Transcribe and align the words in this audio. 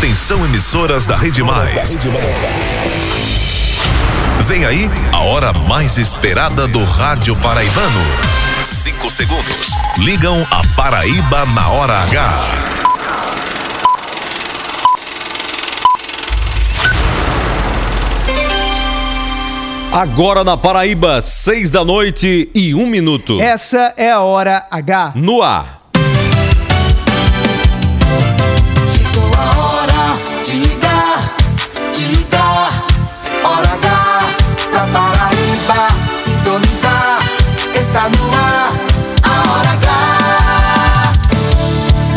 Atenção 0.00 0.42
emissoras 0.46 1.04
da 1.04 1.14
Rede 1.14 1.42
Mais. 1.42 1.94
Vem 4.46 4.64
aí 4.64 4.90
a 5.12 5.18
hora 5.24 5.52
mais 5.52 5.98
esperada 5.98 6.66
do 6.66 6.82
rádio 6.84 7.36
paraibano. 7.36 8.00
Cinco 8.62 9.10
segundos. 9.10 9.72
Ligam 9.98 10.46
a 10.50 10.62
Paraíba 10.74 11.44
na 11.44 11.68
hora 11.68 11.98
H. 12.04 12.40
Agora 19.92 20.42
na 20.42 20.56
Paraíba, 20.56 21.20
seis 21.20 21.70
da 21.70 21.84
noite 21.84 22.50
e 22.54 22.74
um 22.74 22.86
minuto. 22.86 23.38
Essa 23.38 23.92
é 23.98 24.10
a 24.10 24.22
hora 24.22 24.66
H. 24.70 25.12
No 25.14 25.42
ar. 25.42 25.79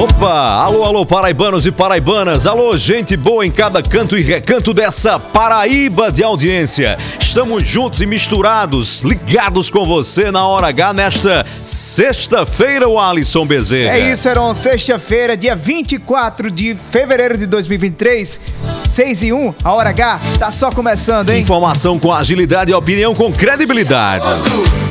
Opa! 0.04 0.62
Alô, 0.62 0.84
alô, 0.84 1.06
paraibanos 1.06 1.66
e 1.66 1.72
paraibanas. 1.72 2.46
Alô, 2.46 2.76
gente 2.78 3.16
boa 3.16 3.46
em 3.46 3.50
cada 3.50 3.82
canto 3.82 4.18
e 4.18 4.22
recanto 4.22 4.74
dessa 4.74 5.18
Paraíba 5.18 6.12
de 6.12 6.22
audiência. 6.22 6.98
Estamos 7.22 7.66
juntos 7.66 8.02
e 8.02 8.06
misturados, 8.06 9.00
ligados 9.00 9.70
com 9.70 9.86
você 9.86 10.30
na 10.30 10.46
hora 10.46 10.68
H 10.68 10.92
nesta 10.92 11.46
sexta-feira, 11.64 12.86
o 12.86 13.00
Alisson 13.00 13.46
Bezerra. 13.46 13.96
É 13.96 14.12
isso, 14.12 14.28
Heron. 14.28 14.54
Sexta-feira, 14.54 15.38
dia 15.38 15.56
24 15.56 16.52
de 16.52 16.76
fevereiro 16.92 17.38
de 17.38 17.46
2023, 17.46 18.42
6 18.76 19.24
e 19.24 19.32
1, 19.32 19.56
a 19.64 19.72
hora 19.72 19.90
H 19.92 20.20
tá 20.38 20.52
só 20.52 20.70
começando, 20.70 21.30
hein? 21.30 21.44
Informação 21.44 21.98
com 21.98 22.12
agilidade 22.12 22.72
e 22.72 22.76
opinião 22.76 23.16
com 23.16 23.32
credibilidade. 23.32 24.26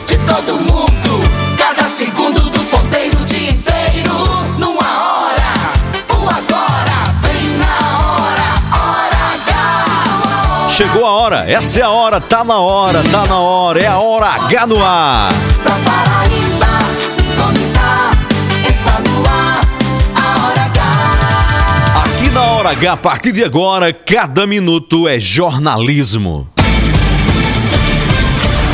De 0.06 0.16
todo 0.16 0.56
mundo, 0.58 1.01
Chegou 10.72 11.04
a 11.04 11.10
hora, 11.10 11.44
essa 11.50 11.80
é 11.80 11.82
a 11.82 11.90
hora, 11.90 12.18
tá 12.18 12.42
na 12.42 12.56
hora, 12.56 13.02
tá 13.02 13.26
na 13.26 13.38
hora, 13.38 13.78
é 13.78 13.86
a 13.86 13.98
hora 13.98 14.26
H 14.26 14.66
no 14.66 14.82
ar. 14.82 15.28
Pra 15.62 15.74
Paraíba 15.74 16.78
sintonizar. 17.10 18.12
Está 18.66 18.98
no 19.00 19.22
ar, 19.28 19.60
a 20.16 20.46
hora 20.46 20.62
H. 20.62 22.02
Aqui 22.02 22.30
na 22.30 22.40
hora 22.40 22.70
H, 22.70 22.90
a 22.90 22.96
partir 22.96 23.32
de 23.32 23.44
agora, 23.44 23.92
cada 23.92 24.46
minuto 24.46 25.06
é 25.06 25.20
jornalismo. 25.20 26.48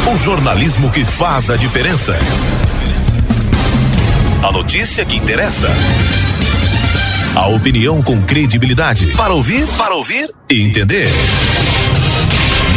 O 0.06 0.16
jornalismo 0.18 0.90
que 0.90 1.04
faz 1.04 1.50
a 1.50 1.56
diferença. 1.56 2.16
A 4.40 4.52
notícia 4.52 5.04
que 5.04 5.16
interessa. 5.16 5.68
A 7.34 7.48
opinião 7.48 8.00
com 8.02 8.22
credibilidade. 8.22 9.06
Para 9.16 9.34
ouvir, 9.34 9.66
para 9.76 9.96
ouvir 9.96 10.30
e 10.48 10.62
entender. 10.62 11.08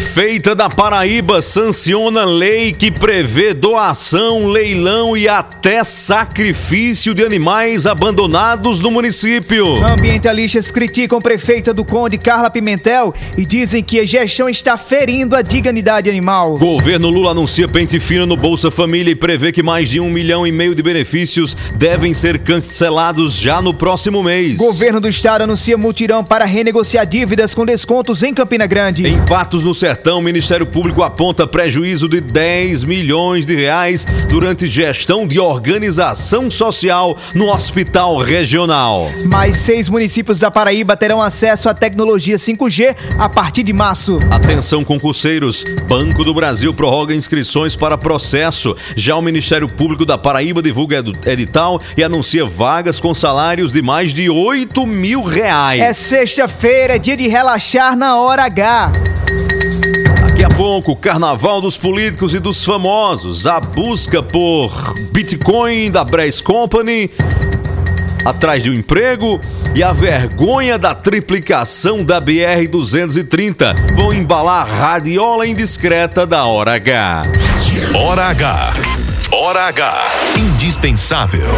Prefeita 0.00 0.54
da 0.54 0.70
Paraíba 0.70 1.42
sanciona 1.42 2.24
lei 2.24 2.72
que 2.72 2.90
prevê 2.90 3.52
doação, 3.52 4.46
leilão 4.46 5.14
e 5.14 5.28
até 5.28 5.84
sacrifício 5.84 7.14
de 7.14 7.22
animais 7.22 7.86
abandonados 7.86 8.80
no 8.80 8.90
município. 8.90 9.84
Ambientalistas 9.84 10.70
criticam 10.70 11.20
prefeita 11.20 11.74
do 11.74 11.84
Conde 11.84 12.16
Carla 12.16 12.50
Pimentel 12.50 13.14
e 13.36 13.44
dizem 13.44 13.84
que 13.84 14.00
a 14.00 14.06
gestão 14.06 14.48
está 14.48 14.78
ferindo 14.78 15.36
a 15.36 15.42
dignidade 15.42 16.08
animal. 16.08 16.56
Governo 16.56 17.10
Lula 17.10 17.32
anuncia 17.32 17.68
pente 17.68 18.00
fino 18.00 18.24
no 18.24 18.38
Bolsa 18.38 18.70
Família 18.70 19.12
e 19.12 19.14
prevê 19.14 19.52
que 19.52 19.62
mais 19.62 19.90
de 19.90 20.00
um 20.00 20.10
milhão 20.10 20.46
e 20.46 20.50
meio 20.50 20.74
de 20.74 20.82
benefícios 20.82 21.54
devem 21.76 22.14
ser 22.14 22.38
cancelados 22.38 23.38
já 23.38 23.60
no 23.60 23.74
próximo 23.74 24.22
mês. 24.22 24.56
Governo 24.56 24.98
do 24.98 25.08
estado 25.08 25.42
anuncia 25.42 25.76
mutirão 25.76 26.24
para 26.24 26.46
renegociar 26.46 27.06
dívidas 27.06 27.52
com 27.52 27.66
descontos 27.66 28.22
em 28.22 28.32
Campina 28.32 28.66
Grande. 28.66 29.06
Em 29.06 29.20
Patos 29.26 29.62
no 29.62 29.74
Sertão, 29.74 29.89
o 30.14 30.20
Ministério 30.20 30.66
Público 30.66 31.02
aponta 31.02 31.46
prejuízo 31.46 32.08
de 32.08 32.20
10 32.20 32.84
milhões 32.84 33.46
de 33.46 33.56
reais 33.56 34.06
durante 34.28 34.66
gestão 34.66 35.26
de 35.26 35.40
organização 35.40 36.50
social 36.50 37.16
no 37.34 37.50
hospital 37.50 38.18
regional. 38.18 39.10
Mais 39.26 39.56
seis 39.56 39.88
municípios 39.88 40.40
da 40.40 40.50
Paraíba 40.50 40.96
terão 40.96 41.20
acesso 41.20 41.68
à 41.68 41.74
tecnologia 41.74 42.36
5G 42.36 42.94
a 43.18 43.28
partir 43.28 43.62
de 43.62 43.72
março. 43.72 44.18
Atenção 44.30 44.84
concurseiros, 44.84 45.64
Banco 45.88 46.24
do 46.24 46.34
Brasil 46.34 46.72
prorroga 46.72 47.14
inscrições 47.14 47.74
para 47.74 47.98
processo. 47.98 48.76
Já 48.94 49.16
o 49.16 49.22
Ministério 49.22 49.68
Público 49.68 50.04
da 50.04 50.16
Paraíba 50.16 50.62
divulga 50.62 51.02
edital 51.26 51.80
e 51.96 52.04
anuncia 52.04 52.44
vagas 52.44 53.00
com 53.00 53.14
salários 53.14 53.72
de 53.72 53.82
mais 53.82 54.12
de 54.12 54.28
8 54.28 54.86
mil 54.86 55.22
reais. 55.22 55.80
É 55.80 55.92
sexta-feira, 55.92 56.98
dia 56.98 57.16
de 57.16 57.26
relaxar 57.28 57.96
na 57.96 58.20
hora 58.20 58.44
H. 58.44 58.92
Daqui 60.40 60.54
a 60.54 60.56
pouco, 60.56 60.96
Carnaval 60.96 61.60
dos 61.60 61.76
Políticos 61.76 62.34
e 62.34 62.38
dos 62.38 62.64
Famosos, 62.64 63.46
a 63.46 63.60
busca 63.60 64.22
por 64.22 64.94
Bitcoin 65.12 65.90
da 65.90 66.02
Brace 66.02 66.42
Company, 66.42 67.10
atrás 68.24 68.62
de 68.62 68.70
um 68.70 68.72
emprego 68.72 69.38
e 69.74 69.82
a 69.82 69.92
vergonha 69.92 70.78
da 70.78 70.94
triplicação 70.94 72.02
da 72.02 72.22
BR-230 72.22 73.94
vão 73.94 74.14
embalar 74.14 74.62
a 74.62 74.64
radiola 74.64 75.46
indiscreta 75.46 76.26
da 76.26 76.46
Hora 76.46 76.76
H. 76.76 77.24
Hora 77.94 78.22
H. 78.28 78.72
Hora 79.30 79.64
H. 79.66 80.06
Indispensável. 80.38 81.50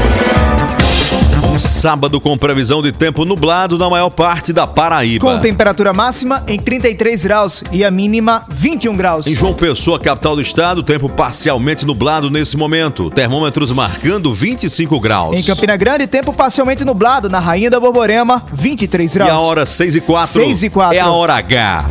Sábado 1.62 2.20
com 2.20 2.36
previsão 2.36 2.82
de 2.82 2.90
tempo 2.90 3.24
nublado 3.24 3.78
na 3.78 3.88
maior 3.88 4.10
parte 4.10 4.52
da 4.52 4.66
Paraíba. 4.66 5.24
Com 5.24 5.38
temperatura 5.38 5.92
máxima 5.92 6.42
em 6.48 6.58
33 6.58 7.24
graus 7.24 7.62
e 7.70 7.84
a 7.84 7.90
mínima 7.90 8.44
21 8.50 8.96
graus. 8.96 9.28
Em 9.28 9.36
João 9.36 9.54
Pessoa, 9.54 9.98
capital 10.00 10.34
do 10.34 10.42
estado, 10.42 10.82
tempo 10.82 11.08
parcialmente 11.08 11.86
nublado 11.86 12.28
nesse 12.28 12.56
momento. 12.56 13.08
Termômetros 13.10 13.70
marcando 13.70 14.32
25 14.32 14.98
graus. 14.98 15.36
Em 15.36 15.42
Campina 15.44 15.76
Grande, 15.76 16.08
tempo 16.08 16.32
parcialmente 16.32 16.84
nublado. 16.84 17.28
Na 17.28 17.38
Rainha 17.38 17.70
da 17.70 17.78
Borborema, 17.78 18.42
23 18.52 19.14
E 19.14 19.14
graus. 19.14 19.30
a 19.30 19.38
hora 19.38 19.64
6 19.64 19.94
e 19.94 20.00
4. 20.00 20.32
6 20.32 20.62
e 20.64 20.70
4. 20.70 20.96
É 20.96 21.00
a 21.00 21.10
hora 21.10 21.34
H. 21.34 21.84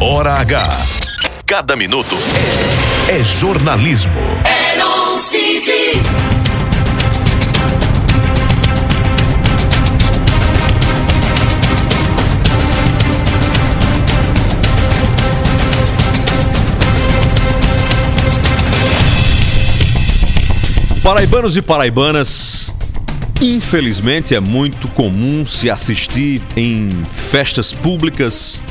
Hora 0.00 0.32
H. 0.34 0.68
Cada 1.46 1.76
minuto 1.76 2.16
é, 3.08 3.20
é 3.20 3.24
jornalismo. 3.24 4.12
Paraibanos 21.02 21.56
e 21.56 21.62
paraibanas, 21.62 22.74
infelizmente 23.40 24.34
é 24.34 24.40
muito 24.40 24.86
comum 24.88 25.46
se 25.46 25.70
assistir 25.70 26.42
em 26.54 26.90
festas 27.10 27.72
públicas 27.72 28.62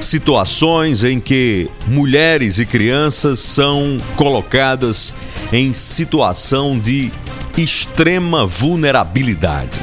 situações 0.00 1.04
em 1.04 1.20
que 1.20 1.70
mulheres 1.86 2.58
e 2.58 2.66
crianças 2.66 3.38
são 3.38 3.98
colocadas 4.16 5.14
em 5.52 5.72
situação 5.72 6.76
de 6.76 7.12
extrema 7.56 8.44
vulnerabilidade. 8.44 9.78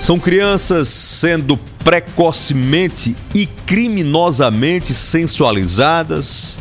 São 0.00 0.16
crianças 0.18 0.88
sendo 0.88 1.56
precocemente 1.82 3.16
e 3.34 3.46
criminosamente 3.46 4.94
sensualizadas, 4.94 6.56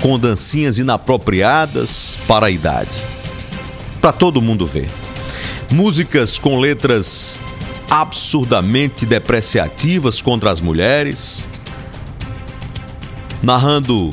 com 0.00 0.18
dancinhas 0.18 0.78
inapropriadas 0.78 2.16
para 2.28 2.46
a 2.46 2.50
idade. 2.50 3.23
Para 4.04 4.12
todo 4.12 4.42
mundo 4.42 4.66
ver. 4.66 4.90
Músicas 5.70 6.38
com 6.38 6.60
letras 6.60 7.40
absurdamente 7.88 9.06
depreciativas 9.06 10.20
contra 10.20 10.50
as 10.50 10.60
mulheres, 10.60 11.42
narrando 13.42 14.10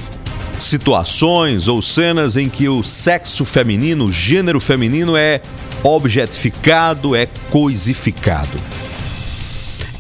situações 0.62 1.68
ou 1.68 1.82
cenas 1.82 2.38
em 2.38 2.48
que 2.48 2.70
o 2.70 2.82
sexo 2.82 3.44
feminino, 3.44 4.06
o 4.06 4.12
gênero 4.14 4.62
feminino 4.62 5.18
é 5.18 5.42
objetificado, 5.84 7.14
é 7.14 7.26
coisificado. 7.50 8.58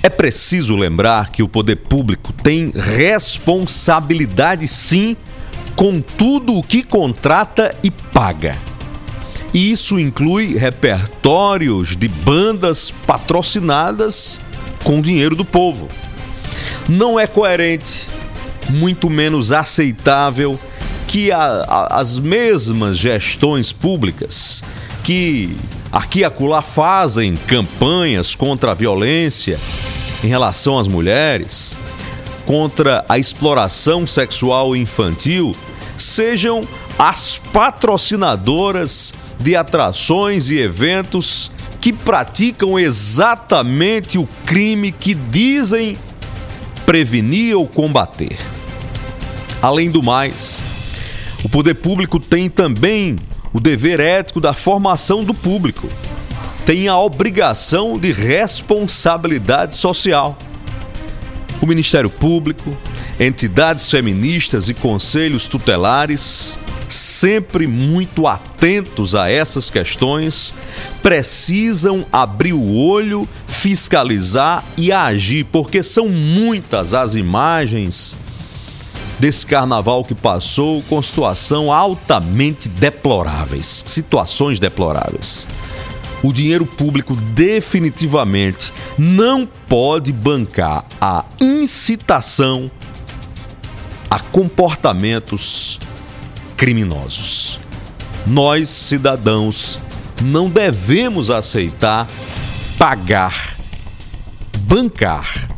É 0.01 0.07
preciso 0.09 0.77
lembrar 0.77 1.31
que 1.31 1.43
o 1.43 1.49
poder 1.49 1.75
público 1.75 2.31
tem 2.31 2.71
responsabilidade 2.73 4.69
sim 4.69 5.17
com 5.75 5.99
tudo 5.99 6.55
o 6.55 6.63
que 6.63 6.81
contrata 6.81 7.75
e 7.83 7.91
paga. 7.91 8.70
Isso 9.53 9.99
inclui 9.99 10.55
repertórios 10.55 11.95
de 11.95 12.07
bandas 12.07 12.91
patrocinadas 13.05 14.39
com 14.83 15.01
dinheiro 15.01 15.35
do 15.35 15.43
povo. 15.43 15.89
Não 16.87 17.19
é 17.19 17.27
coerente, 17.27 18.07
muito 18.69 19.09
menos 19.09 19.51
aceitável, 19.51 20.59
que 21.07 21.31
a, 21.31 21.39
a, 21.39 21.99
as 21.99 22.17
mesmas 22.17 22.97
gestões 22.97 23.73
públicas 23.73 24.63
que 25.03 25.57
aqui 25.91 26.19
e 26.19 26.23
acolá 26.23 26.61
fazem 26.61 27.35
campanhas 27.35 28.33
contra 28.33 28.71
a 28.71 28.73
violência 28.73 29.59
em 30.23 30.27
relação 30.27 30.79
às 30.79 30.87
mulheres, 30.87 31.77
contra 32.45 33.03
a 33.09 33.17
exploração 33.19 34.07
sexual 34.07 34.75
infantil, 34.75 35.53
sejam 35.97 36.61
as 36.97 37.37
patrocinadoras 37.51 39.13
de 39.41 39.55
atrações 39.55 40.49
e 40.49 40.57
eventos 40.57 41.51
que 41.79 41.91
praticam 41.91 42.77
exatamente 42.77 44.17
o 44.17 44.27
crime 44.45 44.91
que 44.91 45.13
dizem 45.15 45.97
prevenir 46.85 47.57
ou 47.57 47.67
combater. 47.67 48.37
Além 49.61 49.89
do 49.89 50.03
mais, 50.03 50.63
o 51.43 51.49
poder 51.49 51.75
público 51.75 52.19
tem 52.19 52.49
também 52.49 53.17
o 53.53 53.59
dever 53.59 53.99
ético 53.99 54.39
da 54.39 54.53
formação 54.53 55.23
do 55.23 55.33
público, 55.33 55.87
tem 56.65 56.87
a 56.87 56.97
obrigação 56.97 57.97
de 57.97 58.11
responsabilidade 58.11 59.75
social. 59.75 60.37
O 61.61 61.65
Ministério 61.65 62.09
Público, 62.09 62.75
entidades 63.19 63.89
feministas 63.89 64.69
e 64.69 64.73
conselhos 64.73 65.47
tutelares, 65.47 66.57
sempre 66.93 67.67
muito 67.67 68.27
atentos 68.27 69.15
a 69.15 69.29
essas 69.29 69.69
questões, 69.69 70.53
precisam 71.01 72.05
abrir 72.11 72.53
o 72.53 72.75
olho, 72.75 73.27
fiscalizar 73.47 74.63
e 74.77 74.91
agir, 74.91 75.45
porque 75.45 75.81
são 75.81 76.09
muitas 76.09 76.93
as 76.93 77.15
imagens 77.15 78.15
desse 79.19 79.45
carnaval 79.45 80.03
que 80.03 80.15
passou 80.15 80.81
com 80.83 81.01
situação 81.01 81.71
altamente 81.71 82.67
deploráveis, 82.67 83.83
situações 83.85 84.59
deploráveis. 84.59 85.47
O 86.23 86.31
dinheiro 86.31 86.65
público 86.65 87.15
definitivamente 87.15 88.71
não 88.97 89.45
pode 89.45 90.11
bancar 90.11 90.85
a 90.99 91.25
incitação 91.39 92.69
a 94.09 94.19
comportamentos 94.19 95.79
criminosos. 96.61 97.59
Nós, 98.27 98.69
cidadãos, 98.69 99.79
não 100.21 100.47
devemos 100.47 101.31
aceitar 101.31 102.07
pagar, 102.77 103.57
bancar 104.59 105.49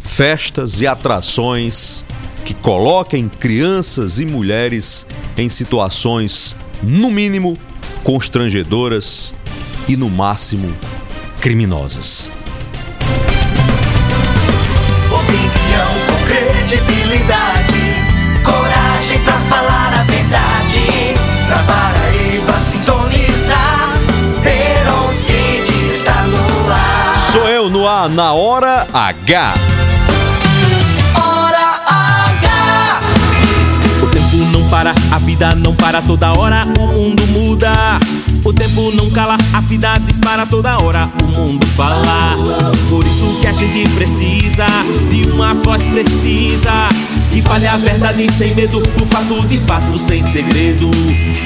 festas 0.00 0.80
e 0.80 0.86
atrações 0.86 2.04
que 2.44 2.54
coloquem 2.54 3.28
crianças 3.28 4.20
e 4.20 4.24
mulheres 4.24 5.04
em 5.36 5.48
situações, 5.48 6.54
no 6.80 7.10
mínimo, 7.10 7.58
constrangedoras 8.04 9.34
e, 9.88 9.96
no 9.96 10.08
máximo, 10.08 10.72
criminosas. 11.40 12.30
Paraíba 21.66 22.58
sintonizar, 22.70 23.94
está 25.92 26.22
no 26.22 26.72
ar. 26.72 27.16
Sou 27.16 27.48
eu 27.48 27.70
no 27.70 27.86
ar, 27.86 28.08
na 28.08 28.32
hora 28.32 28.86
H. 28.92 29.54
Hora 31.14 31.80
H. 31.86 33.00
O 34.02 34.06
tempo 34.08 34.36
não 34.52 34.68
para, 34.68 34.92
a 35.10 35.18
vida 35.18 35.54
não 35.54 35.74
para 35.74 36.02
toda 36.02 36.32
hora, 36.32 36.66
o 36.78 36.86
mundo 36.86 37.26
muda. 37.28 37.98
O 38.44 38.52
tempo 38.52 38.90
não 38.92 39.08
cala, 39.08 39.38
a 39.52 39.60
vida 39.60 39.94
dispara 40.04 40.44
toda 40.44 40.76
hora, 40.82 41.08
o 41.22 41.26
mundo 41.28 41.64
fala. 41.68 42.36
Por 42.88 43.06
isso 43.06 43.38
que 43.40 43.46
a 43.46 43.52
gente 43.52 43.88
precisa 43.90 44.66
de 45.08 45.30
uma 45.30 45.54
voz 45.54 45.86
precisa. 45.86 46.88
Que 47.30 47.40
fale 47.40 47.68
a 47.68 47.76
verdade 47.76 48.30
sem 48.32 48.52
medo, 48.54 48.82
o 49.00 49.06
fato 49.06 49.46
de 49.46 49.58
fato 49.58 49.96
sem 49.96 50.24
segredo. 50.24 50.90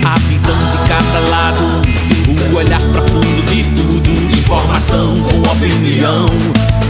A 0.07 0.19
visão 0.21 0.57
de 0.57 0.89
cada 0.89 1.19
lado, 1.29 1.83
o 2.51 2.57
olhar 2.57 2.81
profundo 2.81 3.45
de 3.45 3.63
tudo. 3.63 4.39
Informação 4.39 5.17
com 5.21 5.51
opinião, 5.51 6.27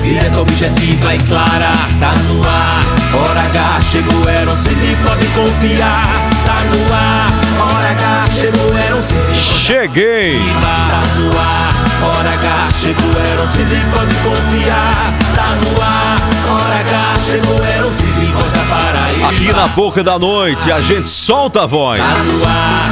direta, 0.05 0.41
objetiva 0.41 1.17
e 1.17 1.19
clara. 1.25 1.73
Tá 1.99 2.12
no 2.29 2.43
ar, 2.44 2.85
hora 3.12 3.41
H 3.41 3.81
chegou, 3.81 4.29
era 4.29 4.53
um 4.53 4.56
CD, 4.56 4.94
pode 5.05 5.26
confiar. 5.26 6.05
Tá 6.44 6.62
no 6.70 6.94
ar, 6.94 7.75
hora 7.75 7.91
H 7.91 8.31
chegou. 8.31 8.75
Cheguei! 9.34 10.40
Hora 12.02 12.31
H 12.31 12.75
chegou, 12.75 13.10
era 13.20 13.43
um 13.43 13.48
CD, 13.48 13.76
pode 13.93 14.14
confiar. 14.16 15.14
Tá 15.34 15.48
no 15.60 15.82
ar, 15.82 16.19
hora 16.50 16.81
H 16.81 17.19
chegou, 17.25 17.62
era 17.62 17.87
um 17.87 17.90
voz 17.90 18.52
da 18.52 18.64
Paraíba. 18.64 19.28
Aqui 19.28 19.52
na 19.52 19.66
boca 19.69 20.02
da 20.02 20.19
noite 20.19 20.72
a 20.72 20.81
gente 20.81 21.08
solta 21.08 21.64
a 21.64 21.66
voz. 21.66 22.02
Tá 22.02 22.14
no 22.22 22.44
ar, 22.44 22.90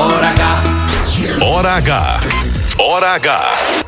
hora 0.00 0.28
H. 0.28 1.44
Hora 1.44 1.76
H. 1.76 2.20
Hora 2.78 3.14
H. 3.14 3.87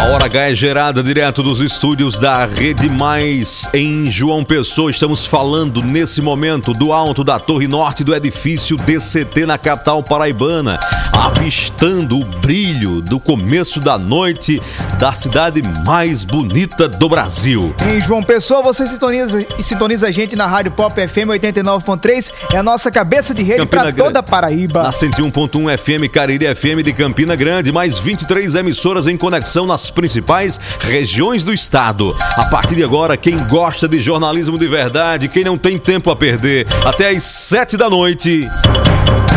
A 0.00 0.04
Hora 0.04 0.24
H 0.24 0.48
é 0.48 0.54
gerada 0.54 1.02
direto 1.02 1.42
dos 1.42 1.60
estúdios 1.60 2.18
da 2.18 2.46
Rede 2.46 2.88
Mais 2.88 3.68
em 3.74 4.10
João 4.10 4.42
Pessoa. 4.42 4.90
Estamos 4.90 5.26
falando 5.26 5.82
nesse 5.82 6.22
momento 6.22 6.72
do 6.72 6.90
alto 6.90 7.22
da 7.22 7.38
Torre 7.38 7.68
Norte 7.68 8.02
do 8.02 8.14
edifício 8.14 8.78
DCT 8.78 9.44
na 9.44 9.58
capital 9.58 10.02
paraibana, 10.02 10.80
avistando 11.12 12.18
o 12.18 12.24
brilho 12.24 13.02
do 13.02 13.20
começo 13.20 13.78
da 13.78 13.98
noite 13.98 14.58
da 14.98 15.12
cidade 15.12 15.60
mais 15.84 16.24
bonita 16.24 16.88
do 16.88 17.06
Brasil. 17.06 17.74
Em 17.86 18.00
João 18.00 18.22
Pessoa, 18.22 18.62
você 18.62 18.86
sintoniza, 18.86 19.44
sintoniza 19.60 20.08
a 20.08 20.10
gente 20.10 20.34
na 20.34 20.46
Rádio 20.46 20.72
Pop 20.72 20.94
FM 20.94 21.28
89.3. 21.28 22.32
É 22.54 22.56
a 22.56 22.62
nossa 22.62 22.90
cabeça 22.90 23.34
de 23.34 23.42
rede 23.42 23.66
para 23.66 23.92
toda 23.92 24.20
a 24.20 24.22
Paraíba. 24.22 24.82
Na 24.82 24.92
101.1 24.92 25.76
FM 25.76 26.10
Cariri 26.10 26.54
FM 26.54 26.82
de 26.82 26.94
Campina 26.94 27.36
Grande, 27.36 27.70
mais 27.70 27.98
23 27.98 28.54
emissoras 28.54 29.06
em 29.06 29.18
conexão 29.18 29.66
nas 29.66 29.89
principais 29.90 30.58
regiões 30.80 31.44
do 31.44 31.52
estado. 31.52 32.16
A 32.36 32.46
partir 32.46 32.76
de 32.76 32.84
agora, 32.84 33.16
quem 33.16 33.36
gosta 33.46 33.88
de 33.88 33.98
jornalismo 33.98 34.58
de 34.58 34.66
verdade, 34.66 35.28
quem 35.28 35.44
não 35.44 35.58
tem 35.58 35.78
tempo 35.78 36.10
a 36.10 36.16
perder, 36.16 36.66
até 36.84 37.10
às 37.10 37.22
7 37.22 37.76
da 37.76 37.90
noite, 37.90 38.48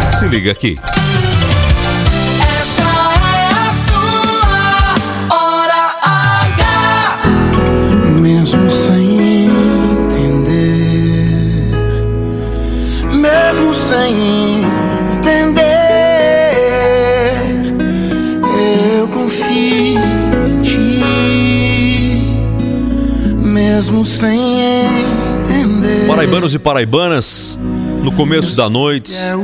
se 0.08 0.28
liga 0.28 0.52
aqui. 0.52 0.80
É. 0.80 1.34
Mesmo 8.24 8.72
sem 8.72 9.48
entender, 9.48 10.54
mesmo 13.12 13.74
sem 13.74 14.14
entender, 14.14 14.63
mesmo 23.84 24.06
sem 24.06 24.40
entender. 25.42 26.08
Paraibanos 26.08 26.56
e 26.56 26.60
paraibanas, 26.60 27.60
no 28.02 28.14
começo 28.14 28.56
da 28.56 28.70
noite, 28.70 29.14
É 29.14 29.36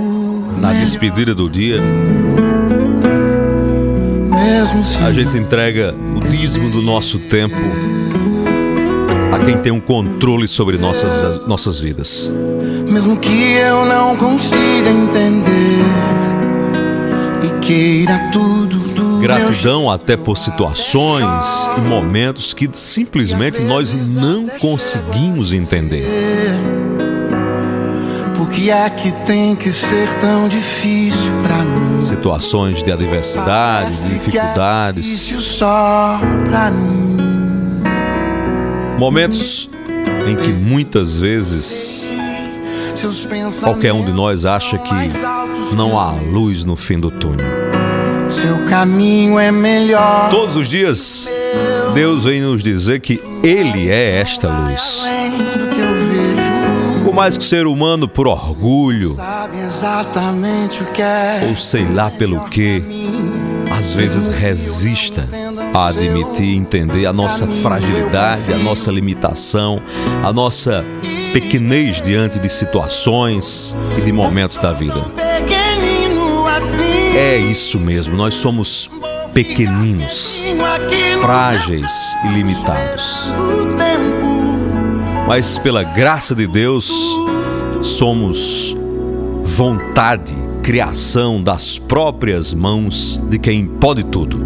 na 0.62 0.72
despedida 0.72 1.36
do 1.36 1.50
dia, 1.50 1.82
a 5.06 5.12
gente 5.12 5.38
entrega 5.38 5.94
o 5.94 6.22
dízimo 6.30 6.70
do 6.70 6.82
nosso 6.82 7.20
tempo 7.20 7.56
a 9.34 9.40
quem 9.40 9.58
tem 9.58 9.74
um 9.74 9.80
controle 9.80 10.48
sobre 10.48 10.78
nossas, 10.78 11.46
nossas 11.46 11.78
vidas. 11.78 12.32
Mesmo 12.90 13.18
que 13.18 13.54
eu 13.54 13.84
não 13.86 14.16
consiga 14.16 14.90
entender 14.90 15.84
e 17.44 17.60
queira 17.60 18.30
tudo 18.32 18.79
Gratidão 19.20 19.90
até 19.90 20.16
por 20.16 20.38
situações 20.38 21.70
e 21.78 21.82
momentos 21.82 22.54
que 22.54 22.70
simplesmente 22.74 23.62
nós 23.62 23.94
não 24.08 24.48
conseguimos 24.60 25.52
entender. 25.52 26.06
Por 28.36 28.50
que 28.50 28.70
é 28.72 28.90
que 28.90 29.12
tem 29.26 29.56
que 29.56 29.72
ser 29.72 30.08
tão 30.20 30.48
difícil 30.48 31.32
pra 31.44 31.58
mim? 31.58 32.00
Situações 32.00 32.82
de 32.82 32.92
adversidade, 32.92 33.96
de 33.96 34.06
é 34.06 34.14
dificuldades, 34.14 35.06
difícil 35.06 35.42
só 35.42 36.20
pra 36.46 36.72
mim. 36.72 37.18
momentos 38.98 39.70
em 40.28 40.36
que 40.36 40.50
muitas 40.50 41.16
vezes 41.18 42.08
qualquer 43.62 43.94
um 43.94 44.04
de 44.04 44.12
nós 44.12 44.46
acha 44.46 44.78
que 44.78 44.94
não 45.76 45.98
há 45.98 46.12
luz 46.12 46.66
no 46.66 46.76
fim 46.76 47.00
do 47.00 47.10
túnel. 47.12 47.59
Seu 48.30 48.64
caminho 48.66 49.40
é 49.40 49.52
melhor. 49.52 50.30
Todos 50.30 50.56
os 50.56 50.68
dias, 50.68 51.28
Deus 51.96 52.26
vem 52.26 52.42
nos 52.42 52.62
dizer 52.62 53.00
que 53.00 53.20
Ele 53.44 53.90
é 53.90 54.20
esta 54.22 54.48
luz. 54.48 55.04
Por 57.04 57.14
mais 57.14 57.36
que 57.38 57.44
o 57.44 57.48
ser 57.48 57.66
humano, 57.66 58.08
por 58.08 58.28
orgulho, 58.28 59.18
é. 61.00 61.48
ou 61.50 61.56
sei 61.56 61.92
lá 61.92 62.12
pelo 62.12 62.48
que, 62.50 62.84
às 63.78 63.94
vezes 63.94 64.28
resista 64.28 65.28
a 65.74 65.88
admitir 65.88 66.46
e 66.46 66.56
entender 66.56 67.06
a 67.08 67.14
nossa 67.14 67.48
fragilidade, 67.48 68.54
a 68.54 68.58
nossa 68.60 68.92
limitação, 68.92 69.82
a 70.24 70.32
nossa 70.32 70.86
pequenez 71.34 72.00
diante 72.00 72.40
de 72.40 72.50
situações 72.50 73.76
e 73.98 74.02
de 74.02 74.12
momentos 74.12 74.58
da 74.58 74.72
vida. 74.72 75.29
É 77.16 77.38
isso 77.38 77.80
mesmo, 77.80 78.16
nós 78.16 78.36
somos 78.36 78.90
pequeninos, 79.34 80.46
frágeis 81.22 82.16
e 82.26 82.28
limitados. 82.30 83.32
Mas 85.28 85.58
pela 85.58 85.84
graça 85.84 86.34
de 86.34 86.48
Deus, 86.48 86.92
somos 87.84 88.76
vontade, 89.44 90.36
criação 90.64 91.42
das 91.42 91.78
próprias 91.78 92.54
mãos 92.54 93.20
de 93.30 93.38
quem 93.38 93.66
pode 93.66 94.04
tudo, 94.06 94.40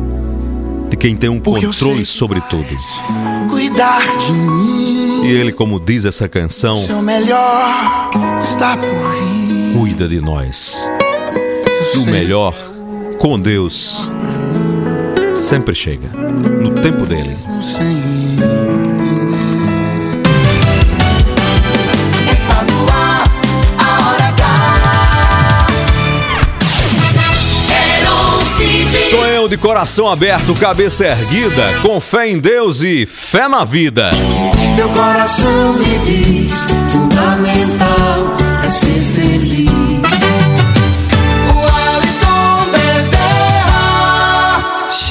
de 0.90 0.98
quem 0.98 1.16
tem 1.16 1.30
um 1.30 1.40
controle 1.40 2.06
sobre 2.06 2.42
tudo. 2.42 2.76
Cuidar 3.50 4.18
de 4.18 4.34
mim. 4.34 5.24
E 5.26 5.28
Ele, 5.32 5.54
como 5.54 5.80
diz 5.80 6.04
essa 6.04 6.28
canção, 6.28 6.86
Seu 6.86 7.02
melhor 7.02 8.10
está 8.44 8.76
por 8.76 8.88
vir. 8.88 9.74
cuida 9.78 10.08
de 10.08 10.20
nós. 10.20 10.90
E 11.92 11.98
o 11.98 12.06
melhor, 12.06 12.56
com 13.20 13.40
Deus, 13.40 14.10
sempre 15.34 15.76
chega, 15.76 16.08
no 16.08 16.82
tempo 16.82 17.06
dele. 17.06 17.36
Sou 29.10 29.26
eu 29.28 29.48
de 29.48 29.58
coração 29.58 30.10
aberto, 30.10 30.56
cabeça 30.56 31.06
erguida, 31.06 31.80
com 31.82 32.00
fé 32.00 32.30
em 32.30 32.40
Deus 32.40 32.82
e 32.82 33.06
fé 33.06 33.48
na 33.48 33.66
vida. 33.66 34.10
Meu 34.76 34.90
coração 34.90 35.74
me 35.74 36.00
diz: 36.00 36.66
fundamental 36.92 37.73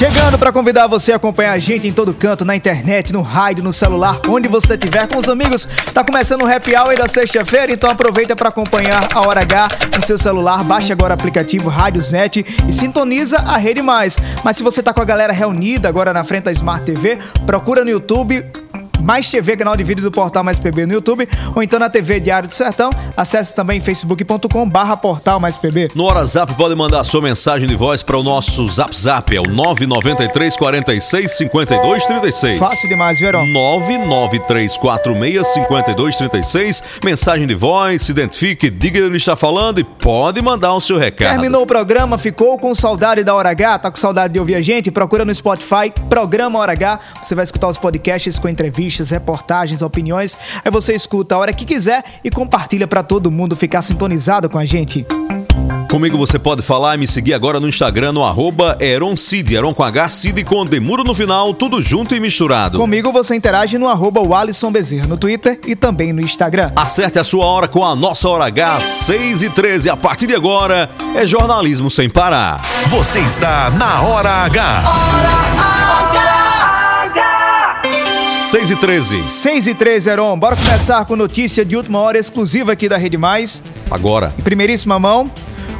Chegando 0.03 0.37
para 0.37 0.51
convidar 0.51 0.85
você 0.85 1.13
a 1.13 1.15
acompanhar 1.15 1.53
a 1.53 1.59
gente 1.59 1.87
em 1.87 1.93
todo 1.93 2.13
canto, 2.13 2.43
na 2.43 2.53
internet, 2.53 3.13
no 3.13 3.21
rádio, 3.21 3.63
no 3.63 3.71
celular, 3.71 4.19
onde 4.27 4.49
você 4.49 4.73
estiver 4.73 5.07
com 5.07 5.17
os 5.17 5.29
amigos. 5.29 5.65
Tá 5.93 6.03
começando 6.03 6.41
o 6.41 6.45
Happy 6.45 6.75
Hour 6.75 6.97
da 6.97 7.07
sexta-feira, 7.07 7.71
então 7.71 7.89
aproveita 7.89 8.35
para 8.35 8.49
acompanhar 8.49 9.07
a 9.13 9.21
Hora 9.21 9.39
H 9.39 9.69
no 9.95 10.05
seu 10.05 10.17
celular. 10.17 10.61
Baixe 10.61 10.91
agora 10.91 11.11
o 11.11 11.13
aplicativo 11.13 11.69
Rádiosnet 11.69 12.45
e 12.67 12.73
sintoniza 12.73 13.37
a 13.37 13.55
Rede 13.55 13.81
Mais. 13.81 14.17
Mas 14.43 14.57
se 14.57 14.63
você 14.63 14.83
tá 14.83 14.93
com 14.93 14.99
a 14.99 15.05
galera 15.05 15.31
reunida 15.31 15.87
agora 15.87 16.11
na 16.11 16.25
frente 16.25 16.43
da 16.43 16.51
Smart 16.51 16.83
TV, 16.83 17.17
procura 17.45 17.85
no 17.85 17.89
YouTube 17.89 18.43
mais 19.03 19.29
TV, 19.29 19.57
canal 19.57 19.75
de 19.75 19.83
vídeo 19.83 20.03
do 20.03 20.11
Portal 20.11 20.43
Mais 20.43 20.57
PB 20.57 20.85
no 20.85 20.93
YouTube, 20.93 21.27
ou 21.53 21.61
então 21.61 21.77
na 21.77 21.89
TV 21.89 22.19
Diário 22.19 22.47
do 22.47 22.53
Sertão. 22.53 22.89
Acesse 23.15 23.53
também 23.53 23.81
facebook.com 23.81 24.67
barra 24.67 24.95
Portal 24.95 25.39
Mais 25.39 25.57
PB. 25.57 25.91
No 25.93 26.05
WhatsApp 26.05 26.53
pode 26.55 26.75
mandar 26.75 27.03
sua 27.03 27.21
mensagem 27.21 27.67
de 27.67 27.75
voz 27.75 28.01
para 28.01 28.17
o 28.17 28.23
nosso 28.23 28.65
Zap 28.67 28.97
Zap, 28.97 29.35
é 29.35 29.39
o 29.39 29.43
993 29.43 30.55
46 30.55 31.31
52 31.31 32.05
36. 32.05 32.59
Fácil 32.59 32.89
demais, 32.89 33.19
Verão. 33.19 33.45
99346 33.45 35.47
5236. 35.47 36.83
Mensagem 37.03 37.45
de 37.45 37.55
voz, 37.55 38.03
se 38.03 38.11
identifique, 38.11 38.69
diga 38.69 39.05
onde 39.05 39.17
está 39.17 39.35
falando 39.35 39.79
e 39.79 39.83
pode 39.83 40.41
mandar 40.41 40.73
o 40.73 40.81
seu 40.81 40.97
recado. 40.97 41.31
Terminou 41.31 41.63
o 41.63 41.67
programa, 41.67 42.17
ficou 42.17 42.57
com 42.57 42.73
saudade 42.73 43.23
da 43.23 43.35
Hora 43.35 43.49
H, 43.49 43.79
tá 43.79 43.91
com 43.91 43.97
saudade 43.97 44.33
de 44.33 44.39
ouvir 44.39 44.55
a 44.55 44.61
gente? 44.61 44.91
Procura 44.91 45.25
no 45.25 45.33
Spotify, 45.33 45.91
Programa 46.09 46.59
Hora 46.59 46.71
H. 46.71 46.99
Você 47.21 47.35
vai 47.35 47.43
escutar 47.43 47.67
os 47.67 47.77
podcasts 47.77 48.39
com 48.39 48.47
entrevistas, 48.47 48.92
reportagens, 48.99 49.81
opiniões. 49.81 50.37
Aí 50.63 50.71
você 50.71 50.93
escuta 50.93 51.35
a 51.35 51.37
hora 51.37 51.53
que 51.53 51.65
quiser 51.65 52.03
e 52.23 52.29
compartilha 52.29 52.87
pra 52.87 53.03
todo 53.03 53.31
mundo 53.31 53.55
ficar 53.55 53.81
sintonizado 53.81 54.49
com 54.49 54.57
a 54.57 54.65
gente. 54.65 55.05
Comigo 55.93 56.17
você 56.17 56.39
pode 56.39 56.63
falar 56.63 56.95
e 56.95 56.97
me 56.97 57.07
seguir 57.07 57.35
agora 57.35 57.59
no 57.59 57.69
Instagram 57.69 58.13
no 58.13 58.23
arroba 58.23 58.75
Eroncid, 58.79 59.53
Eron 59.53 59.75
com 59.75 59.83
H, 59.83 60.09
Cid 60.09 60.43
com 60.43 60.65
Demuro 60.65 61.03
no 61.03 61.13
final, 61.13 61.53
tudo 61.53 61.83
junto 61.83 62.15
e 62.15 62.19
misturado. 62.19 62.79
Comigo 62.79 63.11
você 63.11 63.35
interage 63.35 63.77
no 63.77 63.87
arroba 63.87 64.19
Walisson 64.19 64.71
Bezerra 64.71 65.05
no 65.05 65.17
Twitter 65.17 65.59
e 65.67 65.75
também 65.75 66.11
no 66.11 66.19
Instagram. 66.19 66.71
Acerte 66.75 67.19
a 67.19 67.23
sua 67.23 67.45
hora 67.45 67.67
com 67.67 67.85
a 67.85 67.95
nossa 67.95 68.27
Hora 68.27 68.45
H, 68.45 68.79
6 68.79 69.43
e 69.43 69.49
13. 69.51 69.91
A 69.91 69.95
partir 69.95 70.25
de 70.25 70.33
agora 70.33 70.89
é 71.13 71.27
jornalismo 71.27 71.91
sem 71.91 72.09
parar. 72.09 72.59
Você 72.87 73.19
está 73.19 73.69
na 73.69 74.01
Hora 74.01 74.31
H. 74.45 75.72
6 78.53 78.69
e 78.69 78.75
13. 78.75 79.25
6 79.25 79.67
e 79.67 79.73
13, 79.73 80.09
Heron. 80.11 80.37
Bora 80.37 80.55
começar 80.55 81.03
com 81.05 81.15
notícia 81.15 81.65
de 81.65 81.75
última 81.75 81.97
hora 81.97 82.19
exclusiva 82.19 82.73
aqui 82.73 82.87
da 82.87 82.97
Rede 82.97 83.17
Mais. 83.17 83.63
Agora. 83.89 84.31
Em 84.37 84.43
primeiríssima 84.43 84.99
mão, 84.99 85.31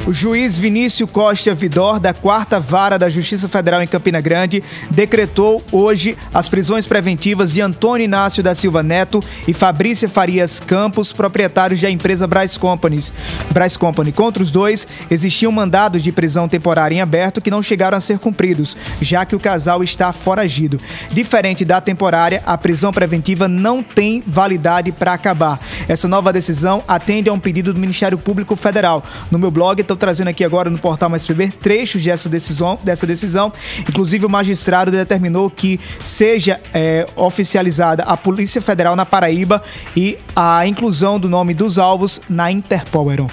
o 0.06 0.12
juiz 0.12 0.58
Vinícius 0.58 1.08
Costa 1.10 1.54
Vidor, 1.54 1.98
da 1.98 2.12
quarta 2.12 2.60
vara 2.60 2.98
da 2.98 3.08
Justiça 3.08 3.48
Federal 3.48 3.82
em 3.82 3.86
Campina 3.86 4.20
Grande, 4.20 4.62
decretou 4.90 5.64
hoje 5.72 6.16
as 6.32 6.46
prisões 6.46 6.84
preventivas 6.84 7.52
de 7.52 7.62
Antônio 7.62 8.04
Inácio 8.04 8.42
da 8.42 8.54
Silva 8.54 8.82
Neto 8.82 9.22
e 9.48 9.54
Fabrícia 9.54 10.08
Farias 10.08 10.60
Campos, 10.60 11.10
proprietários 11.10 11.80
da 11.80 11.90
empresa 11.90 12.26
Braz 12.26 12.58
Companies. 12.58 13.12
Braz 13.50 13.78
Company. 13.78 14.12
Contra 14.12 14.42
os 14.42 14.50
dois, 14.50 14.86
existiam 15.10 15.50
mandados 15.50 16.02
de 16.02 16.12
prisão 16.12 16.48
temporária 16.48 16.94
em 16.94 17.00
aberto 17.00 17.40
que 17.40 17.50
não 17.50 17.62
chegaram 17.62 17.96
a 17.96 18.00
ser 18.00 18.18
cumpridos, 18.18 18.76
já 19.00 19.24
que 19.24 19.34
o 19.34 19.40
casal 19.40 19.82
está 19.82 20.12
foragido. 20.12 20.78
Diferente 21.12 21.64
da 21.64 21.80
temporária, 21.80 22.42
a 22.44 22.58
prisão 22.58 22.92
preventiva 22.92 23.48
não 23.48 23.82
tem 23.82 24.22
validade 24.26 24.92
para 24.92 25.14
acabar. 25.14 25.58
Essa 25.88 26.06
nova 26.08 26.32
decisão 26.32 26.84
atende 26.86 27.30
a 27.30 27.32
um 27.32 27.40
pedido 27.40 27.72
do 27.72 27.80
Ministério 27.80 28.18
Público 28.18 28.54
Federal. 28.54 29.02
No 29.30 29.38
meu 29.38 29.50
blog, 29.50 29.82
estou 29.94 29.96
trazendo 29.96 30.28
aqui 30.28 30.44
agora 30.44 30.68
no 30.68 30.78
portal 30.78 31.08
Mais 31.08 31.24
PB 31.24 31.52
trechos 31.60 32.02
dessa 32.02 32.28
decisão, 32.28 32.78
dessa 32.82 33.06
decisão. 33.06 33.52
Inclusive, 33.88 34.26
o 34.26 34.28
magistrado 34.28 34.90
determinou 34.90 35.48
que 35.48 35.80
seja 36.02 36.60
é, 36.72 37.06
oficializada 37.16 38.02
a 38.02 38.16
Polícia 38.16 38.60
Federal 38.60 38.96
na 38.96 39.06
Paraíba 39.06 39.62
e 39.96 40.18
a 40.34 40.66
inclusão 40.66 41.18
do 41.18 41.28
nome 41.28 41.54
dos 41.54 41.78
alvos 41.78 42.20
na 42.28 42.50
Interpol, 42.50 43.10
Heron. 43.10 43.30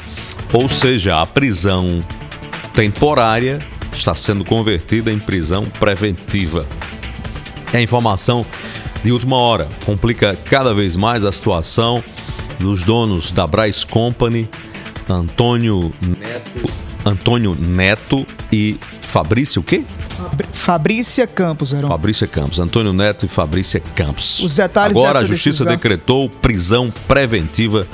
Ou 0.53 0.69
seja, 0.69 1.21
a 1.21 1.25
prisão 1.25 2.03
temporária 2.73 3.59
está 3.93 4.13
sendo 4.15 4.45
convertida 4.45 5.11
em 5.11 5.19
prisão 5.19 5.65
preventiva. 5.65 6.65
É 7.73 7.81
informação 7.81 8.45
de 9.03 9.11
última 9.11 9.37
hora. 9.37 9.67
Complica 9.85 10.35
cada 10.35 10.73
vez 10.73 10.95
mais 10.95 11.25
a 11.25 11.31
situação 11.31 12.03
dos 12.59 12.83
donos 12.83 13.31
da 13.31 13.47
Braz 13.47 13.83
Company, 13.83 14.47
Antônio 15.11 15.91
Neto, 16.01 16.73
Antônio 17.05 17.55
Neto 17.55 18.25
e 18.51 18.77
Fabrício 19.11 19.59
o 19.61 19.63
quê? 19.63 19.83
Fabrícia 20.53 21.27
Campos, 21.27 21.73
Heron. 21.73 21.89
Fabrícia 21.89 22.25
Campos, 22.25 22.59
Antônio 22.59 22.93
Neto 22.93 23.25
e 23.25 23.27
Fabrícia 23.27 23.81
Campos. 23.93 24.39
Os 24.39 24.55
detalhes 24.55 24.95
Agora 24.95 25.15
dessa 25.15 25.25
a 25.25 25.27
justiça 25.27 25.65
decisão. 25.65 25.73
decretou 25.75 26.29
prisão 26.29 26.89
preventiva 27.07 27.85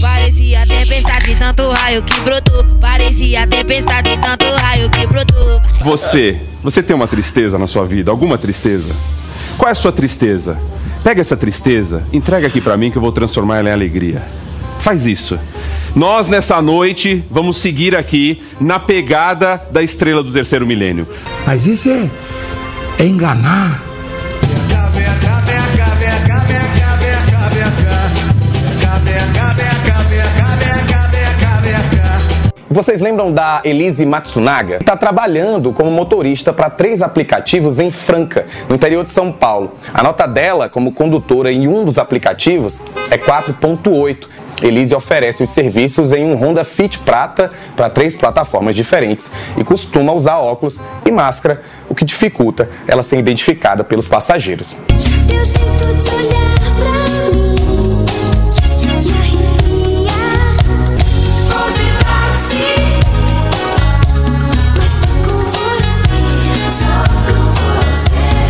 Parecia 0.00 0.64
tempestade, 0.64 1.34
tanto 1.34 1.70
raio 1.72 2.02
que 2.04 2.20
brotou. 2.20 2.64
Parecia 2.80 3.46
tempestade, 3.48 4.16
tanto 4.22 4.46
raio 4.54 4.88
que 4.88 5.08
brotou. 5.08 5.60
Você, 5.80 6.40
você 6.62 6.84
tem 6.84 6.94
uma 6.94 7.08
tristeza 7.08 7.58
na 7.58 7.66
sua 7.66 7.84
vida? 7.84 8.12
Alguma 8.12 8.38
tristeza? 8.38 8.94
Qual 9.58 9.68
é 9.68 9.72
a 9.72 9.74
sua 9.74 9.90
tristeza? 9.90 10.56
Pega 11.02 11.20
essa 11.20 11.36
tristeza, 11.36 12.04
entrega 12.12 12.46
aqui 12.46 12.60
pra 12.60 12.76
mim 12.76 12.92
que 12.92 12.96
eu 12.96 13.02
vou 13.02 13.10
transformar 13.10 13.58
ela 13.58 13.70
em 13.70 13.72
alegria. 13.72 14.22
Faz 14.78 15.04
isso. 15.04 15.36
Nós 15.94 16.26
nessa 16.26 16.62
noite 16.62 17.22
vamos 17.30 17.58
seguir 17.58 17.94
aqui 17.94 18.42
na 18.58 18.78
pegada 18.78 19.62
da 19.70 19.82
estrela 19.82 20.22
do 20.22 20.32
terceiro 20.32 20.66
milênio. 20.66 21.06
Mas 21.46 21.66
isso 21.66 21.90
é, 21.90 22.10
é 22.98 23.04
enganar. 23.04 23.92
Vocês 32.72 33.02
lembram 33.02 33.30
da 33.30 33.60
Elise 33.64 34.06
Matsunaga? 34.06 34.76
Está 34.76 34.96
trabalhando 34.96 35.74
como 35.74 35.90
motorista 35.90 36.54
para 36.54 36.70
três 36.70 37.02
aplicativos 37.02 37.78
em 37.78 37.90
Franca, 37.90 38.46
no 38.66 38.74
interior 38.74 39.04
de 39.04 39.10
São 39.10 39.30
Paulo. 39.30 39.74
A 39.92 40.02
nota 40.02 40.26
dela 40.26 40.70
como 40.70 40.90
condutora 40.90 41.52
em 41.52 41.68
um 41.68 41.84
dos 41.84 41.98
aplicativos 41.98 42.80
é 43.10 43.18
4.8. 43.18 44.26
Elise 44.62 44.94
oferece 44.94 45.42
os 45.42 45.50
serviços 45.50 46.12
em 46.12 46.24
um 46.24 46.34
Honda 46.34 46.64
Fit 46.64 46.98
Prata 47.00 47.50
para 47.76 47.90
três 47.90 48.16
plataformas 48.16 48.74
diferentes 48.74 49.30
e 49.56 49.64
costuma 49.64 50.12
usar 50.12 50.38
óculos 50.38 50.80
e 51.04 51.10
máscara, 51.10 51.60
o 51.88 51.94
que 51.94 52.04
dificulta 52.04 52.70
ela 52.86 53.02
ser 53.02 53.18
identificada 53.18 53.82
pelos 53.84 54.08
passageiros. 54.08 54.76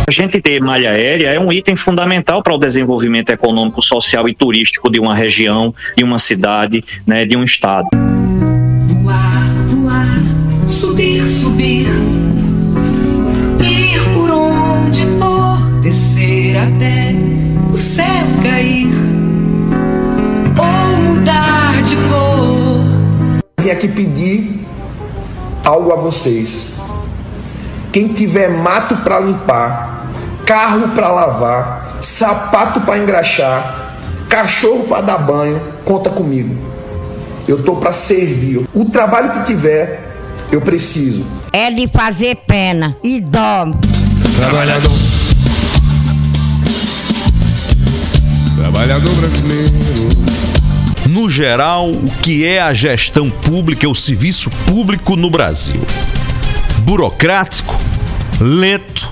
A 0.05 0.11
gente 0.11 0.41
ter 0.41 0.61
malha 0.61 0.91
aérea 0.91 1.29
é 1.29 1.39
um 1.39 1.51
item 1.51 1.77
fundamental 1.77 2.43
para 2.43 2.53
o 2.53 2.57
desenvolvimento 2.57 3.29
econômico, 3.29 3.81
social 3.81 4.27
e 4.27 4.35
turístico 4.35 4.91
de 4.91 4.99
uma 4.99 5.15
região, 5.15 5.73
de 5.95 6.03
uma 6.03 6.19
cidade, 6.19 6.83
né, 7.07 7.25
de 7.25 7.37
um 7.37 7.43
estado. 7.43 7.87
Voar, 8.85 9.47
voar, 9.69 10.19
subir, 10.67 11.27
subir. 11.29 11.87
Ir 13.61 14.13
por 14.13 14.29
onde 14.29 15.05
for, 15.17 15.81
descer 15.81 16.57
até 16.57 17.15
o 17.71 17.77
céu 17.77 18.25
cair. 18.43 18.89
Ou 20.59 21.01
mudar 21.01 21.81
de 21.81 21.95
cor. 21.95 23.41
Vim 23.61 23.69
aqui 23.69 23.87
pedir 23.87 24.65
algo 25.63 25.93
a 25.93 25.95
vocês. 25.95 26.72
Quem 27.93 28.07
tiver 28.07 28.49
mato 28.49 28.97
para 29.03 29.19
limpar, 29.19 30.07
carro 30.47 30.95
para 30.95 31.09
lavar, 31.09 31.99
sapato 32.01 32.81
para 32.81 32.97
engraxar, 32.97 33.99
cachorro 34.27 34.85
para 34.87 35.01
dar 35.01 35.19
banho, 35.19 35.61
conta 35.85 36.09
comigo. 36.09 36.57
Eu 37.47 37.61
tô 37.61 37.75
para 37.75 37.93
servir. 37.93 38.65
O 38.73 38.85
trabalho 38.85 39.33
que 39.33 39.45
tiver, 39.45 40.11
eu 40.51 40.59
preciso. 40.59 41.23
É 41.51 41.69
de 41.69 41.87
fazer 41.87 42.35
pena 42.47 42.97
e 43.03 43.19
dó. 43.19 43.71
Trabalhador. 44.37 44.91
Trabalhador 48.57 49.13
brasileiro. 49.13 49.73
No 51.07 51.29
geral, 51.29 51.91
o 51.91 52.09
que 52.23 52.43
é 52.43 52.59
a 52.59 52.73
gestão 52.73 53.29
pública, 53.29 53.87
o 53.87 53.93
serviço 53.93 54.49
público 54.65 55.15
no 55.15 55.29
Brasil? 55.29 55.79
Burocrático, 56.83 57.79
lento, 58.41 59.09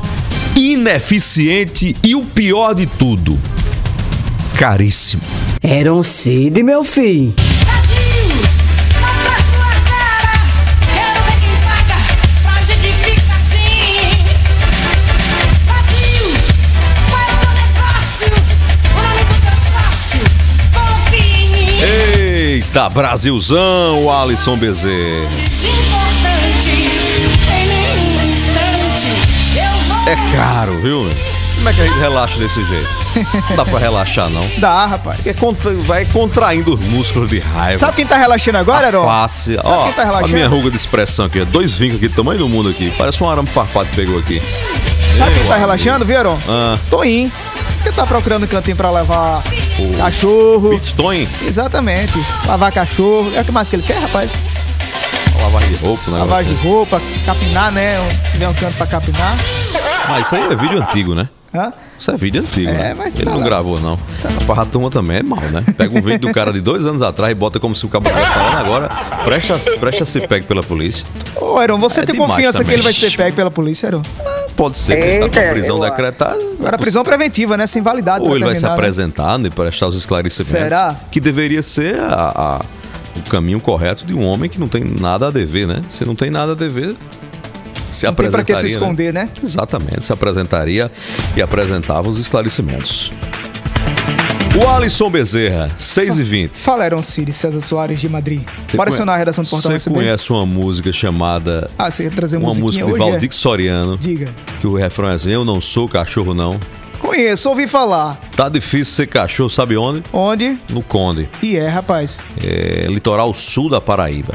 ineficiente 0.58 1.96
e 2.04 2.14
o 2.16 2.26
pior 2.26 2.74
de 2.74 2.86
tudo, 2.86 3.40
caríssimo. 4.58 5.22
Era 5.64 5.94
um 5.94 6.04
Cid, 6.04 6.62
meu 6.64 6.84
filho. 6.84 7.34
Quero 10.94 11.24
ver 11.24 11.40
quem 11.40 11.56
paga, 11.64 11.96
É 30.06 30.16
caro, 30.36 30.78
viu? 30.80 31.08
Como 31.56 31.70
é 31.70 31.74
que 31.74 31.82
a 31.82 31.86
gente 31.86 32.00
relaxa 32.00 32.40
desse 32.40 32.64
jeito? 32.66 32.90
Não 33.50 33.56
dá 33.58 33.66
pra 33.66 33.78
relaxar, 33.78 34.30
não. 34.30 34.48
Dá, 34.58 34.86
rapaz. 34.88 35.28
É 35.28 35.34
contra- 35.34 35.72
vai 35.76 36.06
contraindo 36.06 36.74
os 36.74 36.80
músculos 36.80 37.30
de 37.30 37.38
raiva. 37.40 37.78
Sabe 37.78 37.98
quem 37.98 38.06
tá 38.08 38.18
relaxando 38.18 38.58
agora, 38.58 38.88
Heron? 38.88 39.04
Face. 39.06 39.56
Sabe 39.62 39.68
Ó, 39.78 39.84
quem 39.84 39.94
tá 39.94 40.02
a 40.02 40.06
relaxando? 40.06 40.34
minha 40.34 40.48
ruga 40.48 40.72
de 40.72 40.78
expressão 40.78 41.26
aqui. 41.26 41.44
Dois 41.46 41.76
vincos 41.78 41.98
aqui, 41.98 42.10
tamanho 42.10 42.40
do 42.40 42.50
mundo 42.50 42.70
aqui. 42.70 42.92
Parece 42.98 43.24
um 43.24 43.30
arame 43.30 43.48
farpado 43.48 43.90
que 43.90 43.96
pegou 43.96 44.18
aqui. 44.18 44.42
Sabe 45.18 45.34
quem 45.36 45.44
tá 45.48 45.58
relaxando, 45.58 46.04
viu, 46.06 46.18
Heron? 46.18 46.38
Ah. 46.50 46.78
Toim. 46.90 47.32
Diz 47.74 47.82
que 47.84 47.92
tá 47.92 48.06
procurando 48.08 48.44
um 48.46 48.48
cantinho 48.48 48.76
pra 48.78 48.90
levar 48.90 49.44
cachorro. 49.98 50.70
Bitcoin? 50.72 51.28
Exatamente. 51.46 52.14
Lavar 52.48 52.72
cachorro. 52.72 53.32
É 53.36 53.42
o 53.42 53.46
que 53.46 53.52
mais 53.52 53.70
que 53.70 53.76
ele 53.76 53.84
quer, 53.84 54.00
rapaz? 54.00 54.36
Lavagem 55.42 55.70
de 55.70 55.76
roupa, 55.76 56.12
né? 56.12 56.20
Lavagem 56.20 56.54
de 56.56 56.62
roupa, 56.62 57.02
capinar, 57.26 57.72
né? 57.72 57.96
Tiver 58.32 58.48
um 58.48 58.54
canto 58.54 58.76
pra 58.78 58.88
capinar. 58.88 59.36
Mas 60.10 60.26
isso 60.26 60.36
aí 60.36 60.44
é 60.44 60.56
vídeo 60.56 60.82
antigo, 60.82 61.16
né? 61.16 61.30
Hã? 61.54 61.74
Isso 62.00 62.10
é 62.12 62.16
vídeo 62.16 62.42
antigo. 62.42 62.70
É, 62.70 62.74
né? 62.74 62.94
mas 62.98 63.14
Ele 63.16 63.26
tá 63.26 63.32
não 63.32 63.40
lá. 63.40 63.44
gravou, 63.46 63.80
não. 63.80 64.00
A 64.42 64.46
parra 64.46 64.66
turma 64.66 64.90
também 64.90 65.18
é 65.18 65.24
mal, 65.24 65.42
né? 65.52 65.64
Pega 65.78 65.98
um 65.98 66.02
vídeo 66.02 66.20
do 66.20 66.34
cara 66.34 66.54
de 66.54 66.62
dois 66.62 66.86
anos 66.86 67.02
atrás 67.02 67.32
e 67.32 67.36
bota 67.36 67.60
como 67.60 67.76
se 67.76 67.86
o 67.86 67.90
cabo 67.90 68.08
estivesse 68.08 68.32
falando 68.34 68.58
agora. 68.58 68.90
Presta, 69.26 69.58
presta 69.80 70.06
se 70.06 70.26
pegue 70.28 70.46
pela 70.46 70.64
polícia. 70.64 71.06
Ô, 71.36 71.62
Heron, 71.62 71.78
você 71.78 72.02
É 72.02 72.06
tem 72.06 72.16
confiança 72.16 72.60
que 72.60 72.64
também. 72.64 72.76
ele 72.76 72.84
vai 72.84 72.94
ser 72.94 73.16
pego 73.18 73.36
pela 73.36 73.52
polícia, 73.52 73.88
Heron? 73.88 74.02
Pode 74.56 74.78
ser 74.78 74.96
que 74.96 75.02
ele 75.02 75.30
tá 75.30 75.44
com 75.44 75.50
prisão 75.52 75.80
decretada. 75.80 76.40
Agora, 76.60 76.78
prisão 76.78 77.04
preventiva, 77.04 77.58
né? 77.58 77.68
Sem 77.68 77.82
validade. 77.82 78.22
Ou 78.22 78.28
pra 78.30 78.36
ele 78.38 78.46
vai 78.46 78.56
se 78.56 78.64
né? 78.64 78.70
apresentar 78.72 79.38
né, 79.38 79.48
e 79.48 79.52
prestar 79.52 79.88
os 79.88 79.96
esclarecimentos. 79.96 80.52
Será? 80.62 80.96
Que 81.12 81.20
deveria 81.20 81.62
ser 81.62 82.00
a- 82.00 82.60
a- 82.62 82.66
o 83.16 83.30
caminho 83.30 83.60
correto 83.60 84.06
de 84.06 84.14
um 84.14 84.26
homem 84.26 84.50
que 84.50 84.60
não 84.60 84.68
tem 84.68 84.84
nada 84.84 85.28
a 85.28 85.32
dever, 85.32 85.68
né? 85.68 85.82
Se 85.90 86.06
não 86.06 86.16
tem 86.16 86.30
nada 86.30 86.54
a 86.54 86.56
dever, 86.56 86.96
se 87.92 88.06
Não 88.06 88.14
tem 88.14 88.30
pra 88.30 88.44
que 88.44 88.54
se 88.54 88.60
apresentaria, 88.60 88.70
esconder, 88.70 89.14
né? 89.14 89.30
Exatamente, 89.44 90.06
se 90.06 90.14
apresentaria 90.14 90.92
e 91.36 91.42
apresentava 91.42 92.10
os 92.10 92.18
esclarecimentos. 92.18 93.12
O 94.54 94.68
Alisson 94.68 95.10
Bezerra, 95.10 95.72
6 95.80 96.18
e 96.18 96.24
20 96.24 96.52
Fala, 96.52 96.84
Aaron 96.84 97.02
City, 97.02 97.32
César 97.32 97.62
Soares 97.62 98.02
de 98.02 98.10
Madrid. 98.10 98.42
Você 98.68 98.76
Bora 98.76 98.90
acionar 98.90 99.16
a 99.16 99.18
redação 99.18 99.46
do 99.46 99.50
Portal 99.50 99.72
Você 99.72 99.90
conhece 99.90 100.30
uma 100.30 100.46
música 100.46 100.92
chamada. 100.92 101.70
Ah, 101.78 101.90
você 101.90 102.04
ia 102.04 102.12
trazer 102.12 102.36
Uma 102.36 102.54
música 102.54 102.86
de 102.86 102.92
é? 102.92 102.98
Valdir 102.98 103.34
Soriano. 103.34 103.98
Diga. 103.98 104.28
Que 104.60 104.68
o 104.68 104.76
refrão 104.76 105.10
é 105.10 105.14
assim: 105.14 105.32
Eu 105.32 105.46
não 105.46 105.62
sou 105.62 105.88
cachorro, 105.88 106.34
não. 106.34 106.60
Conheço, 107.12 107.50
ouvi 107.50 107.68
falar. 107.68 108.18
Tá 108.38 108.48
difícil 108.48 108.86
ser 108.96 109.06
cachorro, 109.06 109.50
sabe 109.50 109.76
onde? 109.76 110.02
Onde? 110.14 110.58
No 110.70 110.82
Conde. 110.82 111.28
E 111.44 111.58
é, 111.58 111.68
rapaz. 111.68 112.22
É, 112.42 112.86
litoral 112.88 113.34
sul 113.34 113.70
da 113.70 113.82
Paraíba. 113.82 114.34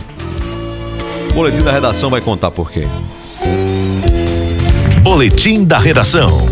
O 1.31 1.33
boletim 1.33 1.63
da 1.63 1.73
redação 1.73 2.11
vai 2.11 2.21
contar 2.21 2.51
por 2.51 2.71
quê. 2.71 2.87
Boletim 5.03 5.65
da 5.65 5.79
redação. 5.79 6.47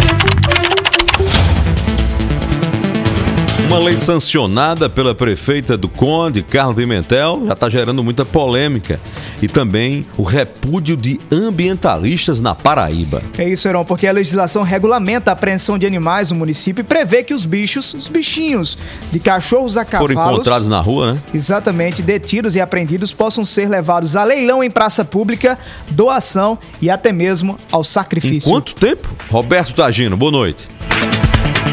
Uma 3.67 3.79
lei 3.79 3.97
sancionada 3.97 4.91
pela 4.91 5.15
prefeita 5.15 5.77
do 5.77 5.89
Conde, 5.89 6.43
Carlos 6.43 6.77
Pimentel, 6.77 7.43
já 7.47 7.55
está 7.55 7.71
gerando 7.71 8.05
muita 8.05 8.25
polêmica. 8.25 9.01
E 9.41 9.49
também 9.49 10.07
o 10.17 10.23
repúdio 10.23 10.97
de 10.97 11.19
ambientalistas 11.33 12.41
na 12.41 12.55
Paraíba. 12.55 13.23
É 13.39 13.49
isso, 13.49 13.67
Heron, 13.67 13.85
porque 13.85 14.07
a 14.07 14.13
legislação 14.13 14.63
regulamenta 14.63 15.31
a 15.31 15.33
apreensão 15.33 15.79
de 15.79 15.87
animais 15.87 16.31
no 16.31 16.37
município 16.37 16.83
e 16.83 16.85
prevê 16.85 17.25
que 17.25 17.35
os 17.35 17.45
bichos, 17.45 17.95
os 17.95 18.09
bichinhos, 18.09 18.79
de 19.11 19.19
cachorros 19.19 19.77
a 19.77 19.85
Foram 19.85 20.15
cavalos... 20.15 20.35
encontrados 20.35 20.69
na 20.69 20.81
rua, 20.81 21.15
né? 21.15 21.23
Exatamente, 21.35 22.03
detidos 22.03 22.55
e 22.55 22.61
apreendidos 22.61 23.13
possam 23.13 23.45
ser 23.45 23.69
levados 23.69 24.15
a 24.15 24.25
leilão 24.25 24.63
em 24.63 24.71
praça 24.71 25.05
pública, 25.05 25.59
doação 25.91 26.59
e 26.81 26.91
até 26.91 27.13
mesmo 27.13 27.59
ao 27.73 27.83
sacrifício. 27.83 28.49
Em 28.49 28.53
quanto 28.53 28.75
tempo? 28.75 29.09
Roberto 29.31 29.75
Tagino, 29.75 30.17
boa 30.17 30.31
noite. 30.31 30.69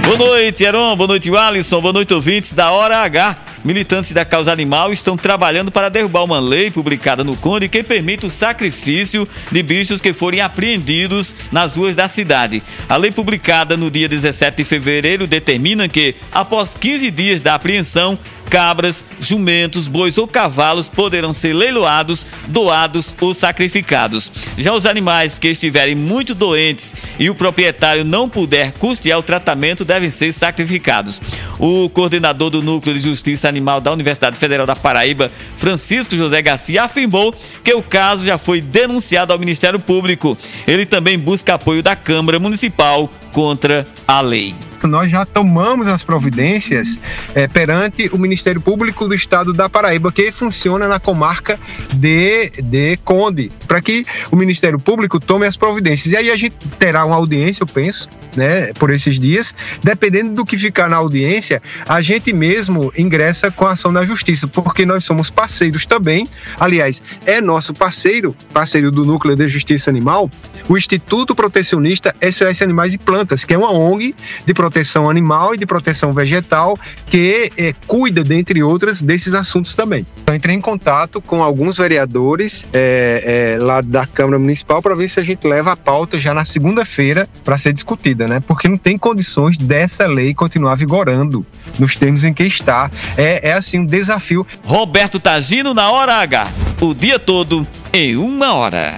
Boa 0.04 0.18
noite, 0.18 0.64
Heron. 0.64 0.96
Boa 0.96 1.08
noite, 1.08 1.30
Alisson. 1.36 1.80
Boa 1.80 1.94
noite, 1.94 2.14
ouvintes 2.14 2.54
da 2.54 2.72
Hora 2.72 2.98
H. 2.98 3.38
Militantes 3.64 4.12
da 4.12 4.26
causa 4.26 4.52
animal 4.52 4.92
estão 4.92 5.16
trabalhando 5.16 5.72
para 5.72 5.88
derrubar 5.88 6.24
uma 6.24 6.40
lei 6.40 6.72
publicada 6.72 7.24
no 7.24 7.38
Conde 7.38 7.70
que 7.70 7.84
permite 7.84 8.26
o 8.26 8.30
sacrifício 8.30 9.28
de 9.52 9.62
bichos 9.62 10.02
que 10.02 10.12
forem 10.12 10.42
apreendidos 10.42 11.36
nas 11.52 11.76
ruas 11.76 11.96
da 11.96 12.08
cidade. 12.08 12.64
A 12.90 12.98
lei 12.98 13.12
publicada 13.12 13.78
no 13.78 13.92
dia 13.92 14.10
17 14.10 14.58
de 14.58 14.66
fevereiro 14.66 15.28
determina 15.28 15.88
que, 15.88 16.16
após 16.32 16.74
15 16.74 17.12
dias 17.12 17.44
da 17.44 17.54
apreensão, 17.54 18.18
cabras, 18.52 19.06
jumentos, 19.18 19.88
bois 19.88 20.18
ou 20.18 20.28
cavalos 20.28 20.90
poderão 20.90 21.34
ser 21.34 21.54
leiloados, 21.54 22.28
doados 22.50 23.16
ou 23.22 23.34
sacrificados. 23.34 24.30
Já 24.58 24.74
os 24.74 24.86
animais 24.86 25.40
que 25.40 25.48
estiverem 25.48 25.96
muito 25.96 26.36
doentes 26.36 26.94
e 27.18 27.30
o 27.30 27.36
proprietário 27.36 28.04
não 28.04 28.28
puder 28.28 28.74
custear 28.74 29.18
o 29.18 29.24
tratamento 29.24 29.86
devem 29.86 30.10
ser 30.10 30.34
sacrificados. 30.34 31.22
O 31.58 31.90
coordenador 31.90 32.50
do 32.50 32.62
Núcleo 32.62 32.94
de 32.94 33.00
Justiça 33.00 33.48
Animal 33.48 33.80
da 33.80 33.94
Universidade 33.94 34.38
Federal 34.38 34.68
da 34.68 34.76
Paraíba, 34.76 35.32
Francisco 35.58 36.18
José 36.18 36.42
Garcia, 36.42 36.84
afirmou 36.84 37.34
que 37.64 37.74
o 37.74 37.82
caso 37.82 38.26
já 38.26 38.38
foi 38.38 38.60
denunciado 38.60 39.32
ao 39.32 39.40
Ministério 39.40 39.80
Público. 39.80 40.38
Ele 40.68 40.86
também 40.86 41.18
busca 41.18 41.54
apoio 41.54 41.82
da 41.82 41.96
Câmara 41.96 42.38
Municipal 42.38 43.10
contra 43.32 43.88
a 44.08 44.22
lei. 44.22 44.54
nós 44.84 45.10
já 45.10 45.26
tomamos 45.26 45.88
as 45.88 46.04
providências 46.04 46.98
eh, 47.36 47.48
perante 47.48 48.10
o 48.12 48.18
Ministério 48.18 48.41
Público 48.60 49.08
do 49.08 49.14
Estado 49.14 49.54
da 49.54 49.70
Paraíba, 49.70 50.12
que 50.12 50.32
funciona 50.32 50.88
na 50.88 51.00
comarca 51.00 51.60
de, 51.94 52.50
de 52.62 52.98
Conde, 52.98 53.52
para 53.68 53.82
que 53.82 54.06
o 54.32 54.36
Ministério 54.36 54.80
Público 54.80 55.20
tome 55.20 55.46
as 55.46 55.56
providências. 55.56 56.12
E 56.12 56.18
aí 56.18 56.32
a 56.32 56.36
gente 56.36 56.56
terá 56.80 57.06
uma 57.06 57.16
audiência, 57.16 57.64
eu 57.64 57.68
penso, 57.68 58.10
né, 58.36 58.74
por 58.74 58.90
esses 58.90 59.20
dias. 59.20 59.54
Dependendo 59.84 60.32
do 60.32 60.46
que 60.46 60.58
ficar 60.58 60.90
na 60.90 60.98
audiência, 60.98 61.62
a 61.88 62.02
gente 62.02 62.34
mesmo 62.34 62.92
ingressa 62.98 63.52
com 63.52 63.66
a 63.66 63.72
ação 63.72 63.92
na 63.92 64.06
justiça, 64.06 64.48
porque 64.48 64.86
nós 64.86 65.04
somos 65.04 65.30
parceiros 65.30 65.86
também. 65.86 66.28
Aliás, 66.60 67.02
é 67.26 67.40
nosso 67.42 67.74
parceiro, 67.74 68.36
parceiro 68.54 68.92
do 68.92 69.06
Núcleo 69.06 69.36
de 69.36 69.48
Justiça 69.48 69.90
Animal, 69.90 70.30
o 70.68 70.78
Instituto 70.78 71.36
Protecionista 71.36 72.16
SOS 72.22 72.62
Animais 72.62 72.94
e 72.94 72.98
Plantas, 72.98 73.44
que 73.44 73.54
é 73.54 73.58
uma 73.58 73.72
ONG 73.72 74.16
de 74.46 74.54
proteção 74.54 75.10
animal 75.10 75.54
e 75.54 75.58
de 75.58 75.66
proteção 75.66 76.12
vegetal 76.12 76.78
que 77.08 77.52
eh, 77.58 77.74
cuida, 77.88 78.24
dentre 78.32 78.64
outras, 78.64 79.02
desses 79.02 79.34
assuntos 79.34 79.76
também. 79.76 80.08
Eu 80.26 80.34
entrei 80.34 80.56
em 80.56 80.62
contato 80.62 81.20
com 81.20 81.44
alguns 81.44 81.76
vereadores 81.76 82.66
eh, 82.72 83.58
eh, 83.60 83.62
lá 83.62 83.82
da 83.82 84.06
Câmara 84.06 84.40
Municipal 84.40 84.82
para 84.82 84.96
ver 84.96 85.10
se 85.10 85.20
a 85.20 85.24
gente 85.24 85.46
leva 85.46 85.74
a 85.74 85.76
pauta 85.76 86.18
já 86.18 86.34
na 86.34 86.46
segunda-feira 86.46 87.28
para 87.44 87.58
ser 87.58 87.74
discutida, 87.74 88.30
né? 88.30 88.42
Porque 88.48 88.70
não 88.70 88.78
tem 88.78 88.98
condições 88.98 89.58
dessa 89.58 90.08
lei 90.08 90.34
continuar 90.34 90.76
vigorando 90.76 91.46
nos 91.78 91.98
termos 91.98 92.24
em 92.24 92.34
que 92.34 92.46
está. 92.46 92.90
É, 93.18 93.50
é 93.50 93.54
assim 93.54 93.80
um 93.80 93.86
desafio. 93.86 94.48
Roberto 94.64 95.20
Tagino 95.20 95.74
na 95.74 95.92
Hora 95.92 96.16
H. 96.22 96.48
O 96.80 96.94
dia 96.94 97.20
todo 97.20 97.68
em 97.92 98.16
uma 98.16 98.54
hora. 98.54 98.94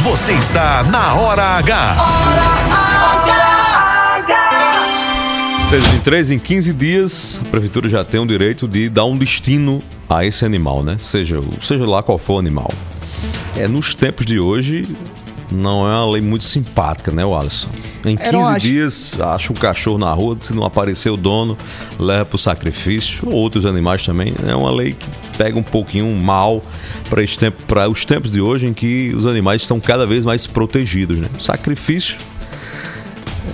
Você 0.00 0.34
está 0.34 0.82
na 0.82 1.14
Hora 1.14 1.56
H. 1.56 3.43
623, 5.74 6.30
em 6.30 6.38
15 6.38 6.72
dias, 6.72 7.40
a 7.44 7.48
prefeitura 7.50 7.88
já 7.88 8.04
tem 8.04 8.20
o 8.20 8.24
direito 8.26 8.68
de 8.68 8.88
dar 8.88 9.06
um 9.06 9.18
destino 9.18 9.80
a 10.08 10.24
esse 10.24 10.44
animal, 10.44 10.84
né? 10.84 10.96
Seja, 11.00 11.40
o- 11.40 11.64
seja 11.64 11.84
lá 11.84 12.00
qual 12.00 12.16
for 12.16 12.34
o 12.34 12.38
animal. 12.38 12.70
É, 13.56 13.66
nos 13.66 13.92
tempos 13.92 14.24
de 14.24 14.38
hoje, 14.38 14.82
não 15.50 15.84
é 15.90 15.96
uma 15.96 16.12
lei 16.12 16.22
muito 16.22 16.44
simpática, 16.44 17.10
né, 17.10 17.24
Alisson? 17.24 17.68
Em 18.04 18.16
15 18.16 18.28
É, 18.28 18.32
não, 18.32 18.46
acho- 18.46 18.60
dias, 18.60 19.20
acha 19.20 19.52
um 19.52 19.56
cachorro 19.56 19.98
na 19.98 20.12
rua, 20.12 20.36
se 20.38 20.54
não 20.54 20.62
aparecer 20.62 21.10
o 21.10 21.16
dono, 21.16 21.58
leva 21.98 22.24
pro 22.24 22.38
sacrifício, 22.38 23.26
ou 23.28 23.32
outros 23.34 23.66
animais 23.66 24.04
também. 24.04 24.32
É 24.46 24.54
uma 24.54 24.70
lei 24.70 24.92
que 24.92 25.06
pega 25.36 25.58
um 25.58 25.62
pouquinho 25.62 26.06
mal 26.14 26.62
para 27.10 27.26
tempo, 27.26 27.60
para 27.66 27.88
os 27.88 28.04
tempos 28.04 28.30
de 28.30 28.40
hoje 28.40 28.66
em 28.66 28.72
que 28.72 29.12
os 29.12 29.26
animais 29.26 29.62
estão 29.62 29.80
cada 29.80 30.06
vez 30.06 30.24
mais 30.24 30.46
protegidos, 30.46 31.16
né? 31.16 31.28
Sacrifício 31.40 32.16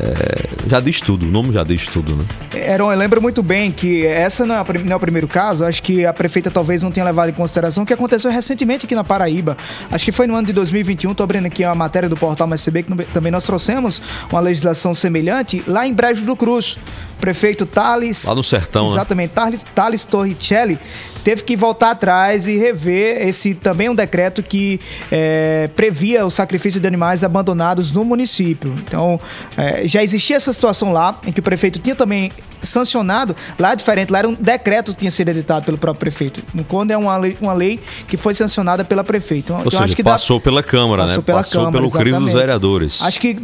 é, 0.00 0.68
já 0.68 0.80
diz 0.80 1.00
tudo, 1.00 1.26
o 1.26 1.30
nome 1.30 1.52
já 1.52 1.62
diz 1.62 1.86
tudo, 1.86 2.16
né? 2.16 2.24
Heron, 2.54 2.92
eu 2.92 2.98
lembro 2.98 3.20
muito 3.20 3.42
bem 3.42 3.70
que 3.70 4.06
essa 4.06 4.46
não 4.46 4.54
é, 4.54 4.58
a 4.58 4.64
não 4.84 4.92
é 4.92 4.96
o 4.96 5.00
primeiro 5.00 5.28
caso. 5.28 5.64
Acho 5.64 5.82
que 5.82 6.06
a 6.06 6.12
prefeita 6.12 6.50
talvez 6.50 6.82
não 6.82 6.90
tenha 6.90 7.04
levado 7.04 7.28
em 7.28 7.32
consideração 7.32 7.82
o 7.82 7.86
que 7.86 7.92
aconteceu 7.92 8.30
recentemente 8.30 8.86
aqui 8.86 8.94
na 8.94 9.04
Paraíba. 9.04 9.56
Acho 9.90 10.04
que 10.04 10.12
foi 10.12 10.26
no 10.26 10.34
ano 10.34 10.46
de 10.46 10.52
2021. 10.52 11.12
Tô 11.14 11.22
abrindo 11.22 11.46
aqui 11.46 11.62
a 11.62 11.74
matéria 11.74 12.08
do 12.08 12.16
portal 12.16 12.46
Mais 12.46 12.64
CB, 12.64 12.82
que 12.84 13.04
também 13.12 13.30
nós 13.30 13.44
trouxemos 13.44 14.00
uma 14.30 14.40
legislação 14.40 14.94
semelhante 14.94 15.62
lá 15.66 15.86
em 15.86 15.92
Brejo 15.92 16.24
do 16.24 16.34
Cruz. 16.34 16.78
Prefeito 17.20 17.66
Thales. 17.66 18.24
Lá 18.24 18.34
no 18.34 18.42
sertão, 18.42 18.86
né? 18.86 18.92
Exatamente. 18.92 19.30
Thales, 19.32 19.66
Thales 19.74 20.04
Torricelli 20.04 20.78
teve 21.24 21.42
que 21.42 21.56
voltar 21.56 21.90
atrás 21.90 22.46
e 22.46 22.56
rever 22.56 23.26
esse 23.26 23.54
também 23.54 23.88
um 23.88 23.94
decreto 23.94 24.42
que 24.42 24.80
é, 25.10 25.68
previa 25.74 26.24
o 26.24 26.30
sacrifício 26.30 26.80
de 26.80 26.86
animais 26.86 27.22
abandonados 27.24 27.92
no 27.92 28.04
município. 28.04 28.74
Então, 28.86 29.20
é, 29.56 29.86
já 29.86 30.02
existia 30.02 30.36
essa 30.36 30.52
situação 30.52 30.92
lá, 30.92 31.18
em 31.26 31.32
que 31.32 31.40
o 31.40 31.42
prefeito 31.42 31.78
tinha 31.78 31.94
também 31.94 32.30
sancionado, 32.62 33.34
lá 33.58 33.72
é 33.72 33.76
diferente, 33.76 34.10
lá 34.10 34.18
era 34.18 34.28
um 34.28 34.34
decreto 34.34 34.92
que 34.92 34.98
tinha 34.98 35.10
sido 35.10 35.30
editado 35.30 35.64
pelo 35.64 35.78
próprio 35.78 36.00
prefeito. 36.00 36.42
No 36.52 36.62
Conde 36.64 36.92
é 36.92 36.96
uma 36.96 37.16
lei, 37.16 37.36
uma 37.40 37.52
lei 37.52 37.80
que 38.06 38.16
foi 38.16 38.34
sancionada 38.34 38.84
pela 38.84 39.02
prefeita. 39.02 39.40
Então, 39.52 39.56
Ou 39.56 39.60
então 39.62 39.70
seja, 39.72 39.84
acho 39.84 39.96
que 39.96 40.02
dá- 40.02 40.12
passou 40.12 40.40
pela 40.40 40.62
Câmara, 40.62 41.02
Passou 41.02 41.16
né? 41.18 41.22
pela 41.24 41.38
passou 41.38 41.64
Câmara, 41.64 41.84
pelo 41.86 41.90
crivo 42.00 42.20
dos 42.20 42.34
vereadores. 42.34 43.02
Acho 43.02 43.20
que 43.20 43.36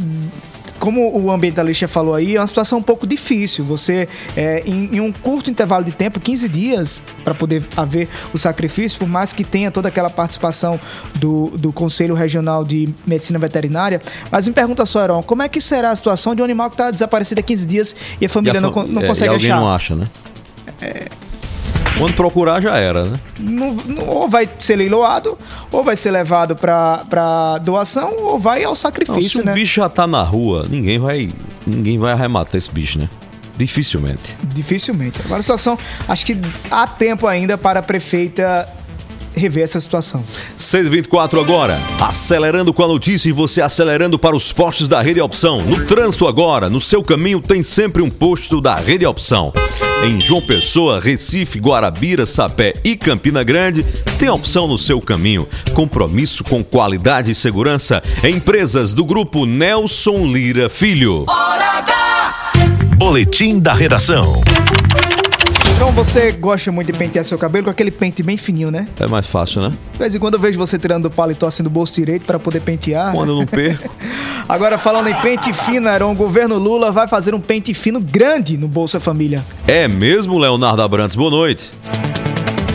como 0.78 1.16
o 1.18 1.30
ambientalista 1.30 1.88
falou 1.88 2.14
aí, 2.14 2.36
é 2.36 2.40
uma 2.40 2.46
situação 2.46 2.78
um 2.78 2.82
pouco 2.82 3.06
difícil. 3.06 3.64
Você, 3.64 4.08
é, 4.36 4.62
em, 4.66 4.96
em 4.96 5.00
um 5.00 5.12
curto 5.12 5.50
intervalo 5.50 5.84
de 5.84 5.92
tempo, 5.92 6.20
15 6.20 6.48
dias, 6.48 7.02
para 7.24 7.34
poder 7.34 7.64
haver 7.76 8.08
o 8.32 8.38
sacrifício, 8.38 8.98
por 8.98 9.08
mais 9.08 9.32
que 9.32 9.44
tenha 9.44 9.70
toda 9.70 9.88
aquela 9.88 10.10
participação 10.10 10.78
do, 11.16 11.48
do 11.56 11.72
Conselho 11.72 12.14
Regional 12.14 12.64
de 12.64 12.88
Medicina 13.06 13.38
Veterinária. 13.38 14.00
Mas 14.30 14.46
me 14.46 14.54
pergunta 14.54 14.84
só, 14.86 15.02
Heron, 15.02 15.22
como 15.22 15.42
é 15.42 15.48
que 15.48 15.60
será 15.60 15.90
a 15.90 15.96
situação 15.96 16.34
de 16.34 16.42
um 16.42 16.44
animal 16.44 16.68
que 16.70 16.74
está 16.74 16.90
desaparecido 16.90 17.40
há 17.40 17.42
15 17.42 17.66
dias 17.66 17.96
e 18.20 18.26
a 18.26 18.28
família 18.28 18.56
E 18.56 18.58
a 18.58 18.60
não, 18.60 18.70
não 18.70 19.02
é, 19.02 19.06
consegue 19.06 19.30
e 19.30 19.34
alguém 19.34 19.50
achar? 19.50 19.60
não 19.60 19.70
acha, 19.70 19.94
né? 19.94 20.08
Quando 21.98 22.12
procurar 22.14 22.60
já 22.60 22.76
era, 22.76 23.04
né? 23.04 23.20
Não- 23.40 23.72
não- 23.72 24.06
ou 24.08 24.28
vai 24.28 24.48
ser 24.58 24.76
leiloado, 24.76 25.38
ou 25.72 25.82
vai 25.82 25.96
ser 25.96 26.10
levado 26.10 26.54
para 26.54 27.58
doação, 27.62 28.14
ou 28.18 28.38
vai 28.38 28.62
ao 28.64 28.70
Não, 28.70 28.74
se 28.74 28.82
sacrifício, 28.82 29.40
o 29.40 29.44
né? 29.44 29.52
bicho 29.54 29.76
já 29.80 29.88
tá 29.88 30.06
na 30.06 30.22
rua, 30.22 30.66
ninguém 30.68 30.98
vai, 30.98 31.30
ninguém 31.66 31.98
vai 31.98 32.12
arrematar 32.12 32.56
esse 32.56 32.70
bicho, 32.70 32.98
né? 32.98 33.08
Dificilmente. 33.56 34.36
Dificilmente. 34.42 35.20
Agora 35.24 35.40
a 35.40 35.42
situação, 35.42 35.78
acho 36.06 36.26
que 36.26 36.36
há 36.70 36.86
tempo 36.86 37.26
ainda 37.26 37.56
para 37.56 37.80
a 37.80 37.82
prefeita 37.82 38.68
rever 39.34 39.64
essa 39.64 39.80
situação. 39.80 40.22
624 40.58 41.40
agora, 41.40 41.78
acelerando 42.00 42.74
com 42.74 42.82
a 42.82 42.88
notícia 42.88 43.28
e 43.30 43.32
você 43.32 43.62
acelerando 43.62 44.18
para 44.18 44.36
os 44.36 44.52
postos 44.52 44.88
da 44.88 45.00
Rede 45.00 45.20
Opção. 45.22 45.62
No 45.62 45.86
trânsito 45.86 46.26
agora, 46.26 46.68
no 46.68 46.80
seu 46.80 47.02
caminho 47.02 47.40
tem 47.40 47.64
sempre 47.64 48.02
um 48.02 48.10
posto 48.10 48.60
da 48.60 48.74
Rede 48.76 49.06
Opção. 49.06 49.52
Em 50.04 50.20
João 50.20 50.40
Pessoa, 50.40 51.00
Recife, 51.00 51.58
Guarabira, 51.58 52.26
Sapé 52.26 52.74
e 52.84 52.96
Campina 52.96 53.42
Grande, 53.42 53.82
tem 54.18 54.28
opção 54.28 54.68
no 54.68 54.78
seu 54.78 55.00
caminho. 55.00 55.48
Compromisso 55.72 56.44
com 56.44 56.62
qualidade 56.62 57.30
e 57.30 57.34
segurança. 57.34 58.02
Empresas 58.22 58.94
do 58.94 59.04
grupo 59.04 59.46
Nelson 59.46 60.26
Lira 60.26 60.68
Filho. 60.68 61.24
Boletim 62.96 63.58
da 63.58 63.74
redação. 63.74 64.42
Então 65.76 65.92
você 65.92 66.32
gosta 66.32 66.72
muito 66.72 66.90
de 66.90 66.98
pentear 66.98 67.22
seu 67.22 67.36
cabelo 67.36 67.64
com 67.64 67.70
aquele 67.70 67.90
pente 67.90 68.22
bem 68.22 68.38
fininho, 68.38 68.70
né? 68.70 68.88
É 68.98 69.06
mais 69.06 69.26
fácil, 69.26 69.60
né? 69.60 69.72
De 69.92 69.98
vez 69.98 70.14
em 70.14 70.18
quando 70.18 70.34
eu 70.34 70.40
vejo 70.40 70.58
você 70.58 70.78
tirando 70.78 71.04
o 71.04 71.10
paletó 71.10 71.46
assim 71.46 71.62
do 71.62 71.68
bolso 71.68 71.92
direito 71.92 72.24
para 72.24 72.38
poder 72.38 72.60
pentear. 72.60 73.12
Quando 73.12 73.32
eu 73.32 73.36
não 73.36 73.46
perco. 73.46 73.94
Agora 74.48 74.78
falando 74.78 75.08
em 75.08 75.14
pente 75.16 75.52
fino, 75.52 75.86
Aaron, 75.86 76.12
o 76.12 76.14
governo 76.14 76.56
Lula 76.56 76.90
vai 76.90 77.06
fazer 77.06 77.34
um 77.34 77.40
pente 77.40 77.74
fino 77.74 78.00
grande 78.00 78.56
no 78.56 78.66
Bolsa 78.66 78.98
Família. 78.98 79.44
É 79.68 79.86
mesmo, 79.86 80.38
Leonardo 80.38 80.80
Abrantes? 80.80 81.14
Boa 81.14 81.30
noite. 81.30 81.70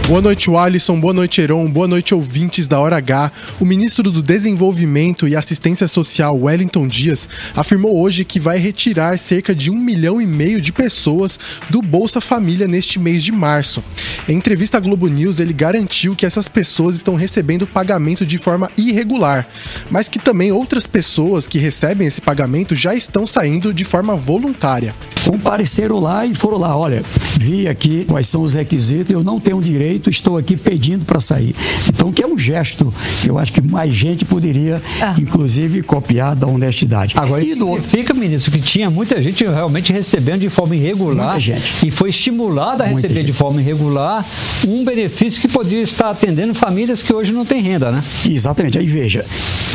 Boa 0.08 0.22
noite, 0.22 0.54
Alisson. 0.54 1.00
Boa 1.00 1.14
noite, 1.14 1.40
Heron. 1.40 1.70
Boa 1.70 1.88
noite, 1.88 2.14
ouvintes 2.14 2.68
da 2.68 2.78
Hora 2.78 2.98
H. 2.98 3.32
O 3.62 3.66
ministro 3.66 4.12
do 4.12 4.22
Desenvolvimento 4.22 5.26
e 5.26 5.38
Assistência 5.38 5.88
Social, 5.88 6.38
Wellington 6.38 6.86
Dias, 6.86 7.30
afirmou 7.56 7.98
hoje 7.98 8.26
que 8.26 8.38
vai 8.40 8.58
retirar 8.58 9.18
cerca 9.18 9.56
de 9.56 9.72
um 9.72 9.78
milhão 9.78 10.22
e 10.22 10.28
meio 10.28 10.60
de 10.60 10.74
pessoas 10.74 11.40
do 11.70 11.82
Bolsa 11.82 12.20
Família 12.20 12.68
neste 12.68 13.00
mês 13.00 13.24
de 13.24 13.32
março. 13.32 13.82
Em 14.28 14.36
entrevista 14.36 14.78
à 14.78 14.80
Globo 14.82 15.08
News, 15.08 15.40
ele 15.40 15.54
garantiu 15.54 16.14
que 16.14 16.26
essas 16.26 16.50
pessoas 16.50 16.98
estão 16.98 17.16
recebendo 17.16 17.66
pagamento 17.66 18.26
de 18.26 18.38
forma 18.38 18.70
irregular, 18.78 19.48
mas 19.90 20.10
que 20.10 20.20
também 20.20 20.52
outras 20.52 20.86
pessoas 20.86 21.48
que 21.48 21.58
recebem 21.58 22.08
esse 22.08 22.20
pagamento 22.20 22.76
já 22.76 22.94
estão 22.94 23.26
saindo 23.26 23.74
de 23.74 23.86
forma 23.86 24.16
voluntária. 24.16 24.94
Compareceram 25.26 26.00
lá 26.00 26.26
e 26.26 26.34
foram 26.34 26.58
lá, 26.58 26.76
olha, 26.76 27.02
vi 27.40 27.68
aqui 27.68 28.04
quais 28.06 28.28
são 28.28 28.42
os 28.42 28.56
requisitos, 28.56 29.12
eu 29.12 29.24
não 29.24 29.40
tenho 29.40 29.62
direito, 29.62 29.91
estou 30.10 30.38
aqui 30.38 30.58
pedindo 30.58 31.06
para 31.06 31.20
sair. 31.20 31.56
Então, 31.88 32.12
que 32.12 32.24
é 32.24 32.28
um 32.28 32.38
gesto 32.38 32.94
que 33.22 33.30
eu 33.30 33.38
acho 33.38 33.52
que 33.54 33.62
mais 33.62 33.94
gente 33.94 34.26
poderia, 34.26 34.82
inclusive, 35.18 35.82
copiar 35.82 36.36
da 36.36 36.48
honestidade. 36.48 37.16
Agora, 37.18 37.44
e 37.44 37.56
do, 37.56 37.76
fica, 37.82 38.14
ministro, 38.14 38.52
que 38.52 38.60
tinha 38.60 38.90
muita 38.90 39.22
gente 39.22 39.44
realmente 39.44 39.92
recebendo 39.92 40.42
de 40.42 40.50
forma 40.50 40.76
irregular 40.76 41.34
Muita 41.34 41.40
gente. 41.40 41.88
e 41.88 41.92
foi 41.92 42.10
estimulada 42.10 42.84
a 42.84 42.88
Muita 42.88 43.08
receber 43.08 43.24
de 43.24 43.34
forma 43.34 43.62
irregular 43.62 44.26
um 44.68 44.84
benefício 44.84 45.42
que 45.42 45.48
poderia 45.48 45.82
estar 45.82 46.10
atendendo 46.10 46.54
famílias 46.54 47.02
que 47.02 47.14
hoje 47.14 47.32
não 47.32 47.46
têm 47.46 47.62
renda, 47.62 47.92
né? 47.92 48.04
Exatamente. 48.28 48.78
Aí 48.78 48.86
veja, 48.86 49.26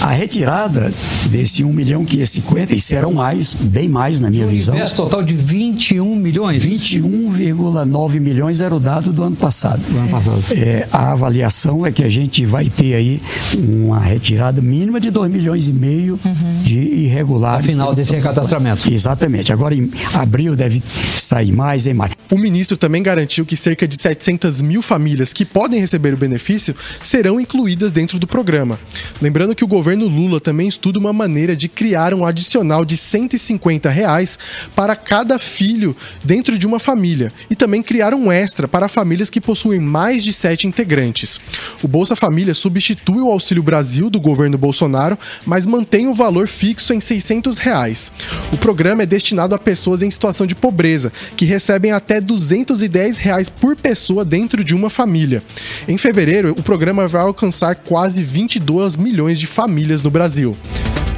a 0.02 0.10
retirada 0.10 0.92
desse 1.30 1.64
1 1.64 1.72
milhão 1.72 2.04
550, 2.04 2.74
e 2.74 2.78
serão 2.78 3.12
mais, 3.12 3.54
bem 3.54 3.88
mais 3.88 4.20
na 4.20 4.30
minha 4.30 4.46
visão. 4.46 4.74
Universo 4.74 4.96
total 4.96 5.22
de 5.22 5.34
21 5.34 6.14
milhões. 6.16 6.64
21,9 6.64 8.20
milhões 8.20 8.60
era 8.60 8.74
o 8.74 8.80
dado 8.80 9.12
do 9.12 9.22
ano 9.22 9.36
passado. 9.36 9.80
Do 9.88 9.98
ano 10.06 10.10
passado. 10.10 10.42
É, 10.52 10.86
a 10.92 11.12
avaliação 11.12 11.84
é 11.84 11.92
que 11.92 12.02
a 12.02 12.08
gente 12.08 12.44
vai 12.46 12.68
ter 12.68 12.94
aí 12.94 13.20
uma 13.56 14.00
retirada 14.00 14.62
mínima 14.62 15.00
de 15.00 15.10
2 15.10 15.30
milhões 15.30 15.68
e 15.68 15.72
meio 15.72 16.18
de 16.62 16.78
irregulares. 16.78 17.66
Ao 17.66 17.70
final 17.70 17.94
desse 17.94 18.14
recadastramento. 18.14 18.92
Exatamente. 18.92 19.52
Agora 19.52 19.74
em 19.74 19.90
abril 20.14 20.56
deve 20.56 20.82
sair 20.82 21.52
mais 21.52 21.86
e 21.86 21.94
mais. 21.94 22.12
O 22.30 22.38
ministro 22.38 22.76
também 22.76 23.02
garantiu 23.02 23.44
que 23.44 23.56
cerca 23.56 23.86
de 23.86 23.96
700 23.96 24.60
mil 24.62 24.82
famílias 24.82 25.32
que 25.32 25.44
podem 25.44 25.80
receber 25.80 26.14
o 26.14 26.16
benefício 26.16 26.74
serão 27.00 27.40
incluídas 27.40 27.92
dentro 27.92 28.18
do 28.18 28.26
programa. 28.26 28.78
Lembrando 29.20 29.54
que 29.54 29.64
o 29.64 29.68
governo 29.68 30.08
Lula 30.08 30.40
também 30.40 30.66
estuda 30.66 30.98
uma 30.98 31.12
maneira 31.12 31.54
de 31.54 31.68
criar 31.68 32.12
um 32.14 32.24
adicional 32.24 32.84
de 32.84 32.96
150 32.96 33.88
reais 33.88 34.38
para 34.74 34.96
cada 34.96 35.38
filho 35.38 35.96
dentro 36.24 36.58
de 36.58 36.66
uma 36.66 36.80
família 36.80 37.32
e 37.48 37.54
também 37.54 37.82
criar 37.82 38.12
um 38.12 38.30
extra 38.30 38.66
para 38.66 38.88
famílias 38.88 39.30
que 39.30 39.40
possuem 39.40 39.80
mais 39.80 39.95
de 39.96 40.32
sete 40.32 40.66
integrantes. 40.66 41.40
O 41.82 41.88
Bolsa 41.88 42.14
Família 42.14 42.52
substitui 42.52 43.20
o 43.20 43.30
Auxílio 43.30 43.62
Brasil 43.62 44.10
do 44.10 44.20
governo 44.20 44.58
Bolsonaro, 44.58 45.18
mas 45.46 45.66
mantém 45.66 46.06
o 46.06 46.12
valor 46.12 46.46
fixo 46.46 46.92
em 46.92 47.00
600 47.00 47.56
reais. 47.56 48.12
O 48.52 48.58
programa 48.58 49.04
é 49.04 49.06
destinado 49.06 49.54
a 49.54 49.58
pessoas 49.58 50.02
em 50.02 50.10
situação 50.10 50.46
de 50.46 50.54
pobreza, 50.54 51.10
que 51.36 51.46
recebem 51.46 51.92
até 51.92 52.20
210 52.20 53.18
reais 53.18 53.48
por 53.48 53.74
pessoa 53.74 54.24
dentro 54.24 54.62
de 54.62 54.74
uma 54.74 54.90
família. 54.90 55.42
Em 55.88 55.96
fevereiro, 55.96 56.54
o 56.58 56.62
programa 56.62 57.08
vai 57.08 57.22
alcançar 57.22 57.74
quase 57.76 58.22
22 58.22 58.96
milhões 58.96 59.40
de 59.40 59.46
famílias 59.46 60.02
no 60.02 60.10
Brasil. 60.10 60.54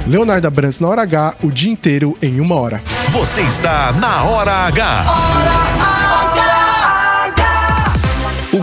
Leonardo 0.07 0.47
Abrantes 0.47 0.79
na 0.79 0.87
hora 0.87 1.01
H, 1.03 1.35
o 1.43 1.51
dia 1.51 1.71
inteiro 1.71 2.17
em 2.21 2.39
uma 2.39 2.55
hora. 2.55 2.81
Você 3.09 3.41
está 3.41 3.91
na 3.93 4.23
Hora 4.23 4.53
H. 4.67 5.05
O 6.15 6.18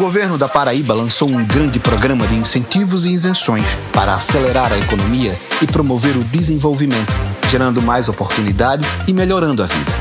governo 0.07 0.39
da 0.39 0.49
Paraíba 0.49 0.95
lançou 0.95 1.29
um 1.29 1.45
grande 1.45 1.81
programa 1.81 2.29
de 2.29 2.37
incentivos 2.37 3.05
e 3.05 3.13
isenções 3.13 3.77
para 3.93 4.15
acelerar 4.15 4.73
a 4.73 4.79
economia 4.79 5.33
e 5.61 5.67
promover 5.67 6.17
o 6.17 6.23
desenvolvimento, 6.23 7.13
gerando 7.51 7.83
mais 7.83 8.09
oportunidades 8.09 8.87
e 9.09 9.13
melhorando 9.13 9.65
a 9.65 9.67
vida. 9.67 9.93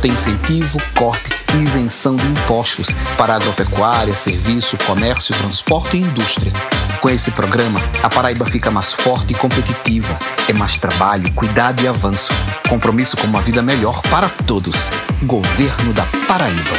Tem 0.00 0.12
incentivo, 0.12 0.78
corte 0.94 1.32
e 1.56 1.56
isenção 1.56 2.14
de 2.14 2.24
impostos 2.24 2.86
para 3.16 3.34
agropecuária, 3.34 4.14
serviço, 4.14 4.78
comércio, 4.86 5.34
transporte 5.34 5.96
e 5.96 6.02
indústria. 6.02 6.52
Com 7.00 7.10
esse 7.10 7.32
programa, 7.32 7.80
a 8.00 8.08
Paraíba 8.08 8.46
fica 8.46 8.70
mais 8.70 8.92
forte 8.92 9.32
e 9.32 9.36
competitiva. 9.36 10.16
É 10.46 10.52
mais 10.52 10.78
trabalho, 10.78 11.32
cuidado 11.32 11.82
e 11.82 11.88
avanço. 11.88 12.30
Compromisso 12.68 13.16
com 13.16 13.26
uma 13.26 13.40
vida 13.40 13.60
melhor 13.60 14.00
para 14.02 14.28
todos. 14.28 14.88
Governo 15.24 15.92
da 15.92 16.04
Paraíba. 16.28 16.76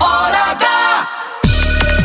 Hora 0.00 0.52
H. 0.52 0.77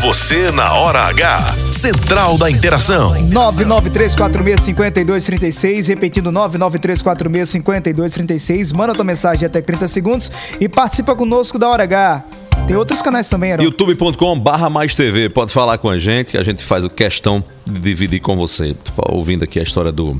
Você 0.03 0.51
na 0.51 0.73
Hora 0.73 1.05
H. 1.05 1.53
Central 1.55 2.37
da 2.37 2.51
Interação. 2.51 3.13
993465236, 3.29 5.87
repetindo 5.87 6.29
993465236. 6.29 8.75
Manda 8.75 8.93
tua 8.93 9.05
mensagem 9.05 9.45
até 9.45 9.61
30 9.61 9.87
segundos 9.87 10.29
e 10.59 10.67
participa 10.67 11.15
conosco 11.15 11.57
da 11.57 11.69
Hora 11.69 11.83
H. 11.83 12.21
Tem 12.67 12.75
outros 12.75 13.01
canais 13.01 13.29
também, 13.29 13.53
Aaron. 13.53 13.63
youtube.com 13.63 14.37
barra 14.37 14.69
mais 14.69 14.93
TV. 14.93 15.29
Pode 15.29 15.53
falar 15.53 15.77
com 15.77 15.89
a 15.89 15.97
gente, 15.97 16.31
que 16.31 16.37
a 16.37 16.43
gente 16.43 16.65
faz 16.65 16.83
o 16.83 16.89
questão 16.89 17.41
de 17.65 17.79
dividir 17.79 18.19
com 18.19 18.35
você. 18.35 18.73
Tô 18.73 19.15
ouvindo 19.15 19.45
aqui 19.45 19.57
a 19.57 19.63
história 19.63 19.93
do 19.93 20.19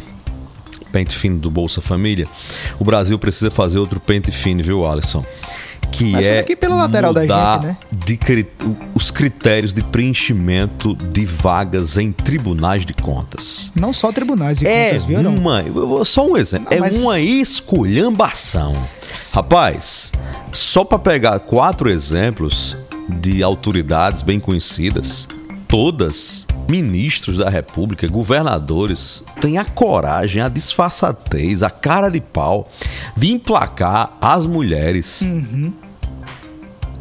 pente 0.93 1.13
fino 1.13 1.37
do 1.37 1.51
Bolsa 1.51 1.81
Família. 1.81 2.25
O 2.79 2.85
Brasil 2.85 3.19
precisa 3.19 3.51
fazer 3.51 3.79
outro 3.79 3.99
pente 3.99 4.31
fino, 4.31 4.63
viu, 4.63 4.89
Alisson? 4.89 5.25
Que 5.91 6.11
Mas 6.11 6.25
é 6.25 6.39
aqui 6.39 6.55
pela 6.55 6.75
lateral 6.75 7.13
da 7.13 7.21
gente, 7.21 7.65
né? 7.67 7.77
de 7.91 8.17
os 8.95 9.11
critérios 9.11 9.73
de 9.73 9.83
preenchimento 9.83 10.95
de 10.95 11.23
vagas 11.25 11.97
em 11.97 12.11
tribunais 12.11 12.85
de 12.85 12.93
contas. 12.93 13.71
Não 13.75 13.93
só 13.93 14.11
tribunais 14.11 14.59
de 14.59 14.67
É 14.67 14.89
contas, 14.89 15.03
viu, 15.03 15.21
uma, 15.29 16.03
só 16.05 16.25
um 16.27 16.35
exemplo, 16.35 16.67
Não, 16.71 16.77
é 16.77 16.79
mas- 16.79 16.95
uma 16.99 17.19
esculhambação. 17.19 18.73
Rapaz, 19.33 20.11
só 20.51 20.83
para 20.83 20.97
pegar 20.97 21.39
quatro 21.39 21.89
exemplos 21.89 22.75
de 23.21 23.43
autoridades 23.43 24.21
bem 24.23 24.39
conhecidas, 24.39 25.27
todas 25.67 26.47
ministros 26.69 27.37
da 27.37 27.49
República, 27.49 28.07
governadores, 28.07 29.23
têm 29.41 29.57
a 29.57 29.65
coragem, 29.65 30.41
a 30.41 30.49
disfarçatez, 30.49 31.61
a 31.63 31.69
cara 31.69 32.09
de 32.09 32.21
pau 32.21 32.69
de 33.15 33.31
emplacar 33.31 34.17
as 34.21 34.45
mulheres 34.45 35.21
Uhum. 35.21 35.73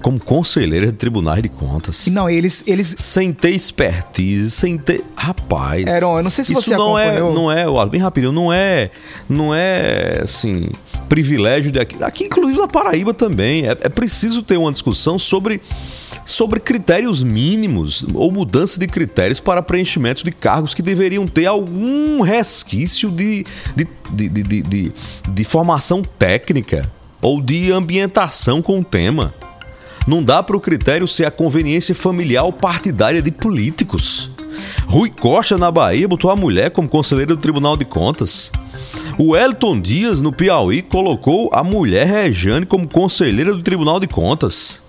como 0.02 0.18
conselheiras 0.18 0.90
de 0.90 0.96
tribunais 0.96 1.42
de 1.42 1.48
contas. 1.48 2.06
Não, 2.08 2.28
eles, 2.28 2.64
eles. 2.66 2.94
Sem 2.98 3.32
ter 3.32 3.50
expertise, 3.50 4.50
sem 4.50 4.76
ter. 4.76 5.04
Rapaz. 5.14 5.86
Aaron, 5.86 6.18
eu 6.18 6.22
não 6.24 6.30
sei 6.30 6.44
se 6.44 6.52
isso 6.52 6.62
você 6.62 6.76
não 6.76 6.96
acompanhou. 6.96 7.30
é, 7.52 7.64
não 7.64 7.80
é, 7.82 7.88
bem 7.88 8.00
rapidinho, 8.00 8.32
não 8.32 8.52
é, 8.52 8.90
não 9.28 9.54
é 9.54 10.20
assim 10.22 10.68
privilégio 11.08 11.70
de 11.70 11.78
aqui, 11.78 12.02
aqui 12.02 12.24
inclusive 12.24 12.58
na 12.58 12.66
Paraíba 12.66 13.14
também. 13.14 13.66
É, 13.68 13.76
é 13.82 13.88
preciso 13.88 14.42
ter 14.42 14.56
uma 14.56 14.72
discussão 14.72 15.18
sobre 15.18 15.60
sobre 16.24 16.60
critérios 16.60 17.22
mínimos 17.22 18.04
ou 18.14 18.30
mudança 18.30 18.78
de 18.78 18.86
critérios 18.86 19.40
para 19.40 19.62
preenchimento 19.62 20.24
de 20.24 20.30
cargos 20.30 20.74
que 20.74 20.82
deveriam 20.82 21.26
ter 21.26 21.46
algum 21.46 22.20
resquício 22.20 23.10
de, 23.10 23.44
de, 23.74 23.86
de, 24.10 24.28
de, 24.28 24.62
de, 24.62 24.92
de- 25.28 25.44
formação 25.44 26.02
técnica 26.02 26.90
ou 27.20 27.42
de 27.42 27.72
ambientação 27.72 28.62
com 28.62 28.80
o 28.80 28.84
tema. 28.84 29.34
Não 30.06 30.22
dá 30.22 30.42
para 30.42 30.56
o 30.56 30.60
critério 30.60 31.06
ser 31.06 31.24
a 31.24 31.30
conveniência 31.30 31.94
familiar 31.94 32.44
ou 32.44 32.52
partidária 32.52 33.22
de 33.22 33.30
políticos. 33.30 34.30
Rui 34.86 35.10
Costa, 35.10 35.56
na 35.56 35.70
Bahia, 35.70 36.08
botou 36.08 36.30
a 36.30 36.36
mulher 36.36 36.70
como 36.70 36.88
conselheira 36.88 37.34
do 37.34 37.40
Tribunal 37.40 37.76
de 37.76 37.84
Contas. 37.84 38.50
O 39.18 39.36
Elton 39.36 39.80
Dias, 39.80 40.20
no 40.20 40.32
Piauí, 40.32 40.82
colocou 40.82 41.50
a 41.52 41.62
mulher 41.62 42.06
Rejane 42.06 42.66
como 42.66 42.88
conselheira 42.88 43.54
do 43.54 43.62
Tribunal 43.62 44.00
de 44.00 44.06
Contas. 44.06 44.82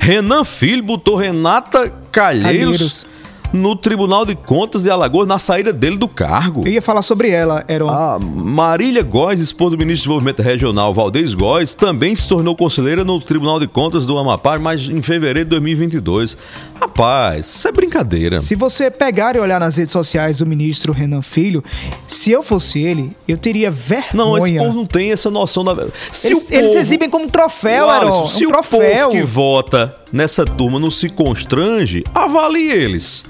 Renan 0.00 0.44
Filho 0.44 0.82
botou 0.82 1.14
Renata 1.14 1.92
Calheiros, 2.10 2.42
Calheiros. 2.42 3.06
No 3.52 3.74
Tribunal 3.74 4.24
de 4.24 4.34
Contas 4.34 4.82
de 4.84 4.90
Alagoas 4.90 5.26
na 5.26 5.38
saída 5.38 5.72
dele 5.72 5.96
do 5.96 6.06
cargo. 6.08 6.62
Eu 6.66 6.72
ia 6.72 6.82
falar 6.82 7.02
sobre 7.02 7.30
ela, 7.30 7.64
Heron. 7.68 7.88
A 7.88 8.18
Marília 8.18 9.02
Góes, 9.02 9.40
esposa 9.40 9.70
do 9.70 9.78
ministro 9.78 9.94
de 9.96 10.00
Desenvolvimento 10.02 10.42
Regional 10.42 10.94
Valdez 10.94 11.34
Góes, 11.34 11.74
também 11.74 12.14
se 12.14 12.28
tornou 12.28 12.54
conselheira 12.56 13.04
no 13.04 13.20
Tribunal 13.20 13.58
de 13.58 13.66
Contas 13.66 14.06
do 14.06 14.16
Amapá, 14.18 14.58
mas 14.58 14.88
em 14.88 15.02
fevereiro 15.02 15.46
de 15.46 15.50
2022. 15.50 16.36
Rapaz, 16.80 17.46
isso 17.46 17.68
é 17.68 17.72
brincadeira. 17.72 18.38
Se 18.38 18.54
você 18.54 18.90
pegar 18.90 19.36
e 19.36 19.38
olhar 19.40 19.60
nas 19.60 19.76
redes 19.76 19.92
sociais 19.92 20.38
do 20.38 20.46
ministro 20.46 20.92
Renan 20.92 21.22
Filho, 21.22 21.62
se 22.06 22.30
eu 22.30 22.42
fosse 22.42 22.80
ele, 22.80 23.16
eu 23.28 23.36
teria 23.36 23.70
vergonha. 23.70 24.10
Não, 24.14 24.38
esse 24.38 24.56
povo 24.58 24.76
não 24.76 24.86
tem 24.86 25.12
essa 25.12 25.30
noção 25.30 25.64
da. 25.64 25.76
Se 26.12 26.28
eles, 26.28 26.42
povo- 26.44 26.54
eles 26.54 26.76
exibem 26.76 27.10
como 27.10 27.28
troféu, 27.28 27.90
Heron. 27.92 28.26
se 28.26 28.46
um 28.46 28.50
o 28.50 28.52
troféu. 28.52 29.08
povo 29.08 29.10
que 29.10 29.22
vota 29.22 29.94
nessa 30.12 30.44
turma 30.44 30.78
não 30.78 30.90
se 30.90 31.08
constrange, 31.08 32.04
avalie 32.14 32.70
eles. 32.70 33.24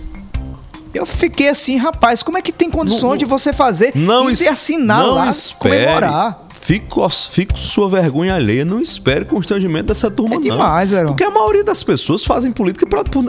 Eu 0.93 1.07
fiquei 1.07 1.49
assim, 1.49 1.77
rapaz, 1.77 2.23
como 2.23 2.37
é 2.39 2.43
que 2.43 2.53
tem 2.53 2.71
condições 2.71 3.19
de 3.19 3.25
você 3.25 3.53
fazer 3.53 3.93
Não 3.95 4.29
e 4.31 4.49
assinar 4.49 5.03
não 5.03 5.15
lá, 5.15 5.31
espere. 5.31 5.85
comemorar? 5.85 6.47
Fico, 6.61 7.09
fico 7.09 7.59
sua 7.59 7.89
vergonha 7.89 8.35
alheia. 8.35 8.65
Não 8.65 8.81
espere 8.81 9.25
constrangimento 9.25 9.87
dessa 9.87 10.11
turma, 10.11 10.35
não. 10.35 10.41
demais, 10.41 10.93
Heron. 10.93 11.07
Porque 11.09 11.25
a 11.25 11.31
maioria 11.31 11.65
das 11.65 11.83
pessoas 11.83 12.25
fazem 12.25 12.53
política 12.53 12.87
pra, 12.87 13.03
por- 13.03 13.25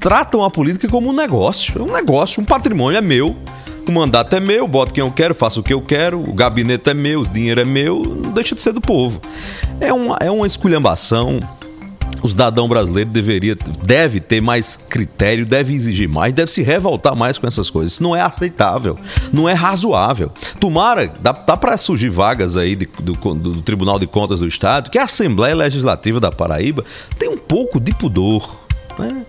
tratam 0.00 0.44
a 0.44 0.50
política 0.50 0.86
como 0.88 1.08
um 1.08 1.12
negócio. 1.12 1.80
É 1.80 1.82
um 1.82 1.92
negócio, 1.92 2.42
um 2.42 2.44
patrimônio 2.44 2.98
é 2.98 3.00
meu. 3.00 3.36
O 3.88 3.92
mandato 3.92 4.34
é 4.34 4.40
meu, 4.40 4.66
boto 4.66 4.94
quem 4.94 5.02
eu 5.04 5.10
quero, 5.10 5.34
faço 5.34 5.60
o 5.60 5.62
que 5.62 5.72
eu 5.74 5.82
quero, 5.82 6.18
o 6.18 6.32
gabinete 6.32 6.88
é 6.88 6.94
meu, 6.94 7.20
o 7.20 7.26
dinheiro 7.26 7.60
é 7.60 7.64
meu, 7.66 8.02
não 8.02 8.32
deixa 8.32 8.54
de 8.54 8.62
ser 8.62 8.72
do 8.72 8.80
povo. 8.80 9.20
É 9.78 9.92
uma, 9.92 10.16
é 10.20 10.30
uma 10.30 10.46
esculhambação. 10.46 11.38
O 12.24 12.28
cidadão 12.28 12.66
brasileiro 12.66 13.10
deveria, 13.10 13.54
deve 13.82 14.18
ter 14.18 14.40
mais 14.40 14.78
critério, 14.88 15.44
deve 15.44 15.74
exigir 15.74 16.08
mais, 16.08 16.32
deve 16.32 16.50
se 16.50 16.62
revoltar 16.62 17.14
mais 17.14 17.36
com 17.36 17.46
essas 17.46 17.68
coisas. 17.68 17.92
Isso 17.92 18.02
não 18.02 18.16
é 18.16 18.22
aceitável, 18.22 18.98
não 19.30 19.46
é 19.46 19.52
razoável. 19.52 20.32
Tomara, 20.58 21.12
dá, 21.20 21.32
dá 21.32 21.54
para 21.54 21.76
surgir 21.76 22.08
vagas 22.08 22.56
aí 22.56 22.74
de- 22.76 22.88
do, 22.98 23.12
do 23.34 23.60
Tribunal 23.60 23.98
de 23.98 24.06
Contas 24.06 24.40
do 24.40 24.46
Estado, 24.48 24.88
que 24.88 24.96
a 24.96 25.02
Assembleia 25.04 25.54
Legislativa 25.54 26.18
da 26.18 26.32
Paraíba 26.32 26.82
tem 27.18 27.28
um 27.28 27.36
pouco 27.36 27.78
de 27.78 27.94
pudor. 27.94 28.58
Né? 28.98 29.26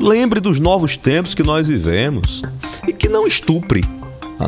Lembre 0.00 0.38
dos 0.38 0.60
novos 0.60 0.98
tempos 0.98 1.34
que 1.34 1.42
nós 1.42 1.66
vivemos 1.66 2.42
e 2.86 2.92
que 2.92 3.08
não 3.08 3.26
estupre 3.26 3.82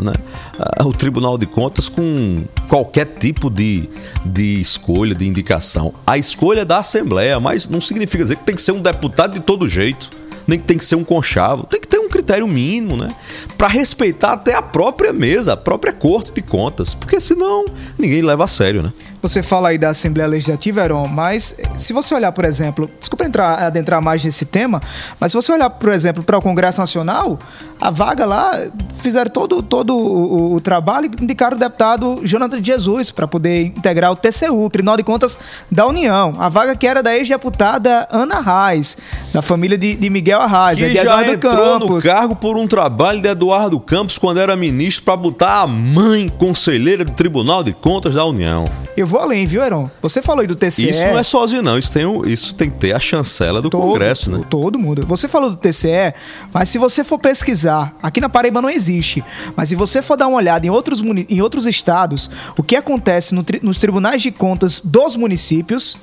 né? 0.00 0.12
Ah, 0.58 0.86
o 0.86 0.92
Tribunal 0.92 1.36
de 1.36 1.46
Contas 1.46 1.88
com 1.88 2.44
qualquer 2.68 3.06
tipo 3.18 3.50
de, 3.50 3.88
de 4.24 4.60
escolha, 4.60 5.14
de 5.14 5.26
indicação. 5.26 5.92
A 6.06 6.16
escolha 6.16 6.60
é 6.60 6.64
da 6.64 6.78
Assembleia, 6.78 7.38
mas 7.40 7.68
não 7.68 7.80
significa 7.80 8.22
dizer 8.22 8.36
que 8.36 8.44
tem 8.44 8.54
que 8.54 8.62
ser 8.62 8.72
um 8.72 8.80
deputado 8.80 9.34
de 9.34 9.40
todo 9.40 9.68
jeito, 9.68 10.10
nem 10.46 10.58
que 10.58 10.64
tem 10.64 10.78
que 10.78 10.84
ser 10.84 10.96
um 10.96 11.04
conchavo. 11.04 11.64
Tem 11.64 11.80
que 11.80 11.88
ter 11.88 11.98
um 11.98 12.08
critério 12.08 12.46
mínimo, 12.46 12.96
né? 12.96 13.08
Para 13.56 13.68
respeitar 13.68 14.32
até 14.32 14.54
a 14.54 14.62
própria 14.62 15.12
mesa, 15.12 15.52
a 15.52 15.56
própria 15.56 15.92
Corte 15.92 16.32
de 16.32 16.42
Contas, 16.42 16.94
porque 16.94 17.20
senão 17.20 17.66
ninguém 17.98 18.22
leva 18.22 18.44
a 18.44 18.48
sério, 18.48 18.82
né? 18.82 18.92
Você 19.22 19.40
fala 19.40 19.68
aí 19.68 19.78
da 19.78 19.90
Assembleia 19.90 20.28
Legislativa, 20.28 20.82
Heron, 20.82 21.06
mas 21.06 21.54
se 21.76 21.92
você 21.92 22.12
olhar, 22.12 22.32
por 22.32 22.44
exemplo, 22.44 22.90
desculpa 22.98 23.24
entrar, 23.24 23.54
adentrar 23.62 24.02
mais 24.02 24.24
nesse 24.24 24.44
tema, 24.44 24.82
mas 25.20 25.30
se 25.30 25.36
você 25.36 25.52
olhar, 25.52 25.70
por 25.70 25.92
exemplo, 25.92 26.24
para 26.24 26.36
o 26.36 26.42
Congresso 26.42 26.80
Nacional, 26.80 27.38
a 27.80 27.90
vaga 27.90 28.26
lá, 28.26 28.58
fizeram 28.96 29.30
todo, 29.30 29.62
todo 29.62 29.96
o, 29.96 30.52
o- 30.52 30.54
o 30.56 30.60
trabalho 30.60 31.08
e 31.20 31.22
indicaram 31.22 31.56
o 31.56 31.60
deputado 31.60 32.20
Jonathan 32.24 32.60
de 32.60 32.66
Jesus 32.72 33.10
para 33.12 33.28
poder 33.28 33.66
integrar 33.66 34.10
o 34.10 34.16
TCU, 34.16 34.68
Tribunal 34.70 34.96
de 34.96 35.04
Contas 35.04 35.38
da 35.70 35.86
União. 35.86 36.34
A 36.38 36.48
vaga 36.48 36.74
que 36.74 36.86
era 36.86 37.00
da 37.02 37.16
ex-deputada 37.16 38.08
Ana 38.10 38.40
Reis, 38.40 38.96
da 39.32 39.40
família 39.40 39.78
de, 39.78 39.94
de 39.94 40.10
Miguel 40.10 40.40
Arraes, 40.40 40.78
que 40.78 40.84
é 40.84 40.88
de 40.88 40.94
já 40.94 41.02
Eduardo 41.02 41.32
entrou 41.32 41.78
no 41.78 41.86
Campos. 41.86 42.04
cargo 42.04 42.34
por 42.36 42.56
um 42.56 42.66
trabalho 42.66 43.20
de 43.22 43.28
Eduardo 43.28 43.78
Campos 43.78 44.18
quando 44.18 44.38
era 44.40 44.56
ministro 44.56 45.04
para 45.04 45.16
botar 45.16 45.62
a 45.62 45.66
mãe 45.68 46.28
conselheira 46.28 47.04
do 47.04 47.12
Tribunal 47.12 47.62
de 47.62 47.72
Contas 47.72 48.14
da 48.14 48.24
União. 48.24 48.68
Eu 48.96 49.06
vou 49.12 49.20
além, 49.20 49.46
viu, 49.46 49.62
Heron? 49.62 49.90
Você 50.00 50.20
falou 50.22 50.40
aí 50.40 50.46
do 50.46 50.56
TCE. 50.56 50.88
Isso 50.90 51.04
não 51.06 51.18
é 51.18 51.22
sozinho, 51.22 51.62
não. 51.62 51.78
Isso 51.78 51.92
tem, 51.92 52.04
o- 52.06 52.26
isso 52.26 52.54
tem 52.54 52.70
que 52.70 52.78
ter 52.78 52.94
a 52.94 52.98
chancela 53.00 53.60
do 53.60 53.68
Congresso, 53.70 54.30
né? 54.30 54.42
Todo 54.48 54.78
mundo. 54.78 55.06
Você 55.06 55.28
falou 55.28 55.50
do 55.50 55.56
TCE, 55.56 56.14
mas 56.52 56.68
se 56.70 56.78
você 56.78 57.04
for 57.04 57.18
pesquisar, 57.18 57.94
aqui 58.02 58.20
na 58.20 58.28
Paraíba 58.28 58.62
não 58.62 58.70
existe, 58.70 59.22
mas 59.54 59.68
se 59.68 59.74
você 59.74 60.00
for 60.02 60.16
dar 60.16 60.26
uma 60.28 60.36
olhada 60.38 60.66
em 60.66 60.70
outros, 60.70 61.00
em 61.02 61.40
outros 61.42 61.66
estados, 61.66 62.30
o 62.56 62.62
que 62.62 62.74
acontece 62.74 63.34
no 63.34 63.44
tri- 63.44 63.60
nos 63.62 63.78
tribunais 63.78 64.22
de 64.22 64.30
contas 64.30 64.80
dos 64.82 65.14
municípios 65.14 65.96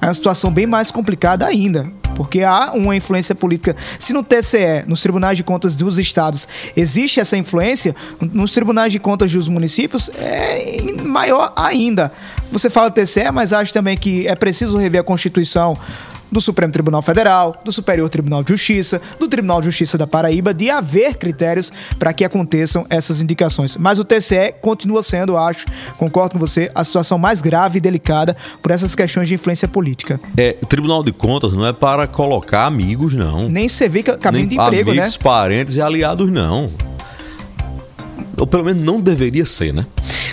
é 0.00 0.06
uma 0.06 0.14
situação 0.14 0.50
bem 0.50 0.66
mais 0.66 0.90
complicada 0.90 1.46
ainda. 1.46 1.86
Porque 2.14 2.42
há 2.42 2.72
uma 2.72 2.94
influência 2.96 3.34
política. 3.34 3.76
Se 3.98 4.12
no 4.12 4.22
TCE, 4.22 4.84
nos 4.86 5.02
tribunais 5.02 5.36
de 5.36 5.44
contas 5.44 5.74
dos 5.74 5.98
estados, 5.98 6.46
existe 6.76 7.20
essa 7.20 7.36
influência, 7.36 7.94
nos 8.20 8.52
tribunais 8.52 8.92
de 8.92 8.98
contas 8.98 9.32
dos 9.32 9.48
municípios 9.48 10.10
é 10.16 10.80
maior 11.02 11.52
ainda. 11.56 12.12
Você 12.52 12.70
fala 12.70 12.90
TCE, 12.90 13.30
mas 13.32 13.52
acho 13.52 13.72
também 13.72 13.96
que 13.96 14.26
é 14.26 14.34
preciso 14.34 14.76
rever 14.76 15.00
a 15.00 15.04
Constituição 15.04 15.76
do 16.34 16.40
Supremo 16.40 16.72
Tribunal 16.72 17.00
Federal, 17.00 17.62
do 17.64 17.70
Superior 17.70 18.08
Tribunal 18.08 18.42
de 18.42 18.50
Justiça, 18.50 19.00
do 19.20 19.28
Tribunal 19.28 19.60
de 19.60 19.66
Justiça 19.66 19.96
da 19.96 20.04
Paraíba, 20.04 20.52
de 20.52 20.68
haver 20.68 21.14
critérios 21.16 21.70
para 21.96 22.12
que 22.12 22.24
aconteçam 22.24 22.84
essas 22.90 23.22
indicações. 23.22 23.76
Mas 23.76 24.00
o 24.00 24.04
TCE 24.04 24.52
continua 24.60 25.00
sendo, 25.00 25.36
acho, 25.36 25.64
concordo 25.96 26.32
com 26.32 26.38
você, 26.40 26.72
a 26.74 26.82
situação 26.82 27.16
mais 27.18 27.40
grave 27.40 27.78
e 27.78 27.80
delicada 27.80 28.36
por 28.60 28.72
essas 28.72 28.96
questões 28.96 29.28
de 29.28 29.34
influência 29.34 29.68
política. 29.68 30.20
É, 30.36 30.56
o 30.60 30.66
Tribunal 30.66 31.04
de 31.04 31.12
Contas 31.12 31.52
não 31.52 31.64
é 31.64 31.72
para 31.72 32.08
colocar 32.08 32.66
amigos, 32.66 33.14
não. 33.14 33.48
Nem 33.48 33.68
servir 33.68 34.02
ca- 34.02 34.18
caminho 34.18 34.48
Nem 34.48 34.58
de 34.58 34.64
emprego, 34.64 34.90
né? 34.92 34.98
amigos, 35.02 35.16
parentes 35.16 35.76
e 35.76 35.80
aliados, 35.80 36.28
não. 36.28 36.68
Ou 38.38 38.46
pelo 38.46 38.64
menos 38.64 38.82
não 38.84 39.00
deveria 39.00 39.46
ser, 39.46 39.72
né? 39.72 39.86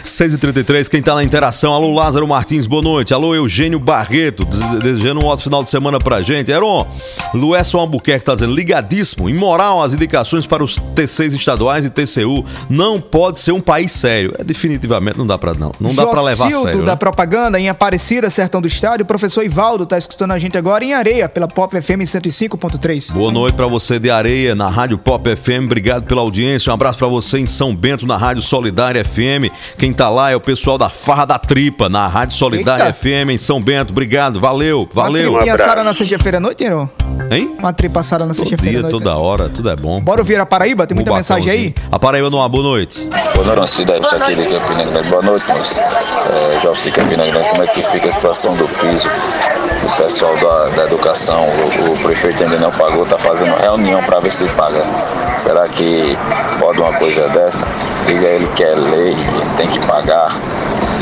6h33, 0.04 0.90
quem 0.90 1.02
tá 1.02 1.14
na 1.16 1.24
interação? 1.24 1.74
Alô, 1.74 1.94
Lázaro 1.94 2.28
Martins, 2.28 2.66
boa 2.66 2.82
noite. 2.82 3.14
Alô, 3.14 3.36
Eugênio 3.36 3.80
Barreto, 3.80 4.44
des- 4.46 4.60
desejando 4.82 5.20
um 5.22 5.26
ótimo 5.26 5.44
final 5.44 5.64
de 5.64 5.70
semana 5.70 6.00
pra 6.00 6.22
gente. 6.22 6.52
Heron, 6.52 6.88
Luesson 7.34 7.78
Albuquerque 7.80 8.26
tá 8.26 8.34
dizendo, 8.34 8.54
ligadíssimo, 8.54 9.30
imoral 9.30 9.82
as 9.82 9.94
indicações 9.94 10.46
para 10.48 10.64
os 10.64 10.78
T6 10.96 11.34
estaduais 11.36 11.86
e 11.86 11.90
TCU. 11.90 12.44
Não 12.70 13.00
pode 13.00 13.40
ser 13.40 13.52
um 13.52 13.62
país 13.62 13.92
sério. 13.92 14.34
É, 14.40 14.44
definitivamente 14.44 15.18
não 15.18 15.28
dá 15.28 15.38
pra 15.38 15.54
não. 15.54 15.72
Não 15.80 15.94
dá 15.94 16.06
pra 16.08 16.22
levar 16.22 16.48
a 16.48 16.52
sério. 16.54 16.80
da 16.84 16.94
né? 16.94 16.96
Propaganda, 16.96 17.60
em 17.60 17.70
Aparecida, 17.70 18.30
Sertão 18.30 18.60
do 18.62 18.68
Estado. 18.68 19.02
O 19.02 19.06
professor 19.06 19.44
Ivaldo 19.46 19.86
tá 19.86 19.98
escutando 19.98 20.32
a 20.32 20.38
gente 20.40 20.58
agora 20.58 20.84
em 20.84 20.94
Areia, 20.94 21.30
pela 21.30 21.48
Pop 21.48 21.80
FM 21.80 22.02
105.3. 22.06 23.14
Boa 23.14 23.32
noite 23.32 23.56
pra 23.56 23.68
você 23.68 24.00
de 24.00 24.10
Areia, 24.10 24.56
na 24.56 24.70
Rádio 24.70 24.98
Pop 24.98 25.24
FM. 25.36 25.66
Obrigado 25.66 26.04
pela 26.06 26.22
audiência. 26.22 26.72
Um 26.72 26.74
abraço 26.74 26.98
pra 26.98 27.08
você 27.08 27.38
em 27.40 27.48
São 27.48 27.76
Bento, 27.76 28.01
na 28.06 28.18
Rádio 28.18 28.42
Solidária 28.42 29.04
FM. 29.04 29.52
Quem 29.78 29.94
tá 29.94 30.10
lá 30.10 30.32
é 30.32 30.36
o 30.36 30.40
pessoal 30.40 30.78
da 30.78 30.90
Farra 30.90 31.26
da 31.26 31.40
Tripa, 31.40 31.90
na 31.90 32.08
Rádio 32.08 32.38
Solidária 32.38 32.86
Eita. 32.86 32.94
FM 32.94 33.32
em 33.32 33.38
São 33.38 33.62
Bento. 33.62 33.92
Obrigado, 33.92 34.40
valeu, 34.40 34.88
valeu. 34.94 35.32
Uma 35.32 35.40
tripinha 35.40 35.56
assada 35.56 35.84
na 35.84 35.94
sexta-feira 35.94 36.38
à 36.38 36.42
noite, 36.42 36.64
Heron? 36.64 36.90
Hein? 37.30 37.56
Uma 37.58 37.72
tripa 37.74 38.00
assada 38.02 38.26
na 38.26 38.34
sexta-feira 38.34 38.80
à 38.80 38.82
dia, 38.82 38.82
noite. 38.82 38.92
toda 39.04 39.16
hora, 39.16 39.50
tudo 39.50 39.70
é 39.70 39.76
bom. 39.76 40.02
Bora 40.02 40.22
ouvir 40.22 40.40
a 40.40 40.46
Paraíba? 40.46 40.86
Tem 40.86 40.96
muita 40.96 41.14
mensagem 41.14 41.52
aí? 41.52 41.76
A 41.92 41.98
Paraíba 41.98 42.30
não 42.30 42.48
boa 42.50 42.64
noite. 42.64 43.08
Boa 43.34 43.56
noite, 43.56 43.70
cidade 43.70 44.06
aqui 44.06 44.36
de 44.36 44.48
Campina 44.48 44.84
Grande. 44.84 45.10
Boa 45.10 45.22
noite, 45.22 45.48
moço. 45.48 45.82
É, 45.82 46.60
Jorge 46.62 46.84
de 46.84 46.92
Campina 46.92 47.26
Grande, 47.26 47.50
como 47.50 47.64
é 47.64 47.68
que 47.68 47.82
fica 47.84 48.08
a 48.08 48.12
situação 48.12 48.56
do 48.56 48.68
piso? 48.68 49.08
O 49.94 50.04
pessoal 50.04 50.36
da, 50.38 50.70
da 50.76 50.86
educação, 50.86 51.46
o, 51.46 51.92
o 51.94 51.98
prefeito 51.98 52.44
ainda 52.44 52.58
não 52.58 52.72
pagou, 52.72 53.04
está 53.04 53.18
fazendo 53.18 53.56
reunião 53.56 54.02
para 54.04 54.20
ver 54.20 54.32
se 54.32 54.46
paga. 54.50 54.84
Será 55.38 55.68
que 55.68 56.18
pode 56.60 56.80
uma 56.80 56.94
coisa 56.94 57.28
dessa? 57.30 57.66
Diga 58.08 58.28
ele 58.28 58.48
que 58.56 58.64
é 58.64 58.74
lei, 58.74 59.12
ele 59.12 59.56
tem 59.58 59.68
que 59.68 59.80
pagar. 59.80 60.32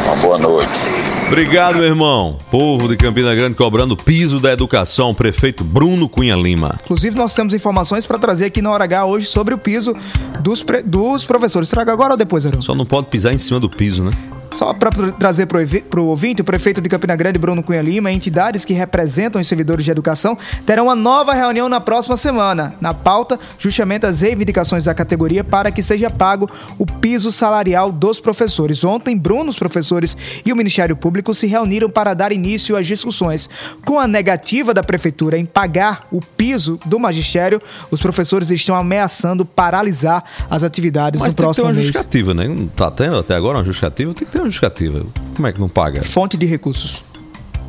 Uma 0.05 0.15
boa 0.17 0.37
noite. 0.37 1.18
Obrigado, 1.29 1.75
meu 1.75 1.85
irmão. 1.85 2.39
Povo 2.49 2.87
de 2.87 2.97
Campina 2.97 3.35
Grande 3.35 3.55
cobrando 3.55 3.95
piso 3.95 4.39
da 4.39 4.51
educação, 4.51 5.13
prefeito 5.13 5.63
Bruno 5.63 6.09
Cunha 6.09 6.35
Lima. 6.35 6.75
Inclusive, 6.83 7.15
nós 7.15 7.35
temos 7.35 7.53
informações 7.53 8.03
para 8.03 8.17
trazer 8.17 8.45
aqui 8.45 8.63
na 8.63 8.71
Hora 8.71 8.85
H 8.85 9.05
hoje 9.05 9.27
sobre 9.27 9.53
o 9.53 9.57
piso 9.57 9.95
dos, 10.39 10.63
pre- 10.63 10.81
dos 10.81 11.25
professores. 11.25 11.69
Traga 11.69 11.93
agora 11.93 12.13
ou 12.13 12.17
depois, 12.17 12.45
Heron? 12.45 12.63
Só 12.63 12.73
não 12.73 12.85
pode 12.85 13.07
pisar 13.07 13.31
em 13.31 13.37
cima 13.37 13.59
do 13.59 13.69
piso, 13.69 14.03
né? 14.03 14.11
Só 14.51 14.73
para 14.73 14.89
trazer 15.11 15.45
para 15.45 16.01
o 16.01 16.07
ouvinte, 16.07 16.41
o 16.41 16.43
prefeito 16.43 16.81
de 16.81 16.89
Campina 16.89 17.15
Grande, 17.15 17.37
Bruno 17.37 17.61
Cunha 17.61 17.83
Lima, 17.83 18.11
e 18.11 18.15
entidades 18.15 18.65
que 18.65 18.73
representam 18.73 19.39
os 19.39 19.47
servidores 19.47 19.85
de 19.85 19.91
educação 19.91 20.35
terão 20.65 20.85
uma 20.85 20.95
nova 20.95 21.33
reunião 21.33 21.69
na 21.69 21.79
próxima 21.79 22.17
semana. 22.17 22.73
Na 22.81 22.91
pauta, 22.91 23.39
justamente 23.59 24.07
as 24.07 24.21
reivindicações 24.21 24.85
da 24.85 24.93
categoria 24.95 25.43
para 25.43 25.71
que 25.71 25.83
seja 25.83 26.09
pago 26.09 26.49
o 26.79 26.85
piso 26.87 27.31
salarial 27.31 27.91
dos 27.91 28.19
professores. 28.19 28.83
Ontem, 28.83 29.15
Bruno, 29.15 29.51
os 29.51 29.55
professores 29.55 30.17
e 30.43 30.51
o 30.51 30.55
Ministério 30.55 30.95
Público 30.97 31.18
se 31.33 31.47
reuniram 31.47 31.89
para 31.89 32.13
dar 32.13 32.31
início 32.31 32.75
às 32.75 32.85
discussões. 32.87 33.49
Com 33.85 33.99
a 33.99 34.07
negativa 34.07 34.73
da 34.73 34.83
prefeitura 34.83 35.37
em 35.37 35.45
pagar 35.45 36.07
o 36.11 36.19
piso 36.21 36.79
do 36.85 36.99
magistério, 36.99 37.61
os 37.91 38.01
professores 38.01 38.49
estão 38.51 38.75
ameaçando 38.75 39.45
paralisar 39.45 40.23
as 40.49 40.63
atividades 40.63 41.19
Mas 41.21 41.29
no 41.29 41.33
tem 41.33 41.35
que 41.35 41.37
ter 41.37 41.43
próximo 41.43 41.65
uma 41.65 41.73
mês. 41.73 41.85
justificativa, 41.85 42.33
né? 42.33 42.47
Não 42.47 42.67
tá 42.67 42.89
tendo 42.91 43.17
até 43.17 43.35
agora 43.35 43.57
uma 43.57 43.63
justificativa? 43.63 44.13
Tem 44.13 44.25
que 44.25 44.31
ter 44.31 44.39
uma 44.39 44.45
justificativa. 44.45 45.05
Como 45.35 45.47
é 45.47 45.51
que 45.53 45.59
não 45.59 45.69
paga? 45.69 46.01
Fonte 46.03 46.37
de 46.37 46.45
recursos. 46.45 47.03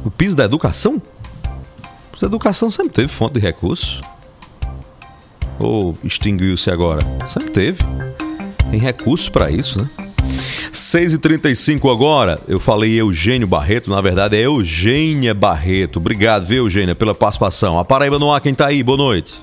O 0.05 0.11
piso 0.11 0.37
da 0.37 0.45
educação? 0.45 1.01
Da 2.21 2.27
educação 2.27 2.71
sempre 2.71 2.93
teve 2.93 3.09
fonte 3.09 3.35
de 3.35 3.41
recursos. 3.41 4.01
Ou 5.59 5.97
extinguiu-se 6.05 6.71
agora? 6.71 7.01
Sempre 7.29 7.51
teve. 7.51 7.83
Tem 8.71 8.79
recursos 8.79 9.29
para 9.29 9.51
isso, 9.51 9.81
né? 9.83 9.89
6h35 10.73 11.93
agora. 11.93 12.39
Eu 12.47 12.61
falei 12.61 13.01
Eugênio 13.01 13.47
Barreto, 13.47 13.91
na 13.91 14.01
verdade 14.01 14.37
é 14.37 14.47
Eugênia 14.47 15.35
Barreto. 15.35 15.99
Obrigado, 15.99 16.45
viu, 16.45 16.65
Eugênia, 16.65 16.95
pela 16.95 17.15
participação. 17.15 17.79
A 17.79 17.85
Paraíba 17.85 18.19
no 18.19 18.33
ar, 18.33 18.41
quem 18.41 18.55
tá 18.55 18.67
aí? 18.67 18.83
Boa 18.83 18.99
noite. 18.99 19.41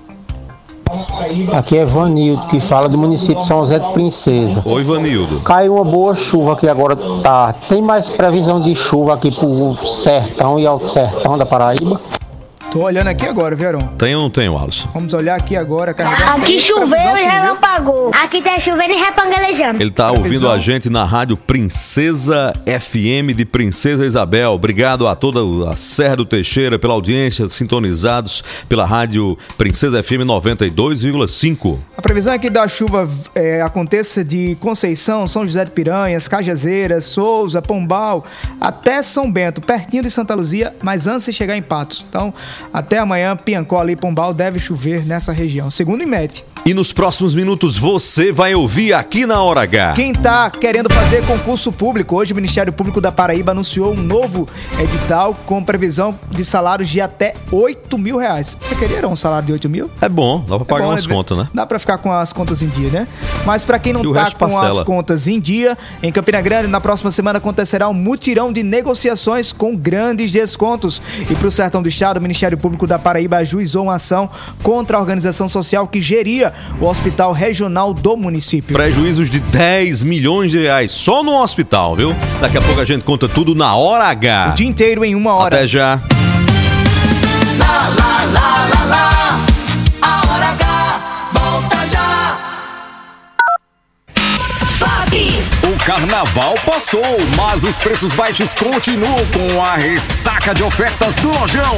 Aqui 1.52 1.78
é 1.78 1.86
Vanildo, 1.86 2.48
que 2.48 2.62
fala 2.62 2.88
do 2.88 2.98
município 2.98 3.42
de 3.42 3.48
São 3.48 3.60
José 3.60 3.78
de 3.78 3.92
Princesa. 3.92 4.64
Oi, 4.66 4.84
Vanildo. 4.84 5.42
Caiu 5.42 5.76
uma 5.76 5.84
boa 5.84 6.16
chuva 6.16 6.54
aqui 6.54 6.68
agora, 6.68 6.96
tá. 7.22 7.54
Tem 7.68 7.82
mais 7.82 8.10
previsão 8.10 8.62
de 8.62 8.74
chuva 8.74 9.14
aqui 9.14 9.30
pro 9.30 9.76
sertão 9.86 10.58
e 10.58 10.66
alto 10.66 10.88
sertão 10.88 11.38
da 11.38 11.46
Paraíba? 11.46 12.00
Tô 12.72 12.84
olhando 12.84 13.08
aqui 13.08 13.26
agora, 13.26 13.56
viu, 13.56 13.70
Aron? 13.70 13.88
Tem 13.98 14.14
ou 14.16 14.24
não 14.24 14.30
tem, 14.30 14.48
Alisson? 14.48 14.90
Vamos 14.94 15.14
olhar 15.14 15.36
aqui 15.36 15.56
agora, 15.56 15.94
carregar. 15.94 16.36
Aqui 16.36 16.60
choveu 16.60 17.18
e 17.18 17.24
relampagou. 17.24 18.12
Aqui 18.24 18.42
tá 18.42 18.60
chovendo 18.60 18.94
e 18.94 18.98
repangalejando. 18.98 19.82
Ele 19.82 19.90
tá 19.90 20.10
ouvindo 20.10 20.24
Previsão. 20.24 20.52
a 20.52 20.60
gente 20.60 20.90
na 20.90 21.06
rádio 21.06 21.38
Princesa 21.38 22.54
FM 22.66 23.34
de 23.36 23.46
Princesa 23.46 24.06
Isabel. 24.06 24.52
Obrigado 24.52 25.08
a 25.08 25.16
toda 25.16 25.40
a 25.72 25.76
Serra 25.76 26.18
do 26.18 26.26
Teixeira 26.26 26.78
pela 26.78 26.94
audiência, 26.94 27.48
sintonizados 27.48 28.44
pela 28.68 28.86
rádio 28.86 29.38
Princesa 29.58 30.04
FM 30.04 30.26
92,5. 30.26 31.80
A 31.98 32.02
previsão 32.02 32.34
é 32.34 32.38
que 32.38 32.50
da 32.50 32.68
chuva 32.68 33.10
é, 33.34 33.62
aconteça 33.62 34.24
de 34.24 34.56
Conceição, 34.60 35.28
São 35.28 35.46
José 35.46 35.64
de 35.64 35.72
Piranhas, 35.72 36.28
Cajazeiras, 36.28 37.06
Souza, 37.06 37.62
Pombal, 37.62 38.26
até 38.60 39.02
São 39.02 39.32
Bento, 39.32 39.62
pertinho 39.62 40.04
de 40.04 40.10
Santa 40.10 40.36
Luzia, 40.36 40.76
mas 40.84 41.08
antes 41.08 41.26
de 41.26 41.34
chegar 41.34 41.56
em 41.56 41.62
Patos. 41.62 42.06
Então, 42.10 42.34
até 42.72 42.98
amanhã, 42.98 43.36
Piancó 43.36 43.84
e 43.88 43.96
Pombal 43.96 44.34
deve 44.34 44.60
chover 44.60 45.06
nessa 45.06 45.32
região, 45.32 45.70
segundo 45.72 46.02
o 46.02 46.04
IMET. 46.04 46.44
E 46.68 46.74
nos 46.74 46.92
próximos 46.92 47.34
minutos 47.34 47.78
você 47.78 48.30
vai 48.30 48.54
ouvir 48.54 48.92
aqui 48.92 49.26
na 49.26 49.42
Hora 49.42 49.62
H. 49.62 49.94
Quem 49.94 50.12
está 50.12 50.50
querendo 50.50 50.92
fazer 50.94 51.26
concurso 51.26 51.72
público, 51.72 52.18
hoje 52.18 52.34
o 52.34 52.36
Ministério 52.36 52.74
Público 52.74 53.00
da 53.00 53.10
Paraíba 53.10 53.54
anunciou 53.54 53.94
um 53.94 53.96
novo 53.96 54.46
edital 54.78 55.34
com 55.46 55.64
previsão 55.64 56.20
de 56.30 56.44
salários 56.44 56.90
de 56.90 57.00
até 57.00 57.36
8 57.54 57.98
mil 57.98 58.18
reais. 58.18 58.58
Você 58.60 58.76
queria 58.76 59.08
um 59.08 59.16
salário 59.16 59.46
de 59.46 59.54
8 59.54 59.70
mil? 59.70 59.90
É 60.02 60.10
bom, 60.10 60.44
dá 60.46 60.58
pra 60.58 60.66
pagar 60.66 60.84
bom, 60.84 60.92
umas 60.92 61.08
né? 61.08 61.16
contas, 61.16 61.38
né? 61.38 61.48
Dá 61.54 61.66
pra 61.66 61.80
ficar 61.80 62.00
com 62.00 62.12
as 62.12 62.34
contas 62.34 62.62
em 62.62 62.68
dia, 62.68 62.90
né? 62.90 63.08
Mas 63.46 63.64
pra 63.64 63.80
quem 63.80 63.94
não 63.94 64.02
o 64.02 64.14
tá 64.14 64.26
resto 64.26 64.36
com 64.36 64.50
parcela. 64.50 64.82
as 64.82 64.82
contas 64.82 65.26
em 65.30 65.40
dia, 65.40 65.78
em 66.04 66.12
Campina 66.12 66.42
Grande, 66.42 66.68
na 66.68 66.82
próxima 66.82 67.12
semana 67.12 67.38
acontecerá 67.38 67.88
um 67.88 67.94
mutirão 67.94 68.52
de 68.52 68.62
negociações 68.62 69.54
com 69.54 69.74
grandes 69.74 70.34
descontos. 70.34 71.02
E 71.30 71.36
pro 71.36 71.50
Sertão 71.50 71.82
do 71.82 71.88
Estado, 71.88 72.18
o 72.18 72.22
Ministério 72.22 72.58
Público 72.58 72.86
da 72.86 73.00
Paraíba 73.00 73.38
ajuizou 73.38 73.84
uma 73.84 73.96
ação 73.96 74.30
contra 74.62 74.98
a 74.98 75.00
organização 75.00 75.48
social 75.48 75.88
que 75.88 76.02
geria 76.02 76.57
o 76.80 76.86
Hospital 76.86 77.32
Regional 77.32 77.94
do 77.94 78.16
município. 78.16 78.76
Prejuízos 78.76 79.30
de 79.30 79.40
10 79.40 80.04
milhões 80.04 80.52
de 80.52 80.60
reais 80.60 80.92
só 80.92 81.24
no 81.24 81.42
hospital, 81.42 81.96
viu? 81.96 82.16
Daqui 82.40 82.58
a 82.58 82.62
pouco 82.62 82.80
a 82.80 82.86
gente 82.86 83.04
conta 83.04 83.28
tudo 83.28 83.56
na 83.56 83.76
Hora 83.76 84.06
H. 84.06 84.52
O 84.52 84.56
dia 84.56 84.68
inteiro 84.68 85.04
em 85.04 85.16
uma 85.16 85.34
hora. 85.34 85.56
Até 85.56 85.68
já. 85.68 86.02
Lá, 87.60 87.90
lá, 87.98 88.07
carnaval 95.98 96.54
passou, 96.64 97.02
mas 97.36 97.64
os 97.64 97.76
preços 97.78 98.14
baixos 98.14 98.54
continuam 98.54 99.18
com 99.34 99.64
a 99.64 99.76
ressaca 99.76 100.54
de 100.54 100.62
ofertas 100.62 101.16
do 101.16 101.30
Lojão. 101.30 101.76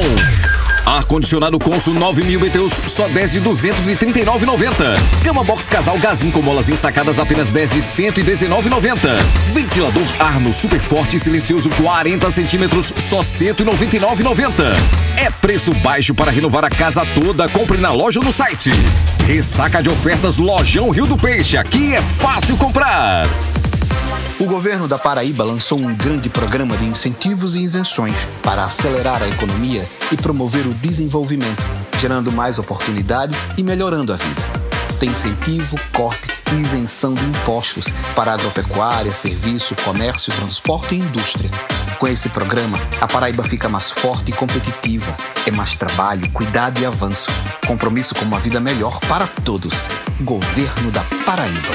Ar-condicionado 0.84 1.58
Consul 1.58 1.94
9000 1.94 2.38
BTUs 2.38 2.82
só 2.86 3.08
10 3.08 3.32
de 3.32 3.40
239,90. 3.40 4.74
Cama 5.24 5.42
Box 5.42 5.70
Casal 5.70 5.96
Gazin 5.98 6.30
com 6.30 6.42
molas 6.42 6.68
ensacadas 6.68 7.18
apenas 7.18 7.50
10 7.50 7.70
de 7.70 7.78
119,90. 7.78 9.16
Ventilador 9.54 10.04
Arno 10.18 10.52
Super 10.52 10.80
Forte 10.80 11.16
e 11.16 11.18
Silencioso 11.18 11.70
40 11.70 12.30
centímetros 12.30 12.92
só 12.98 13.20
199,90. 13.20 14.76
É 15.24 15.30
preço 15.30 15.72
baixo 15.76 16.14
para 16.14 16.30
renovar 16.30 16.64
a 16.66 16.70
casa 16.70 17.06
toda. 17.14 17.48
Compre 17.48 17.78
na 17.78 17.90
loja 17.90 18.18
ou 18.18 18.24
no 18.24 18.34
site. 18.34 18.70
Ressaca 19.26 19.82
de 19.82 19.88
ofertas 19.88 20.36
Lojão 20.36 20.90
Rio 20.90 21.06
do 21.06 21.16
Peixe. 21.16 21.56
Aqui 21.56 21.94
é 21.94 22.02
fácil 22.02 22.58
comprar. 22.58 23.22
O 24.38 24.46
governo 24.46 24.88
da 24.88 24.98
Paraíba 24.98 25.44
lançou 25.44 25.78
um 25.78 25.94
grande 25.94 26.30
programa 26.30 26.76
de 26.76 26.86
incentivos 26.86 27.54
e 27.54 27.62
isenções 27.62 28.26
para 28.42 28.64
acelerar 28.64 29.22
a 29.22 29.28
economia 29.28 29.82
e 30.10 30.16
promover 30.16 30.66
o 30.66 30.74
desenvolvimento, 30.74 31.62
gerando 31.98 32.32
mais 32.32 32.58
oportunidades 32.58 33.38
e 33.58 33.62
melhorando 33.62 34.12
a 34.12 34.16
vida. 34.16 34.42
Tem 34.98 35.10
incentivo, 35.10 35.76
corte 35.92 36.30
e 36.52 36.56
isenção 36.56 37.14
de 37.14 37.24
impostos 37.24 37.86
para 38.14 38.32
agropecuária, 38.32 39.14
serviço, 39.14 39.74
comércio, 39.84 40.32
transporte 40.32 40.94
e 40.94 40.98
indústria. 40.98 41.50
Com 41.98 42.08
esse 42.08 42.30
programa, 42.30 42.78
a 42.98 43.06
Paraíba 43.06 43.42
fica 43.42 43.68
mais 43.68 43.90
forte 43.90 44.30
e 44.30 44.32
competitiva. 44.32 45.14
É 45.46 45.50
mais 45.50 45.74
trabalho, 45.74 46.30
cuidado 46.32 46.80
e 46.80 46.86
avanço. 46.86 47.30
Compromisso 47.66 48.14
com 48.14 48.24
uma 48.24 48.38
vida 48.38 48.58
melhor 48.58 48.98
para 49.00 49.26
todos. 49.26 49.86
Governo 50.20 50.90
da 50.90 51.04
Paraíba. 51.26 51.74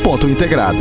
múltipla.integrada. 0.00 0.78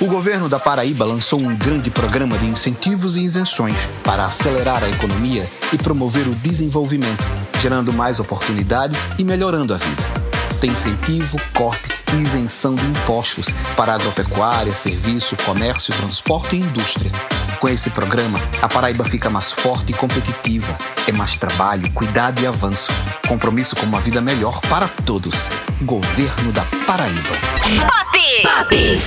O 0.00 0.06
governo 0.06 0.48
da 0.48 0.58
Paraíba 0.58 1.04
lançou 1.04 1.40
um 1.40 1.56
grande 1.56 1.90
programa 1.90 2.36
de 2.38 2.46
incentivos 2.46 3.16
e 3.16 3.22
isenções 3.22 3.88
para 4.02 4.24
acelerar 4.24 4.82
a 4.82 4.88
economia 4.88 5.44
e 5.72 5.78
promover 5.78 6.26
o 6.26 6.34
desenvolvimento, 6.36 7.24
gerando 7.60 7.92
mais 7.92 8.18
oportunidades 8.18 8.98
e 9.18 9.24
melhorando 9.24 9.74
a 9.74 9.76
vida. 9.76 10.21
Tem 10.62 10.70
incentivo, 10.70 11.40
corte 11.54 11.90
e 12.14 12.20
isenção 12.20 12.76
de 12.76 12.86
impostos 12.86 13.46
para 13.76 13.94
agropecuária, 13.94 14.72
serviço, 14.72 15.36
comércio, 15.44 15.92
transporte 15.92 16.54
e 16.54 16.60
indústria. 16.60 17.10
Com 17.58 17.68
esse 17.68 17.90
programa, 17.90 18.38
a 18.62 18.68
Paraíba 18.68 19.04
fica 19.04 19.28
mais 19.28 19.50
forte 19.50 19.90
e 19.90 19.92
competitiva. 19.92 20.78
É 21.08 21.10
mais 21.10 21.36
trabalho, 21.36 21.90
cuidado 21.90 22.40
e 22.40 22.46
avanço. 22.46 22.92
Compromisso 23.26 23.74
com 23.74 23.86
uma 23.86 23.98
vida 23.98 24.20
melhor 24.20 24.60
para 24.68 24.86
todos. 24.86 25.48
Governo 25.80 26.52
da 26.52 26.64
Paraíba. 26.86 27.34
Pop! 27.80 28.20
Pop! 28.44 29.02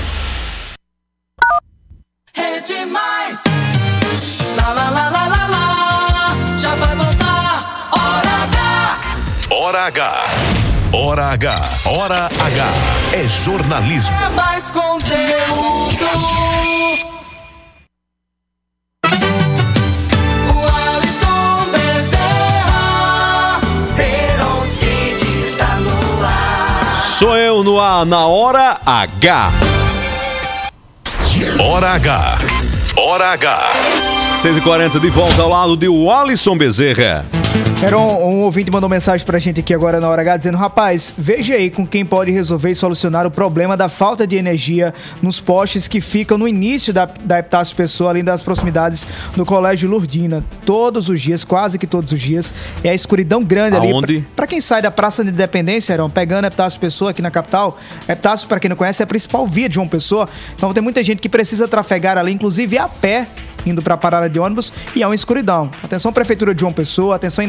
É 2.34 2.60
demais! 2.60 3.44
Lá, 4.58 4.74
lá, 4.74 4.90
lá, 4.90 5.10
lá, 5.10 5.28
lá, 5.30 5.48
lá. 5.48 6.58
Já 6.58 6.76
vai 6.76 6.96
voltar, 6.98 7.90
hora 7.94 8.44
H! 8.44 9.00
Hora 9.50 9.86
H. 9.86 10.45
Hora 10.98 11.34
H. 11.34 11.62
Hora 11.84 12.26
H. 12.26 12.74
É 13.12 13.28
jornalismo. 13.28 14.16
É 14.16 14.30
mais 14.30 14.72
conteúdo. 14.72 16.06
O 20.54 20.60
Alisson 20.96 21.66
Bezerra, 21.74 23.60
Heron 24.00 24.64
City 24.64 25.44
está 25.46 25.76
no 25.76 26.26
ar. 26.26 27.02
Sou 27.04 27.36
eu 27.36 27.62
no 27.62 27.78
ar, 27.78 28.06
na 28.06 28.26
Hora 28.28 28.80
H. 28.86 29.52
Hora 31.60 31.90
H. 31.96 32.38
Hora 32.96 33.34
H. 33.34 33.72
6h40 34.42 35.02
de 35.02 35.10
volta 35.10 35.42
ao 35.42 35.50
lado 35.50 35.76
de 35.76 35.88
Alisson 36.10 36.58
Bezerra. 36.58 37.26
Era 37.82 38.00
um, 38.00 38.42
ouvinte 38.42 38.72
mandou 38.72 38.90
mensagem 38.90 39.26
pra 39.26 39.38
gente 39.38 39.60
aqui 39.60 39.74
agora 39.74 40.00
na 40.00 40.10
hora 40.10 40.22
H 40.22 40.38
dizendo: 40.38 40.58
Rapaz, 40.58 41.14
veja 41.18 41.54
aí 41.54 41.70
com 41.70 41.86
quem 41.86 42.04
pode 42.04 42.32
resolver 42.32 42.72
e 42.72 42.76
solucionar 42.76 43.28
o 43.28 43.32
problema 43.32 43.78
da 43.78 43.88
falta 43.88 44.26
de 44.26 44.36
energia 44.36 44.94
nos 45.22 45.40
postes 45.40 45.88
que 45.88 46.02
ficam 46.02 46.38
no 46.38 46.48
início 46.48 46.92
da, 46.92 47.06
da 47.06 47.40
Epitácio 47.40 47.76
Pessoa, 47.76 48.10
além 48.10 48.24
das 48.24 48.42
proximidades 48.42 49.06
do 49.36 49.46
Colégio 49.46 49.90
Lurdina. 49.90 50.44
Todos 50.66 51.10
os 51.10 51.22
dias, 51.22 51.44
quase 51.44 51.78
que 51.78 51.86
todos 51.86 52.12
os 52.12 52.20
dias, 52.20 52.54
é 52.84 52.90
a 52.90 52.94
escuridão 52.96 53.44
grande 53.44 53.76
ali. 53.76 53.92
Aonde? 53.92 54.20
Pra, 54.20 54.30
pra 54.36 54.48
quem 54.48 54.60
sai 54.60 54.82
da 54.82 54.90
Praça 54.90 55.24
de 55.24 55.30
Independência, 55.30 55.94
Heron, 55.94 56.10
pegando 56.10 56.46
a 56.46 56.48
Epitácio 56.48 56.80
Pessoa 56.80 57.12
aqui 57.12 57.22
na 57.22 57.30
capital, 57.30 57.78
Epitácio, 58.08 58.48
pra 58.48 58.60
quem 58.60 58.70
não 58.70 58.76
conhece, 58.76 59.04
é 59.04 59.06
a 59.06 59.08
principal 59.08 59.46
via 59.46 59.70
de 59.70 59.76
João 59.76 59.88
Pessoa. 59.88 60.28
Então 60.56 60.74
tem 60.74 60.82
muita 60.82 61.04
gente 61.04 61.22
que 61.22 61.30
precisa 61.30 61.68
trafegar 61.68 62.18
ali, 62.18 62.32
inclusive 62.32 62.78
a 62.78 62.88
pé. 62.88 63.28
Indo 63.66 63.82
pra 63.82 63.98
parada 63.98 64.30
de 64.30 64.40
ônibus 64.40 64.72
e 64.96 65.02
é 65.02 65.08
uma 65.08 65.16
escuridão. 65.16 65.72
Atenção, 65.84 66.14
Prefeitura 66.14 66.54
de 66.54 66.62
João 66.62 66.72
Pessoa, 66.72 67.16
atenção, 67.16 67.44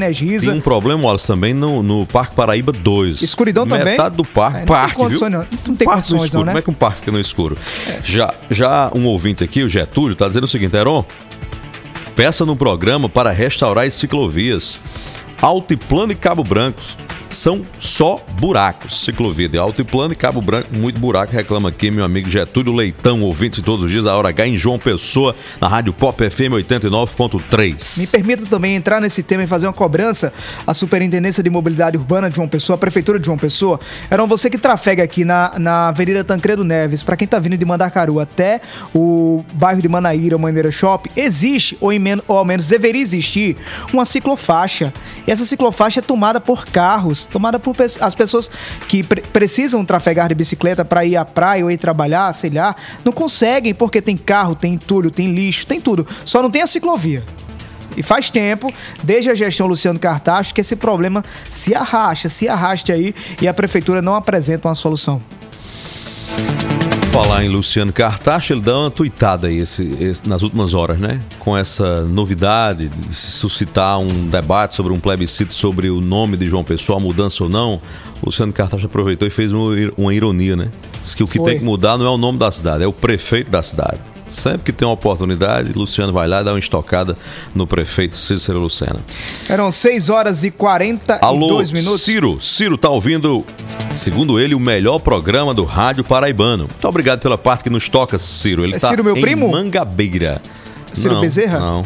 Tem 0.44 0.52
um 0.52 0.60
problema, 0.60 1.04
Wallace, 1.04 1.26
também 1.26 1.54
no, 1.54 1.82
no 1.82 2.06
Parque 2.06 2.34
Paraíba 2.34 2.72
2. 2.72 3.22
Escuridão 3.22 3.66
também? 3.66 3.92
Metade 3.92 4.16
do 4.16 4.24
parque. 4.24 4.58
É, 4.58 4.60
não 4.60 4.66
tem 4.66 4.76
parque, 4.76 4.94
condições, 4.94 5.30
viu? 5.30 5.38
não. 5.40 5.46
Não 5.66 5.76
tem 5.76 5.86
parque 5.86 5.86
no 5.86 5.86
condições, 5.86 6.22
escuro. 6.24 6.38
não, 6.38 6.44
né? 6.44 6.52
Como 6.52 6.58
é 6.58 6.62
que 6.62 6.70
um 6.70 6.74
parque 6.74 6.98
fica 7.00 7.12
no 7.12 7.20
escuro? 7.20 7.58
Já, 8.04 8.34
já 8.50 8.90
um 8.94 9.06
ouvinte 9.06 9.42
aqui, 9.42 9.62
o 9.62 9.68
Getúlio, 9.68 10.16
tá 10.16 10.28
dizendo 10.28 10.44
o 10.44 10.48
seguinte, 10.48 10.76
Heron, 10.76 11.04
peça 12.14 12.44
no 12.44 12.56
programa 12.56 13.08
para 13.08 13.30
restaurar 13.30 13.86
as 13.86 13.94
ciclovias. 13.94 14.78
Altiplano 15.40 16.12
e 16.12 16.14
Cabo 16.14 16.42
Brancos 16.42 16.96
são 17.30 17.62
só 17.78 18.24
buracos. 18.40 19.02
Ciclovia 19.04 19.48
de 19.48 19.58
Altiplano 19.58 20.12
e 20.12 20.16
Cabo 20.16 20.40
Branco, 20.40 20.68
muito 20.76 20.98
buraco. 21.00 21.32
Reclama 21.32 21.68
aqui 21.68 21.90
meu 21.90 22.04
amigo 22.04 22.30
Getúlio 22.30 22.74
Leitão, 22.74 23.22
ouvinte 23.22 23.62
todos 23.62 23.84
os 23.84 23.90
dias, 23.90 24.06
a 24.06 24.16
hora 24.16 24.28
H 24.28 24.46
em 24.46 24.56
João 24.56 24.78
Pessoa, 24.78 25.34
na 25.60 25.68
Rádio 25.68 25.92
Pop 25.92 26.16
FM 26.28 26.52
89.3. 27.14 27.98
Me 27.98 28.06
permita 28.06 28.46
também 28.46 28.74
entrar 28.76 29.00
nesse 29.00 29.22
tema 29.22 29.44
e 29.44 29.46
fazer 29.46 29.66
uma 29.66 29.72
cobrança 29.72 30.32
à 30.66 30.74
Superintendência 30.74 31.42
de 31.42 31.50
Mobilidade 31.50 31.96
Urbana 31.96 32.28
de 32.28 32.36
João 32.36 32.48
Pessoa, 32.48 32.74
a 32.74 32.78
Prefeitura 32.78 33.18
de 33.18 33.26
João 33.26 33.38
Pessoa. 33.38 33.78
Eram 34.10 34.26
você 34.26 34.48
que 34.50 34.58
trafega 34.58 35.02
aqui 35.02 35.24
na, 35.24 35.52
na 35.58 35.88
Avenida 35.88 36.24
Tancredo 36.24 36.64
Neves, 36.64 37.02
para 37.02 37.16
quem 37.16 37.26
tá 37.26 37.38
vindo 37.38 37.56
de 37.56 37.64
Mandacaru 37.64 38.20
até 38.20 38.60
o 38.94 39.44
bairro 39.52 39.80
de 39.82 39.88
Manaíra, 39.88 40.36
Maneira 40.38 40.70
Shop, 40.70 41.08
existe, 41.16 41.76
ou, 41.80 41.92
em 41.92 41.98
men- 41.98 42.22
ou 42.28 42.38
ao 42.38 42.44
menos 42.44 42.66
deveria 42.68 43.00
existir, 43.02 43.56
uma 43.92 44.04
ciclofaixa. 44.04 44.92
E 45.26 45.30
essa 45.30 45.44
ciclofaixa 45.44 46.00
é 46.00 46.02
tomada 46.02 46.40
por 46.40 46.66
carros, 46.66 47.15
tomada 47.24 47.58
por 47.58 47.74
as 48.00 48.14
pessoas 48.14 48.50
que 48.88 49.02
pre- 49.02 49.22
precisam 49.22 49.84
trafegar 49.84 50.28
de 50.28 50.34
bicicleta 50.34 50.84
para 50.84 51.04
ir 51.04 51.16
à 51.16 51.24
praia 51.24 51.64
ou 51.64 51.70
ir 51.70 51.78
trabalhar, 51.78 52.32
sei 52.32 52.50
lá, 52.50 52.74
não 53.04 53.12
conseguem 53.12 53.74
porque 53.74 54.02
tem 54.02 54.16
carro, 54.16 54.54
tem 54.54 54.74
entulho, 54.74 55.10
tem 55.10 55.32
lixo, 55.32 55.66
tem 55.66 55.80
tudo. 55.80 56.06
Só 56.24 56.42
não 56.42 56.50
tem 56.50 56.62
a 56.62 56.66
ciclovia. 56.66 57.24
E 57.96 58.02
faz 58.02 58.28
tempo, 58.28 58.66
desde 59.02 59.30
a 59.30 59.34
gestão 59.34 59.66
Luciano 59.66 59.98
Cartacho, 59.98 60.52
que 60.52 60.60
esse 60.60 60.76
problema 60.76 61.24
se 61.48 61.74
arrasta, 61.74 62.28
se 62.28 62.46
arraste 62.46 62.92
aí 62.92 63.14
e 63.40 63.48
a 63.48 63.54
prefeitura 63.54 64.02
não 64.02 64.14
apresenta 64.14 64.68
uma 64.68 64.74
solução. 64.74 65.22
Falar 67.16 67.46
em 67.46 67.48
Luciano 67.48 67.94
Cartacho, 67.94 68.52
ele 68.52 68.60
dá 68.60 68.78
uma 68.78 68.90
tuitada 68.90 69.46
aí 69.46 69.56
esse, 69.56 69.82
esse- 69.98 70.28
nas 70.28 70.42
últimas 70.42 70.74
horas, 70.74 71.00
né? 71.00 71.18
Com 71.38 71.56
essa 71.56 72.02
novidade 72.02 72.90
de 72.90 73.14
suscitar 73.14 73.98
um 73.98 74.28
debate 74.28 74.74
sobre 74.74 74.92
um 74.92 75.00
plebiscito 75.00 75.54
sobre 75.54 75.88
o 75.88 76.02
nome 76.02 76.36
de 76.36 76.46
João 76.46 76.62
Pessoa, 76.62 77.00
mudança 77.00 77.42
ou 77.42 77.48
não. 77.48 77.80
Luciano 78.22 78.52
Cartacho 78.52 78.84
aproveitou 78.84 79.26
e 79.26 79.30
fez 79.30 79.50
um- 79.54 79.70
uma 79.96 80.12
ironia, 80.12 80.56
né? 80.56 80.68
Diz 81.02 81.14
que 81.14 81.22
o 81.22 81.26
que 81.26 81.38
Foi. 81.38 81.52
tem 81.52 81.58
que 81.60 81.64
mudar 81.64 81.96
não 81.96 82.04
é 82.04 82.10
o 82.10 82.18
nome 82.18 82.38
da 82.38 82.50
cidade, 82.52 82.84
é 82.84 82.86
o 82.86 82.92
prefeito 82.92 83.50
da 83.50 83.62
cidade. 83.62 83.98
Sempre 84.28 84.62
que 84.64 84.72
tem 84.72 84.86
uma 84.86 84.94
oportunidade, 84.94 85.72
Luciano 85.72 86.12
vai 86.12 86.26
lá 86.26 86.40
e 86.40 86.44
dá 86.44 86.52
uma 86.52 86.58
estocada 86.58 87.16
no 87.54 87.66
prefeito 87.66 88.16
Cícero 88.16 88.58
Lucena. 88.58 88.98
Eram 89.48 89.70
6 89.70 90.08
horas 90.10 90.42
e 90.42 90.50
42 90.50 91.22
Alô, 91.22 91.62
minutos. 91.72 92.02
Ciro. 92.02 92.38
Ciro 92.40 92.76
tá 92.76 92.90
ouvindo, 92.90 93.44
segundo 93.94 94.40
ele, 94.40 94.54
o 94.54 94.60
melhor 94.60 94.98
programa 94.98 95.54
do 95.54 95.62
rádio 95.62 96.02
paraibano. 96.02 96.64
Muito 96.64 96.88
obrigado 96.88 97.20
pela 97.20 97.38
parte 97.38 97.62
que 97.64 97.70
nos 97.70 97.88
toca, 97.88 98.18
Ciro. 98.18 98.64
Ele 98.64 98.74
É 98.74 98.78
tá 98.80 98.88
Ciro, 98.88 99.04
meu 99.04 99.16
em 99.16 99.20
primo? 99.20 99.48
Mangabeira. 99.48 100.42
Ciro 100.92 101.14
Não, 101.14 101.20
Bezerra? 101.20 101.58
Não. 101.60 101.84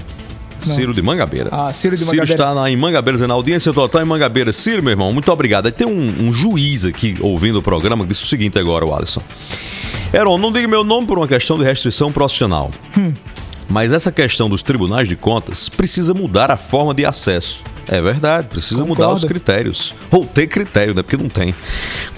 Não. 0.66 0.74
Ciro 0.74 0.92
de 0.92 1.00
Mangabeira. 1.00 1.48
Ah, 1.52 1.72
Ciro 1.72 1.94
de 1.96 2.02
Ciro 2.04 2.16
Mangabeira. 2.16 2.42
está 2.42 2.54
na, 2.54 2.70
em 2.70 2.76
Mangabeira, 2.76 3.16
dizendo 3.16 3.32
audiência 3.32 3.72
total 3.72 4.02
em 4.02 4.04
Mangabeira. 4.04 4.52
Ciro, 4.52 4.82
meu 4.82 4.90
irmão, 4.90 5.10
muito 5.12 5.30
obrigado. 5.32 5.66
Aí 5.66 5.72
tem 5.72 5.86
um, 5.86 6.28
um 6.28 6.32
juiz 6.34 6.84
aqui 6.84 7.16
ouvindo 7.20 7.58
o 7.58 7.62
programa 7.62 8.04
que 8.04 8.10
disse 8.10 8.24
o 8.24 8.26
seguinte 8.26 8.58
agora, 8.58 8.84
o 8.84 8.94
Alisson. 8.94 9.22
Heron, 10.12 10.38
não 10.38 10.52
diga 10.52 10.66
meu 10.66 10.82
nome 10.82 11.06
por 11.06 11.18
uma 11.18 11.28
questão 11.28 11.56
de 11.56 11.64
restrição 11.64 12.10
profissional. 12.10 12.70
Hum. 12.98 13.12
Mas 13.68 13.92
essa 13.92 14.10
questão 14.10 14.48
dos 14.48 14.62
tribunais 14.62 15.08
de 15.08 15.14
contas 15.14 15.68
precisa 15.68 16.12
mudar 16.12 16.50
a 16.50 16.56
forma 16.56 16.92
de 16.92 17.06
acesso. 17.06 17.62
É 17.86 18.00
verdade, 18.00 18.48
precisa 18.48 18.84
mudar 18.84 19.08
os 19.08 19.20
Concordo. 19.20 19.26
critérios. 19.28 19.94
Ou 20.10 20.26
ter 20.26 20.48
critério, 20.48 20.94
né? 20.94 21.02
Porque 21.02 21.16
não 21.16 21.28
tem. 21.28 21.54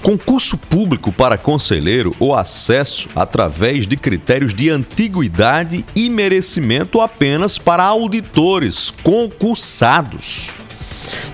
Concurso 0.01 0.57
público 0.57 1.11
para 1.11 1.37
conselheiro 1.37 2.15
ou 2.19 2.35
acesso 2.35 3.07
através 3.15 3.87
de 3.87 3.95
critérios 3.95 4.53
de 4.53 4.69
antiguidade 4.69 5.85
e 5.95 6.09
merecimento 6.09 6.99
apenas 6.99 7.59
para 7.59 7.83
auditores 7.83 8.91
concursados. 9.03 10.49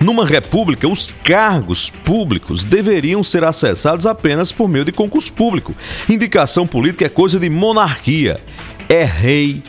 Numa 0.00 0.24
república, 0.24 0.88
os 0.88 1.10
cargos 1.10 1.90
públicos 1.90 2.64
deveriam 2.64 3.22
ser 3.22 3.44
acessados 3.44 4.06
apenas 4.06 4.50
por 4.52 4.68
meio 4.68 4.84
de 4.84 4.92
concurso 4.92 5.32
público. 5.32 5.74
Indicação 6.08 6.66
política 6.66 7.06
é 7.06 7.08
coisa 7.08 7.38
de 7.38 7.50
monarquia. 7.50 8.40
É 8.88 9.04
rei 9.04 9.62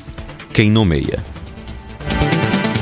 quem 0.53 0.69
nomeia. 0.69 1.40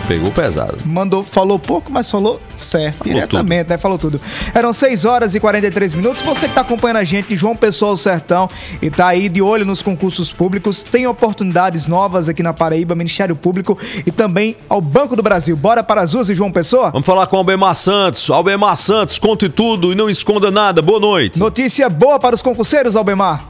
Pegou 0.10 0.32
pesado. 0.32 0.76
Mandou, 0.88 1.24
falou 1.24 1.60
pouco, 1.60 1.92
mas 1.94 2.10
falou 2.10 2.42
certo, 2.56 2.98
Falou 2.98 3.14
diretamente, 3.14 3.70
né? 3.70 3.78
Falou 3.78 3.96
tudo. 3.96 4.20
Eram 4.56 4.74
6 4.74 5.06
horas 5.06 5.36
e 5.36 5.40
43 5.40 5.94
minutos. 5.94 6.24
Você 6.24 6.48
que 6.48 6.56
tá 6.56 6.62
acompanhando 6.62 6.98
a 6.98 7.04
gente 7.04 7.28
de 7.28 7.36
João 7.36 7.56
Pessoa 7.56 7.92
ao 7.92 7.98
Sertão 7.98 8.50
e 8.82 8.90
tá 8.90 9.10
aí 9.10 9.30
de 9.30 9.40
olho 9.40 9.64
nos 9.68 9.84
concursos 9.84 10.32
públicos, 10.32 10.82
tem 10.82 11.06
oportunidades 11.06 11.86
novas 11.86 12.28
aqui 12.28 12.42
na 12.42 12.54
Paraíba, 12.54 12.96
Ministério 12.96 13.36
Público 13.36 13.78
e 14.04 14.10
também 14.10 14.56
ao 14.68 14.82
Banco 14.82 15.16
do 15.16 15.22
Brasil. 15.22 15.56
Bora 15.56 15.84
para 15.84 16.02
as 16.02 16.12
ruas 16.16 16.26
de 16.26 16.34
João 16.34 16.52
Pessoa? 16.52 16.90
Vamos 16.90 17.06
falar 17.06 17.28
com 17.28 17.36
o 17.36 17.40
Albemar 17.40 17.76
Santos. 17.76 18.32
Albemar 18.32 18.78
Santos, 18.78 19.20
conte 19.20 19.48
tudo 19.48 19.92
e 19.92 19.96
não 19.96 20.10
esconda 20.10 20.50
nada. 20.50 20.82
Boa 20.82 21.00
noite. 21.00 21.38
Notícia 21.38 21.88
boa 21.88 22.18
para 22.18 22.34
os 22.34 22.42
concurseiros, 22.42 22.96
Albemar. 22.96 23.46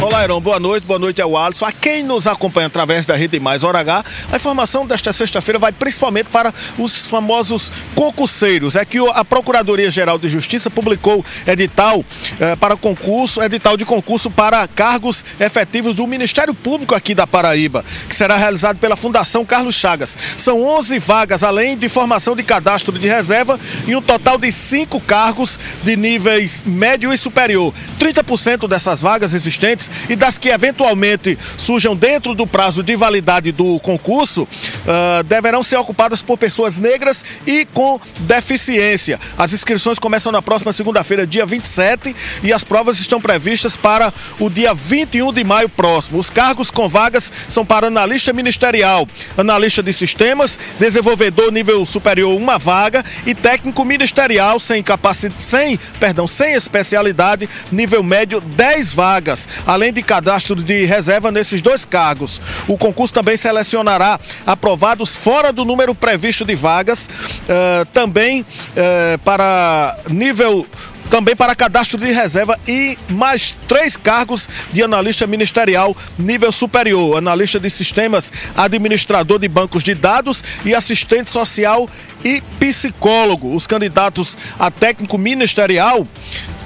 Olá, 0.00 0.22
Heron. 0.22 0.40
Boa 0.40 0.60
noite. 0.60 0.86
Boa 0.86 0.98
noite 0.98 1.20
ao 1.20 1.36
Alisson. 1.36 1.64
A 1.64 1.72
quem 1.72 2.04
nos 2.04 2.28
acompanha 2.28 2.68
através 2.68 3.04
da 3.04 3.16
Rede 3.16 3.40
Mais 3.40 3.64
Hora 3.64 3.80
H, 3.80 4.04
a 4.30 4.36
informação 4.36 4.86
desta 4.86 5.12
sexta-feira 5.12 5.58
vai 5.58 5.72
principalmente 5.72 6.30
para 6.30 6.54
os 6.78 7.04
famosos 7.04 7.72
concurseiros. 7.96 8.76
É 8.76 8.84
que 8.84 8.98
a 9.12 9.24
Procuradoria-Geral 9.24 10.16
de 10.16 10.28
Justiça 10.28 10.70
publicou 10.70 11.24
edital 11.44 12.04
eh, 12.38 12.54
para 12.54 12.76
concurso, 12.76 13.42
edital 13.42 13.76
de 13.76 13.84
concurso 13.84 14.30
para 14.30 14.68
cargos 14.68 15.24
efetivos 15.40 15.96
do 15.96 16.06
Ministério 16.06 16.54
Público 16.54 16.94
aqui 16.94 17.12
da 17.12 17.26
Paraíba, 17.26 17.84
que 18.08 18.14
será 18.14 18.36
realizado 18.36 18.78
pela 18.78 18.94
Fundação 18.94 19.44
Carlos 19.44 19.74
Chagas. 19.74 20.16
São 20.36 20.62
11 20.62 20.96
vagas, 21.00 21.42
além 21.42 21.76
de 21.76 21.88
formação 21.88 22.36
de 22.36 22.44
cadastro 22.44 22.96
de 22.96 23.08
reserva 23.08 23.58
e 23.84 23.96
um 23.96 24.02
total 24.02 24.38
de 24.38 24.52
cinco 24.52 25.00
cargos 25.00 25.58
de 25.82 25.96
níveis 25.96 26.62
médio 26.64 27.12
e 27.12 27.18
superior. 27.18 27.74
30% 27.98 28.68
dessas 28.68 29.00
vagas 29.00 29.34
existentes 29.34 29.87
e 30.08 30.16
das 30.16 30.38
que 30.38 30.48
eventualmente 30.48 31.38
surjam 31.56 31.94
dentro 31.94 32.34
do 32.34 32.46
prazo 32.46 32.82
de 32.82 32.96
validade 32.96 33.52
do 33.52 33.78
concurso 33.80 34.46
ah, 34.86 35.22
deverão 35.22 35.62
ser 35.62 35.76
ocupadas 35.76 36.22
por 36.22 36.38
pessoas 36.38 36.78
negras 36.78 37.24
e 37.46 37.64
com 37.66 38.00
deficiência. 38.20 39.18
As 39.36 39.52
inscrições 39.52 39.98
começam 39.98 40.32
na 40.32 40.42
próxima 40.42 40.72
segunda-feira, 40.72 41.26
dia 41.26 41.44
27, 41.44 42.14
e 42.42 42.52
as 42.52 42.64
provas 42.64 42.98
estão 42.98 43.20
previstas 43.20 43.76
para 43.76 44.12
o 44.38 44.48
dia 44.48 44.74
21 44.74 45.32
de 45.32 45.44
maio 45.44 45.68
próximo. 45.68 46.18
Os 46.18 46.30
cargos 46.30 46.70
com 46.70 46.88
vagas 46.88 47.32
são 47.48 47.64
para 47.64 47.86
analista 47.88 48.32
ministerial, 48.32 49.06
analista 49.36 49.82
de 49.82 49.92
sistemas, 49.92 50.58
desenvolvedor 50.78 51.52
nível 51.52 51.84
superior 51.84 52.36
uma 52.36 52.58
vaga 52.58 53.04
e 53.26 53.34
técnico 53.34 53.84
ministerial 53.84 54.58
sem 54.58 54.82
capacidade, 54.82 55.42
sem, 55.42 55.78
perdão, 55.98 56.26
sem 56.26 56.54
especialidade, 56.54 57.48
nível 57.70 58.02
médio 58.02 58.40
10 58.40 58.92
vagas. 58.94 59.48
Além 59.78 59.92
de 59.92 60.02
cadastro 60.02 60.56
de 60.56 60.84
reserva 60.84 61.30
nesses 61.30 61.62
dois 61.62 61.84
cargos. 61.84 62.40
O 62.66 62.76
concurso 62.76 63.14
também 63.14 63.36
selecionará 63.36 64.18
aprovados 64.44 65.14
fora 65.14 65.52
do 65.52 65.64
número 65.64 65.94
previsto 65.94 66.44
de 66.44 66.56
vagas, 66.56 67.08
eh, 67.48 67.86
também 67.92 68.44
eh, 68.74 69.16
para 69.24 69.96
nível 70.10 70.66
também 71.08 71.34
para 71.34 71.54
cadastro 71.54 71.98
de 71.98 72.12
reserva 72.12 72.58
e 72.66 72.98
mais 73.08 73.54
três 73.66 73.96
cargos 73.96 74.46
de 74.70 74.82
analista 74.82 75.26
ministerial 75.26 75.96
nível 76.18 76.52
superior, 76.52 77.16
analista 77.16 77.58
de 77.58 77.70
sistemas, 77.70 78.30
administrador 78.54 79.38
de 79.38 79.48
bancos 79.48 79.82
de 79.82 79.94
dados 79.94 80.44
e 80.66 80.74
assistente 80.74 81.30
social 81.30 81.88
e 82.22 82.42
psicólogo. 82.60 83.54
Os 83.54 83.66
candidatos 83.66 84.36
a 84.58 84.70
técnico 84.70 85.16
ministerial 85.16 86.06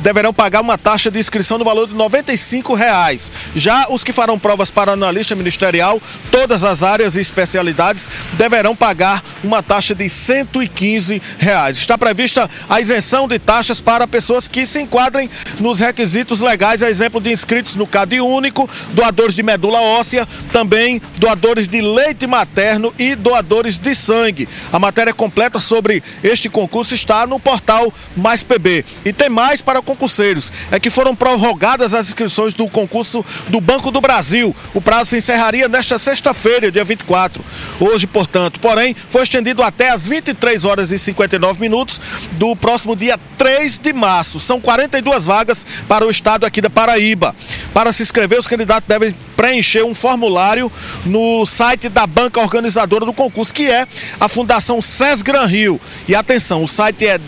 deverão 0.02 0.34
pagar 0.34 0.60
uma 0.60 0.76
taxa 0.76 1.10
de 1.10 1.18
inscrição 1.18 1.56
no 1.56 1.64
valor 1.64 1.86
de 1.86 1.94
95 1.94 2.74
reais. 2.74 3.30
Já 3.54 3.86
os 3.88 4.02
que 4.02 4.12
farão 4.12 4.38
provas 4.38 4.70
para 4.70 4.92
analista 4.92 5.34
ministerial, 5.34 6.02
todas 6.30 6.64
as 6.64 6.82
áreas 6.82 7.16
e 7.16 7.20
especialidades 7.20 8.08
deverão 8.32 8.74
pagar 8.74 9.22
uma 9.42 9.62
taxa 9.62 9.94
de 9.94 10.08
115 10.08 11.22
reais. 11.38 11.78
Está 11.78 11.96
prevista 11.96 12.50
a 12.68 12.80
isenção 12.80 13.28
de 13.28 13.38
taxas 13.38 13.80
para 13.80 14.06
pessoas 14.08 14.48
que 14.48 14.66
se 14.66 14.80
enquadrem 14.80 15.30
nos 15.60 15.78
requisitos 15.78 16.40
legais, 16.40 16.82
a 16.82 16.90
exemplo 16.90 17.20
de 17.20 17.32
inscritos 17.32 17.76
no 17.76 17.86
CAD 17.86 18.20
único, 18.20 18.68
doadores 18.90 19.34
de 19.34 19.42
medula 19.42 19.80
óssea, 19.80 20.26
também 20.52 21.00
doadores 21.16 21.68
de 21.68 21.80
leite 21.80 22.26
materno 22.26 22.92
e 22.98 23.14
doadores 23.14 23.78
de 23.78 23.94
sangue. 23.94 24.48
A 24.72 24.78
matéria 24.78 25.12
completa 25.12 25.60
sobre 25.60 26.02
este 26.24 26.48
concurso 26.48 26.94
está 26.94 27.26
no 27.26 27.38
portal 27.38 27.92
Mais 28.16 28.42
PB. 28.42 28.84
E 29.04 29.12
tem 29.12 29.28
mais 29.28 29.62
para 29.62 29.80
concurseiros. 29.92 30.52
É 30.70 30.80
que 30.80 30.90
foram 30.90 31.14
prorrogadas 31.14 31.94
as 31.94 32.08
inscrições 32.08 32.54
do 32.54 32.68
concurso 32.68 33.24
do 33.48 33.60
Banco 33.60 33.90
do 33.90 34.00
Brasil. 34.00 34.54
O 34.74 34.80
prazo 34.80 35.10
se 35.10 35.18
encerraria 35.18 35.68
nesta 35.68 35.98
sexta-feira, 35.98 36.70
dia 36.70 36.84
24. 36.84 37.44
Hoje, 37.78 38.06
portanto. 38.06 38.58
Porém, 38.60 38.96
foi 39.10 39.22
estendido 39.22 39.62
até 39.62 39.90
às 39.90 40.06
23 40.06 40.64
horas 40.64 40.92
e 40.92 40.98
59 40.98 41.60
minutos 41.60 42.00
do 42.32 42.56
próximo 42.56 42.96
dia 42.96 43.18
3 43.36 43.78
de 43.78 43.92
março. 43.92 44.40
São 44.40 44.60
42 44.60 45.24
vagas 45.24 45.66
para 45.86 46.06
o 46.06 46.10
estado 46.10 46.46
aqui 46.46 46.60
da 46.60 46.70
Paraíba. 46.70 47.34
Para 47.74 47.92
se 47.92 48.02
inscrever, 48.02 48.38
os 48.38 48.46
candidatos 48.46 48.88
devem 48.88 49.14
preencher 49.36 49.82
um 49.82 49.94
formulário 49.94 50.70
no 51.04 51.44
site 51.44 51.88
da 51.88 52.06
banca 52.06 52.40
organizadora 52.40 53.04
do 53.04 53.12
concurso, 53.12 53.52
que 53.52 53.68
é 53.68 53.86
a 54.20 54.28
Fundação 54.28 54.80
Sesgran 54.80 55.46
Rio. 55.46 55.80
E 56.06 56.14
atenção, 56.14 56.62
o 56.62 56.68
site 56.68 57.06
é 57.06 57.18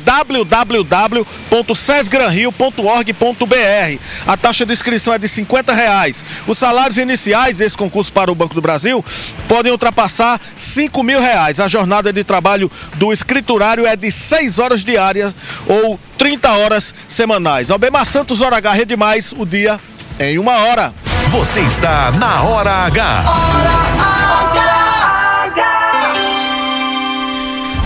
www.sesgranrio.org.br. 2.58 3.98
A 4.26 4.36
taxa 4.36 4.64
de 4.64 4.72
inscrição 4.72 5.12
é 5.12 5.18
de 5.18 5.28
50 5.28 5.72
reais. 5.72 6.24
Os 6.46 6.58
salários 6.58 6.98
iniciais 6.98 7.58
desse 7.58 7.76
concurso 7.76 8.12
para 8.12 8.30
o 8.30 8.34
Banco 8.34 8.54
do 8.54 8.62
Brasil 8.62 9.04
podem 9.48 9.72
ultrapassar 9.72 10.40
5 10.54 11.02
mil 11.02 11.20
reais. 11.20 11.60
A 11.60 11.68
jornada 11.68 12.12
de 12.12 12.24
trabalho 12.24 12.70
do 12.94 13.12
escriturário 13.12 13.86
é 13.86 13.96
de 13.96 14.10
6 14.10 14.58
horas 14.58 14.84
diárias 14.84 15.34
ou 15.66 15.98
30 16.18 16.50
horas 16.52 16.94
semanais. 17.08 17.70
Albemar 17.70 18.06
Santos, 18.06 18.40
Hora 18.40 18.56
H, 18.56 18.72
Rede 18.72 18.96
Mais, 18.96 19.32
o 19.36 19.44
dia 19.44 19.78
em 20.18 20.38
uma 20.38 20.58
hora. 20.58 20.94
Você 21.28 21.60
está 21.62 22.12
na 22.12 22.42
Hora 22.42 22.86
H. 22.86 23.24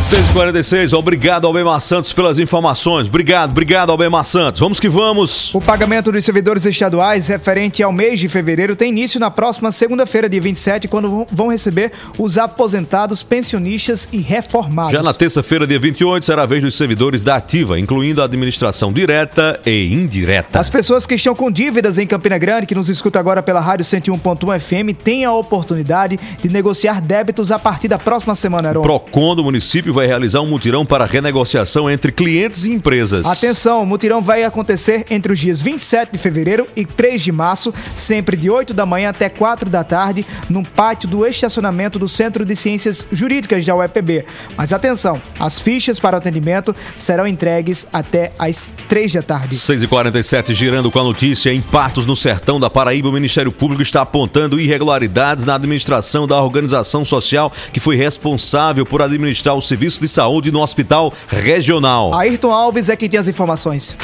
6h46, 0.08 0.94
obrigado 0.94 1.46
Albemar 1.46 1.82
Santos 1.82 2.14
pelas 2.14 2.38
informações. 2.38 3.08
Obrigado, 3.08 3.50
obrigado 3.50 3.90
Albemar 3.90 4.24
Santos. 4.24 4.58
Vamos 4.58 4.80
que 4.80 4.88
vamos. 4.88 5.54
O 5.54 5.60
pagamento 5.60 6.10
dos 6.10 6.24
servidores 6.24 6.64
estaduais 6.64 7.28
referente 7.28 7.82
ao 7.82 7.92
mês 7.92 8.18
de 8.18 8.26
fevereiro 8.26 8.74
tem 8.74 8.88
início 8.88 9.20
na 9.20 9.30
próxima 9.30 9.70
segunda-feira, 9.70 10.26
dia 10.26 10.40
27, 10.40 10.88
quando 10.88 11.26
vão 11.30 11.48
receber 11.48 11.92
os 12.16 12.38
aposentados, 12.38 13.22
pensionistas 13.22 14.08
e 14.10 14.16
reformados. 14.16 14.92
Já 14.92 15.02
na 15.02 15.12
terça-feira, 15.12 15.66
dia 15.66 15.78
28, 15.78 16.24
será 16.24 16.44
a 16.44 16.46
vez 16.46 16.62
dos 16.62 16.74
servidores 16.74 17.22
da 17.22 17.36
Ativa, 17.36 17.78
incluindo 17.78 18.22
a 18.22 18.24
administração 18.24 18.90
direta 18.90 19.60
e 19.66 19.92
indireta. 19.92 20.58
As 20.58 20.70
pessoas 20.70 21.04
que 21.04 21.16
estão 21.16 21.34
com 21.34 21.50
dívidas 21.50 21.98
em 21.98 22.06
Campina 22.06 22.38
Grande, 22.38 22.66
que 22.66 22.74
nos 22.74 22.88
escuta 22.88 23.20
agora 23.20 23.42
pela 23.42 23.60
Rádio 23.60 23.84
101.1 23.84 24.58
FM, 24.58 24.96
têm 24.98 25.26
a 25.26 25.34
oportunidade 25.34 26.18
de 26.42 26.48
negociar 26.48 27.02
débitos 27.02 27.52
a 27.52 27.58
partir 27.58 27.88
da 27.88 27.98
próxima 27.98 28.34
semana, 28.34 28.70
Aron. 28.70 28.80
Procon 28.80 29.36
do 29.36 29.44
município 29.44 29.97
vai 29.98 30.06
realizar 30.06 30.40
um 30.40 30.46
mutirão 30.46 30.86
para 30.86 31.04
renegociação 31.04 31.90
entre 31.90 32.12
clientes 32.12 32.64
e 32.64 32.70
empresas. 32.70 33.26
Atenção, 33.26 33.82
o 33.82 33.86
mutirão 33.86 34.22
vai 34.22 34.44
acontecer 34.44 35.04
entre 35.10 35.32
os 35.32 35.40
dias 35.40 35.60
27 35.60 36.12
de 36.12 36.18
fevereiro 36.18 36.68
e 36.76 36.84
3 36.84 37.20
de 37.20 37.32
março, 37.32 37.74
sempre 37.96 38.36
de 38.36 38.48
8 38.48 38.72
da 38.72 38.86
manhã 38.86 39.10
até 39.10 39.28
4 39.28 39.68
da 39.68 39.82
tarde, 39.82 40.24
no 40.48 40.62
pátio 40.62 41.08
do 41.08 41.26
estacionamento 41.26 41.98
do 41.98 42.06
Centro 42.06 42.44
de 42.44 42.54
Ciências 42.54 43.04
Jurídicas 43.10 43.66
da 43.66 43.74
UEPB. 43.74 44.24
Mas 44.56 44.72
atenção, 44.72 45.20
as 45.36 45.60
fichas 45.60 45.98
para 45.98 46.16
atendimento 46.16 46.76
serão 46.96 47.26
entregues 47.26 47.84
até 47.92 48.30
às 48.38 48.70
3 48.88 49.14
da 49.14 49.22
tarde. 49.22 49.56
6h47, 49.56 50.54
girando 50.54 50.92
com 50.92 51.00
a 51.00 51.04
notícia, 51.04 51.52
em 51.52 51.60
Patos, 51.60 52.06
no 52.06 52.14
sertão 52.14 52.60
da 52.60 52.70
Paraíba, 52.70 53.08
o 53.08 53.12
Ministério 53.12 53.50
Público 53.50 53.82
está 53.82 54.02
apontando 54.02 54.60
irregularidades 54.60 55.44
na 55.44 55.56
administração 55.56 56.24
da 56.24 56.40
organização 56.40 57.04
social 57.04 57.52
que 57.72 57.80
foi 57.80 57.96
responsável 57.96 58.86
por 58.86 59.02
administrar 59.02 59.56
o 59.56 59.60
serviço 59.60 59.87
de 59.96 60.08
saúde 60.08 60.50
no 60.50 60.60
Hospital 60.60 61.12
Regional. 61.28 62.12
Ayrton 62.12 62.52
Alves 62.52 62.88
é 62.88 62.96
quem 62.96 63.08
tem 63.08 63.18
as 63.18 63.28
informações. 63.28 63.96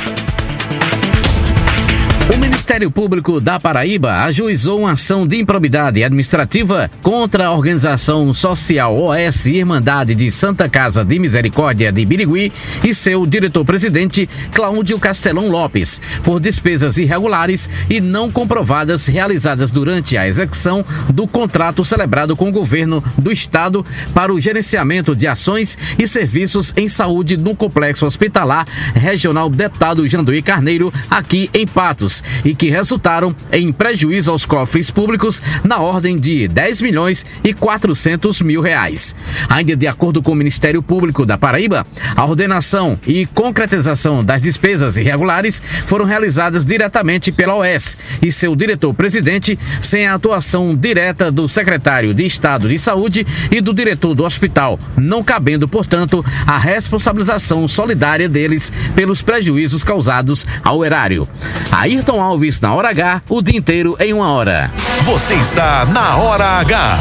Ministério 2.55 2.89
Público 2.89 3.41
da 3.41 3.59
Paraíba 3.59 4.23
ajuizou 4.23 4.81
uma 4.81 4.93
ação 4.93 5.27
de 5.27 5.37
improbidade 5.41 6.05
administrativa 6.05 6.89
contra 7.03 7.47
a 7.47 7.53
organização 7.53 8.33
social 8.33 8.97
OS 8.97 9.47
Irmandade 9.47 10.15
de 10.15 10.31
Santa 10.31 10.69
Casa 10.69 11.05
de 11.05 11.19
Misericórdia 11.19 11.91
de 11.91 12.07
Birigui 12.07 12.53
e 12.85 12.95
seu 12.95 13.27
diretor-presidente 13.27 14.29
Cláudio 14.53 15.01
Castelão 15.01 15.49
Lopes 15.49 16.01
por 16.23 16.39
despesas 16.39 16.97
irregulares 16.97 17.69
e 17.91 18.01
não 18.01 18.31
comprovadas 18.31 19.07
realizadas 19.07 19.73
durante 19.73 20.17
a 20.17 20.29
execução 20.29 20.85
do 21.13 21.27
contrato 21.27 21.85
celebrado 21.85 22.37
com 22.37 22.51
o 22.51 22.53
governo 22.53 23.03
do 23.19 23.33
estado 23.33 23.85
para 24.15 24.33
o 24.33 24.41
gerenciamento 24.41 25.15
de 25.17 25.27
ações 25.27 25.77
e 25.99 26.07
serviços 26.07 26.73
em 26.77 26.89
saúde 26.89 27.37
no 27.37 27.57
complexo 27.57 28.07
hospitalar 28.07 28.65
regional 28.95 29.51
Deputado 29.51 30.09
Janduí 30.09 30.41
Carneiro 30.41 30.95
aqui 31.11 31.51
em 31.53 31.67
Patos 31.67 32.23
e 32.45 32.55
que 32.55 32.69
resultaram 32.69 33.35
em 33.53 33.73
prejuízo 33.73 34.31
aos 34.31 34.45
cofres 34.45 34.91
públicos 34.91 35.43
na 35.63 35.79
ordem 35.79 36.19
de 36.19 36.47
10 36.47 36.81
milhões 36.81 37.25
e 37.43 37.53
400 37.53 38.43
mil 38.43 38.61
reais. 38.61 39.15
Ainda 39.49 39.77
de 39.77 39.87
acordo 39.87 40.23
com 40.23 40.33
o 40.33 40.35
Ministério 40.35 40.83
Público 40.83 41.25
da 41.25 41.39
Paraíba, 41.39 41.87
a 42.15 42.25
ordenação 42.25 42.99
e 43.07 43.27
concretização 43.27 44.25
das 44.25 44.43
despesas 44.43 44.97
irregulares 44.97 45.63
foram 45.87 46.05
realizadas 46.05 46.65
diretamente 46.65 47.33
pela 47.33 47.57
OS 47.57 47.97
e 48.23 48.31
seu 48.31 48.55
diretor-presidente, 48.55 49.59
sem 49.81 50.07
a 50.07 50.15
atuação 50.15 50.77
direta 50.77 51.31
do 51.31 51.49
secretário 51.49 52.13
de 52.15 52.25
Estado 52.25 52.69
de 52.69 52.79
Saúde 52.79 53.27
e 53.51 53.61
do 53.61 53.73
diretor 53.73 54.15
do 54.15 54.25
hospital, 54.25 54.79
não 54.97 55.23
cabendo, 55.23 55.67
portanto, 55.67 56.25
a 56.47 56.59
responsabilização 56.59 57.67
solidária 57.67 58.29
deles 58.29 58.73
pelos 58.95 59.23
prejuízos 59.23 59.83
causados 59.83 60.47
ao 60.63 60.85
erário. 60.85 61.29
Ayrton 61.71 62.21
Alves 62.21 62.34
na 62.61 62.75
hora 62.75 62.91
H, 62.91 63.23
o 63.29 63.41
dia 63.41 63.57
inteiro 63.57 63.97
em 64.01 64.13
uma 64.13 64.29
hora. 64.33 64.71
Você 65.05 65.35
está 65.35 65.85
na 65.87 66.17
Hora 66.17 66.59
H. 66.59 66.99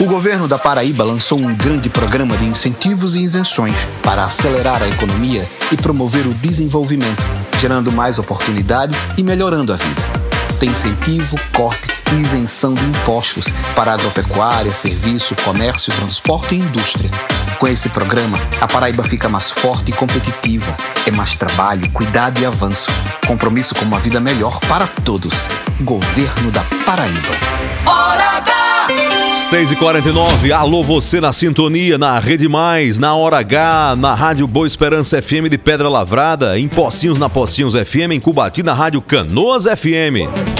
O 0.00 0.06
governo 0.06 0.48
da 0.48 0.58
Paraíba 0.58 1.04
lançou 1.04 1.38
um 1.38 1.54
grande 1.54 1.90
programa 1.90 2.36
de 2.38 2.46
incentivos 2.46 3.14
e 3.14 3.22
isenções 3.22 3.86
para 4.02 4.24
acelerar 4.24 4.82
a 4.82 4.88
economia 4.88 5.42
e 5.70 5.76
promover 5.76 6.26
o 6.26 6.34
desenvolvimento, 6.34 7.22
gerando 7.60 7.92
mais 7.92 8.18
oportunidades 8.18 8.98
e 9.18 9.22
melhorando 9.22 9.74
a 9.74 9.76
vida. 9.76 10.21
Tem 10.62 10.70
incentivo, 10.70 11.36
corte 11.52 11.88
e 12.12 12.20
isenção 12.20 12.72
de 12.72 12.84
impostos 12.84 13.46
para 13.74 13.94
agropecuária, 13.94 14.72
serviço, 14.72 15.34
comércio, 15.44 15.92
transporte 15.92 16.54
e 16.54 16.58
indústria. 16.58 17.10
Com 17.58 17.66
esse 17.66 17.88
programa, 17.88 18.38
a 18.60 18.68
Paraíba 18.68 19.02
fica 19.02 19.28
mais 19.28 19.50
forte 19.50 19.90
e 19.90 19.92
competitiva. 19.92 20.72
É 21.04 21.10
mais 21.10 21.34
trabalho, 21.34 21.90
cuidado 21.90 22.40
e 22.40 22.46
avanço. 22.46 22.92
Compromisso 23.26 23.74
com 23.74 23.84
uma 23.84 23.98
vida 23.98 24.20
melhor 24.20 24.60
para 24.68 24.86
todos. 24.86 25.48
Governo 25.80 26.52
da 26.52 26.62
Paraíba. 26.86 27.34
Hora 27.84 28.36
H! 28.36 28.52
6h49, 29.50 30.52
alô 30.52 30.84
você 30.84 31.20
na 31.20 31.32
sintonia, 31.32 31.98
na 31.98 32.18
Rede 32.18 32.48
Mais, 32.48 32.98
na 32.98 33.14
Hora 33.14 33.38
H, 33.38 33.96
na 33.98 34.14
Rádio 34.14 34.46
Boa 34.46 34.66
Esperança 34.66 35.20
FM 35.20 35.50
de 35.50 35.58
Pedra 35.58 35.88
Lavrada, 35.88 36.58
em 36.58 36.68
Pocinhos 36.68 37.18
na 37.18 37.28
Pocinhos 37.28 37.74
FM, 37.74 38.12
em 38.12 38.20
Cubati 38.20 38.62
na 38.62 38.72
Rádio 38.72 39.02
Canoas 39.02 39.64
FM. 39.64 40.51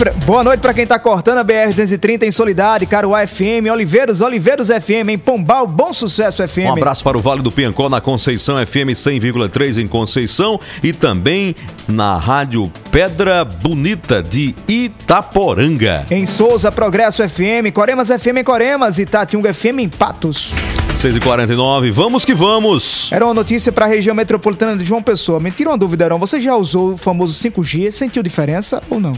Pra, 0.00 0.12
boa 0.24 0.42
noite 0.42 0.60
pra 0.60 0.72
quem 0.72 0.86
tá 0.86 0.98
cortando 0.98 1.38
a 1.38 1.44
BR-230 1.44 2.22
em 2.22 2.30
Solidade, 2.30 2.86
Caruá 2.86 3.26
FM, 3.26 3.68
Oliveiros, 3.70 4.22
Oliveiros 4.22 4.68
FM, 4.68 5.10
em 5.10 5.18
Pombal, 5.18 5.66
Bom 5.66 5.92
Sucesso 5.92 6.46
FM. 6.48 6.68
Um 6.68 6.72
abraço 6.72 7.04
para 7.04 7.18
o 7.18 7.20
Vale 7.20 7.42
do 7.42 7.52
Piancó, 7.52 7.90
na 7.90 8.00
Conceição 8.00 8.56
FM 8.64 8.94
100,3 8.94 9.82
em 9.82 9.86
Conceição 9.86 10.58
e 10.82 10.94
também 10.94 11.54
na 11.86 12.16
Rádio 12.16 12.72
Pedra 12.90 13.44
Bonita 13.44 14.22
de 14.22 14.54
Itaporanga. 14.66 16.06
Em 16.10 16.24
Souza, 16.24 16.72
Progresso 16.72 17.22
FM, 17.28 17.70
Coremas 17.74 18.08
FM 18.08 18.38
em 18.38 18.44
Coremas 18.44 18.98
e 18.98 19.04
Tatiunga 19.04 19.52
FM 19.52 19.80
em 19.80 19.88
Patos. 19.88 20.54
6h49, 20.94 21.90
vamos 21.90 22.24
que 22.24 22.32
vamos! 22.32 23.08
Era 23.12 23.26
uma 23.26 23.34
notícia 23.34 23.70
para 23.70 23.84
a 23.84 23.88
região 23.88 24.14
metropolitana 24.14 24.78
de 24.78 24.84
João 24.86 25.02
Pessoa. 25.02 25.38
Me 25.38 25.50
tira 25.50 25.68
uma 25.68 25.78
dúvida, 25.78 26.06
Heron. 26.06 26.18
Você 26.18 26.40
já 26.40 26.56
usou 26.56 26.94
o 26.94 26.96
famoso 26.96 27.34
5G? 27.34 27.90
Sentiu 27.90 28.22
diferença 28.22 28.82
ou 28.88 28.98
não? 28.98 29.12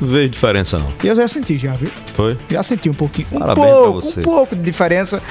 Não 0.00 0.08
vejo 0.08 0.28
diferença 0.30 0.78
não. 0.78 0.86
Eu 1.04 1.14
já 1.14 1.28
senti, 1.28 1.58
já, 1.58 1.72
viu? 1.74 1.90
Foi? 2.14 2.38
Já 2.50 2.62
senti 2.62 2.88
um 2.88 2.94
pouquinho. 2.94 3.28
Um 3.32 3.38
Parabéns 3.38 3.66
pra 3.68 3.76
pouco, 3.76 4.00
você. 4.00 4.20
um 4.20 4.22
pouco 4.22 4.56
de 4.56 4.62
diferença. 4.62 5.22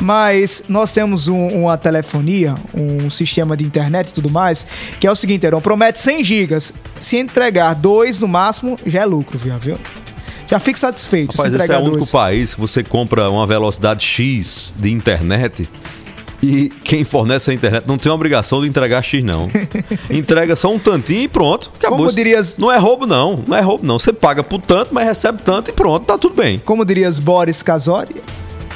Mas 0.00 0.64
nós 0.68 0.92
temos 0.92 1.28
um- 1.28 1.48
uma 1.62 1.76
telefonia, 1.78 2.54
um 2.74 3.08
sistema 3.10 3.56
de 3.56 3.64
internet 3.64 4.08
e 4.08 4.12
tudo 4.14 4.30
mais, 4.30 4.66
que 5.00 5.06
é 5.06 5.10
o 5.10 5.14
seguinte, 5.14 5.46
Heron, 5.46 5.60
promete 5.60 5.98
100 6.00 6.22
gigas. 6.22 6.72
Se 7.00 7.16
entregar 7.16 7.74
dois 7.74 8.20
no 8.20 8.28
máximo, 8.28 8.78
já 8.86 9.00
é 9.02 9.04
lucro, 9.06 9.38
viu? 9.38 9.54
viu? 9.58 9.78
Já 10.50 10.58
fique 10.58 10.78
satisfeito. 10.78 11.36
Rapaz, 11.36 11.52
se 11.54 11.60
esse 11.62 11.72
é 11.72 11.76
o 11.78 11.82
único 11.82 12.06
país 12.10 12.54
que 12.54 12.60
você 12.60 12.82
compra 12.82 13.28
uma 13.30 13.46
velocidade 13.46 14.04
X 14.06 14.72
de 14.76 14.90
internet 14.90 15.68
e 16.42 16.68
quem 16.84 17.04
fornece 17.04 17.50
a 17.50 17.54
internet 17.54 17.84
não 17.86 17.96
tem 17.98 18.10
a 18.10 18.14
obrigação 18.14 18.60
de 18.62 18.68
entregar 18.68 19.02
X, 19.02 19.22
não. 19.24 19.48
Entrega 20.10 20.54
só 20.56 20.72
um 20.72 20.78
tantinho 20.78 21.22
e 21.22 21.28
pronto. 21.28 21.70
Acabou. 21.76 21.98
Como 21.98 22.12
dirias- 22.12 22.58
Não 22.58 22.70
é 22.70 22.78
roubo, 22.78 23.06
não. 23.06 23.42
Não 23.46 23.56
é 23.56 23.60
roubo, 23.60 23.84
não. 23.86 23.98
Você 23.98 24.12
paga 24.12 24.42
por 24.44 24.60
tanto, 24.60 24.92
mas 24.94 25.06
recebe 25.06 25.42
tanto 25.42 25.70
e 25.70 25.72
pronto, 25.72 26.04
tá 26.04 26.16
tudo 26.16 26.34
bem. 26.34 26.58
Como 26.58 26.84
dirias 26.84 27.18
Boris 27.18 27.62
Casori? 27.62 28.16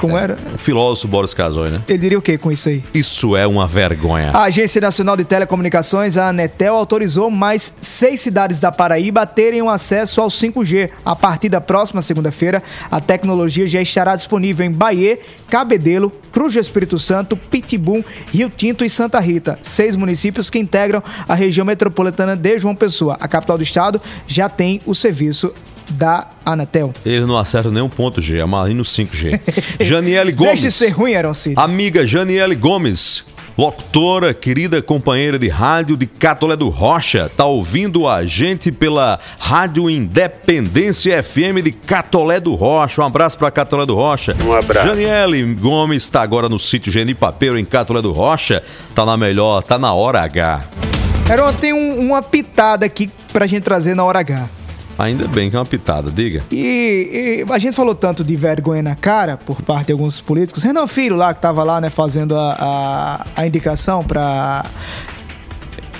Como 0.02 0.18
era? 0.18 0.36
O 0.52 0.58
filósofo 0.58 1.06
Boris 1.06 1.32
Casoy, 1.32 1.70
né? 1.70 1.80
Ele 1.86 1.96
diria 1.96 2.18
o 2.18 2.22
que 2.22 2.36
com 2.36 2.50
isso 2.50 2.68
aí? 2.68 2.82
Isso 2.92 3.36
é 3.36 3.46
uma 3.46 3.68
vergonha. 3.68 4.32
A 4.32 4.42
Agência 4.42 4.80
Nacional 4.80 5.16
de 5.16 5.24
Telecomunicações, 5.24 6.18
a 6.18 6.28
Anatel, 6.28 6.74
autorizou 6.74 7.30
mais 7.30 7.72
seis 7.80 8.20
cidades 8.20 8.58
da 8.58 8.72
Paraíba 8.72 9.22
a 9.22 9.26
terem 9.26 9.62
um 9.62 9.70
acesso 9.70 10.20
ao 10.20 10.26
5G. 10.26 10.90
A 11.04 11.14
partir 11.14 11.48
da 11.48 11.60
próxima 11.60 12.02
segunda-feira, 12.02 12.60
a 12.90 13.00
tecnologia 13.00 13.64
já 13.64 13.80
estará 13.80 14.16
disponível 14.16 14.66
em 14.66 14.72
Bahia, 14.72 15.20
Cabedelo, 15.48 16.12
Cruz 16.32 16.54
do 16.54 16.58
Espírito 16.58 16.98
Santo, 16.98 17.36
Pitibum, 17.36 18.02
Rio 18.32 18.50
Tinto 18.50 18.84
e 18.84 18.90
Santa 18.90 19.20
Rita, 19.20 19.56
seis 19.62 19.94
municípios 19.94 20.50
que 20.50 20.58
integram 20.58 21.00
a 21.28 21.34
região 21.36 21.64
metropolitana 21.64 22.34
de 22.34 22.58
João 22.58 22.74
Pessoa. 22.74 23.16
A 23.20 23.28
capital 23.28 23.56
do 23.56 23.62
estado 23.62 24.02
já 24.26 24.48
tem 24.48 24.80
o 24.84 24.96
serviço 24.96 25.54
da 25.90 26.26
Anatel. 26.44 26.92
Ele 27.04 27.26
não 27.26 27.36
acerta 27.38 27.70
nenhum 27.70 27.88
ponto 27.88 28.20
G, 28.20 28.38
é 28.40 28.44
mais 28.44 28.74
no 28.74 28.82
5G. 28.84 29.40
Janiele 29.80 30.32
Gomes. 30.32 30.52
Deixe 30.60 30.66
de 30.68 30.72
ser 30.72 30.90
ruim, 30.90 31.14
Aaron 31.14 31.34
Cid. 31.34 31.54
Amiga 31.58 32.06
Janiele 32.06 32.54
Gomes, 32.54 33.24
locutora, 33.56 34.32
querida 34.32 34.80
companheira 34.80 35.38
de 35.38 35.48
rádio 35.48 35.96
de 35.96 36.06
Catolé 36.06 36.56
do 36.56 36.68
Rocha, 36.68 37.30
tá 37.36 37.44
ouvindo 37.44 38.08
a 38.08 38.24
gente 38.24 38.72
pela 38.72 39.18
Rádio 39.38 39.88
Independência 39.90 41.22
FM 41.22 41.62
de 41.62 41.72
Catolé 41.72 42.40
do 42.40 42.54
Rocha. 42.54 43.02
Um 43.02 43.06
abraço 43.06 43.36
pra 43.38 43.50
Catolé 43.50 43.84
do 43.86 43.94
Rocha. 43.94 44.36
Um 44.44 44.52
abraço. 44.52 44.86
Janiele 44.88 45.44
Gomes 45.54 46.02
está 46.04 46.22
agora 46.22 46.48
no 46.48 46.58
sítio 46.58 46.90
Genipapeiro 46.90 47.58
em 47.58 47.64
Catolé 47.64 48.00
do 48.00 48.12
Rocha. 48.12 48.62
Tá 48.94 49.04
na 49.04 49.16
melhor, 49.16 49.62
tá 49.62 49.78
na 49.78 49.92
hora 49.92 50.20
H. 50.22 50.62
Aaron, 51.30 51.52
tem 51.54 51.72
um- 51.72 51.98
uma 52.08 52.22
pitada 52.22 52.84
aqui 52.84 53.08
pra 53.32 53.46
gente 53.46 53.62
trazer 53.62 53.94
na 53.94 54.04
hora 54.04 54.18
H. 54.20 54.48
Ainda 54.98 55.26
bem 55.26 55.50
que 55.50 55.56
é 55.56 55.58
uma 55.58 55.64
pitada, 55.66 56.10
diga. 56.10 56.42
E, 56.50 57.44
e 57.48 57.52
a 57.52 57.58
gente 57.58 57.74
falou 57.74 57.94
tanto 57.94 58.22
de 58.22 58.36
vergonha 58.36 58.82
na 58.82 58.94
cara 58.94 59.36
por 59.36 59.60
parte 59.62 59.86
de 59.86 59.92
alguns 59.92 60.20
políticos. 60.20 60.62
Renan 60.62 60.86
Filho 60.86 61.16
lá, 61.16 61.34
que 61.34 61.40
tava 61.40 61.64
lá, 61.64 61.80
né, 61.80 61.90
fazendo 61.90 62.36
a, 62.36 63.24
a, 63.34 63.40
a 63.42 63.46
indicação 63.46 64.04
pra 64.04 64.64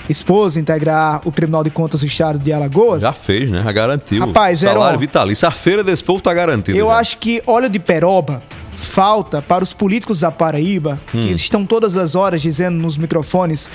esposa 0.09 0.61
integrar 0.61 1.20
o 1.24 1.32
Tribunal 1.32 1.64
de 1.64 1.70
Contas 1.70 2.01
do 2.01 2.07
Estado 2.07 2.38
de 2.38 2.53
Alagoas. 2.53 3.03
Já 3.03 3.12
fez, 3.12 3.51
né? 3.51 3.62
Já 3.62 3.72
garantiu. 3.72 4.26
Rapaz, 4.26 4.62
era, 4.62 4.74
Salário 4.74 4.97
ó, 4.97 5.01
vitalício. 5.01 5.49
A 5.49 5.51
feira 5.51 5.82
desse 5.82 6.05
povo 6.05 6.22
tá 6.22 6.32
garantida. 6.34 6.76
Eu 6.76 6.88
já. 6.88 6.95
acho 6.97 7.18
que 7.18 7.43
óleo 7.47 7.68
de 7.68 7.78
peroba 7.78 8.43
falta 8.72 9.40
para 9.40 9.62
os 9.62 9.72
políticos 9.72 10.20
da 10.20 10.30
Paraíba, 10.30 11.01
Hum. 11.14 11.26
que 11.28 11.32
estão 11.32 11.64
todas 11.64 11.97
as 11.97 12.14
horas 12.14 12.43
dizendo 12.43 12.76
nos 12.76 12.99
microfones, 12.99 13.68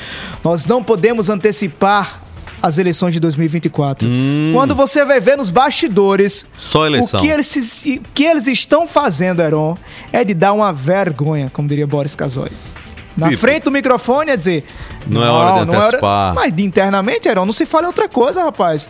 nós 0.44 0.66
não 0.66 0.84
podemos 0.84 1.30
antecipar 1.30 2.22
as 2.62 2.78
eleições 2.78 3.14
de 3.14 3.20
2024. 3.20 4.08
Quando 4.54 4.74
você 4.76 5.06
vai 5.06 5.20
ver 5.20 5.38
nos 5.38 5.50
bastidores 5.50 6.46
Hum. 6.46 6.56
Só 6.58 6.86
eleição. 6.86 7.20
o 7.20 7.24
que 7.24 7.30
eles, 7.30 7.84
o 7.86 8.00
que 8.14 8.24
eles 8.24 8.48
estão 8.48 8.88
fazendo, 8.88 9.42
Heron, 9.42 9.78
é 10.12 10.24
de 10.24 10.34
dar 10.34 10.54
uma 10.54 10.72
vergonha, 10.74 11.50
como 11.52 11.68
diria 11.68 11.86
Boris 11.88 12.16
Casoy. 12.16 12.50
Na 13.16 13.30
Tipo? 13.30 13.42
frente 13.42 13.64
do 13.64 13.72
microfone 13.72 14.30
é 14.32 14.38
dizer. 14.38 14.64
Não 15.08 15.24
é 15.24 15.30
hora 15.30 15.66
de 15.66 15.72
antecipar." 15.72 16.36
Mas 16.36 16.56
de 16.56 16.64
internamente, 16.64 17.28
Heron, 17.28 17.46
não 17.46 17.54
se 17.54 17.66
fala 17.66 17.88
outra 17.88 18.08
coisa, 18.08 18.44
rapaz. 18.44 18.88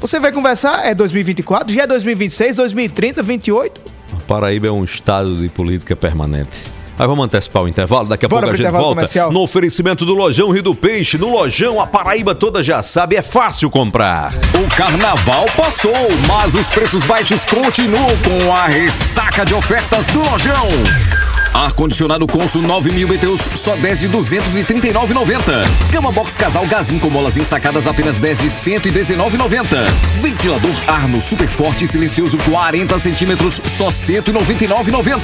Você 0.00 0.18
vai 0.18 0.32
conversar, 0.32 0.84
é 0.86 0.94
2024, 0.94 1.72
já 1.72 1.82
é 1.82 1.86
2026, 1.86 2.56
2030, 2.56 3.22
28. 3.22 3.80
Paraíba 4.26 4.66
é 4.66 4.70
um 4.70 4.84
estado 4.84 5.36
de 5.36 5.48
política 5.48 5.94
permanente. 5.96 6.62
Aí 6.98 7.06
vamos 7.06 7.24
antecipar 7.24 7.62
o 7.62 7.68
intervalo, 7.68 8.08
daqui 8.08 8.26
a 8.26 8.28
Bora 8.28 8.46
pouco 8.46 8.54
a 8.54 8.56
gente 8.58 8.72
volta 8.72 8.88
comercial. 8.88 9.30
no 9.30 9.40
oferecimento 9.40 10.04
do 10.04 10.14
Lojão 10.14 10.50
Rio 10.50 10.62
do 10.64 10.74
Peixe. 10.74 11.16
No 11.16 11.30
Lojão, 11.30 11.80
a 11.80 11.86
Paraíba 11.86 12.34
toda 12.34 12.60
já 12.60 12.82
sabe, 12.82 13.14
é 13.14 13.22
fácil 13.22 13.70
comprar. 13.70 14.32
O 14.52 14.74
carnaval 14.74 15.46
passou, 15.56 15.92
mas 16.26 16.54
os 16.54 16.66
preços 16.68 17.04
baixos 17.04 17.44
continuam 17.44 18.08
com 18.24 18.52
a 18.52 18.66
ressaca 18.66 19.44
de 19.44 19.54
ofertas 19.54 20.06
do 20.08 20.18
Lojão. 20.18 20.66
Ar-condicionado 21.54 22.26
Consul 22.26 22.62
9 22.62 22.92
mil 22.92 23.08
BTUs, 23.08 23.48
só 23.54 23.74
10 23.74 24.00
de 24.00 24.08
239,90. 24.10 25.64
Cama 25.90 26.12
Box 26.12 26.36
Casal 26.36 26.64
Gazin 26.66 26.98
com 26.98 27.10
molas 27.10 27.36
ensacadas 27.36 27.88
apenas 27.88 28.18
10 28.18 28.40
de 28.40 28.46
119,90. 28.48 29.66
Ventilador 30.20 30.70
Arno 30.86 31.20
Super 31.20 31.48
Forte 31.48 31.84
e 31.84 31.88
Silencioso 31.88 32.38
40 32.38 32.96
centímetros, 32.98 33.60
só 33.64 33.88
199,90. 33.88 35.18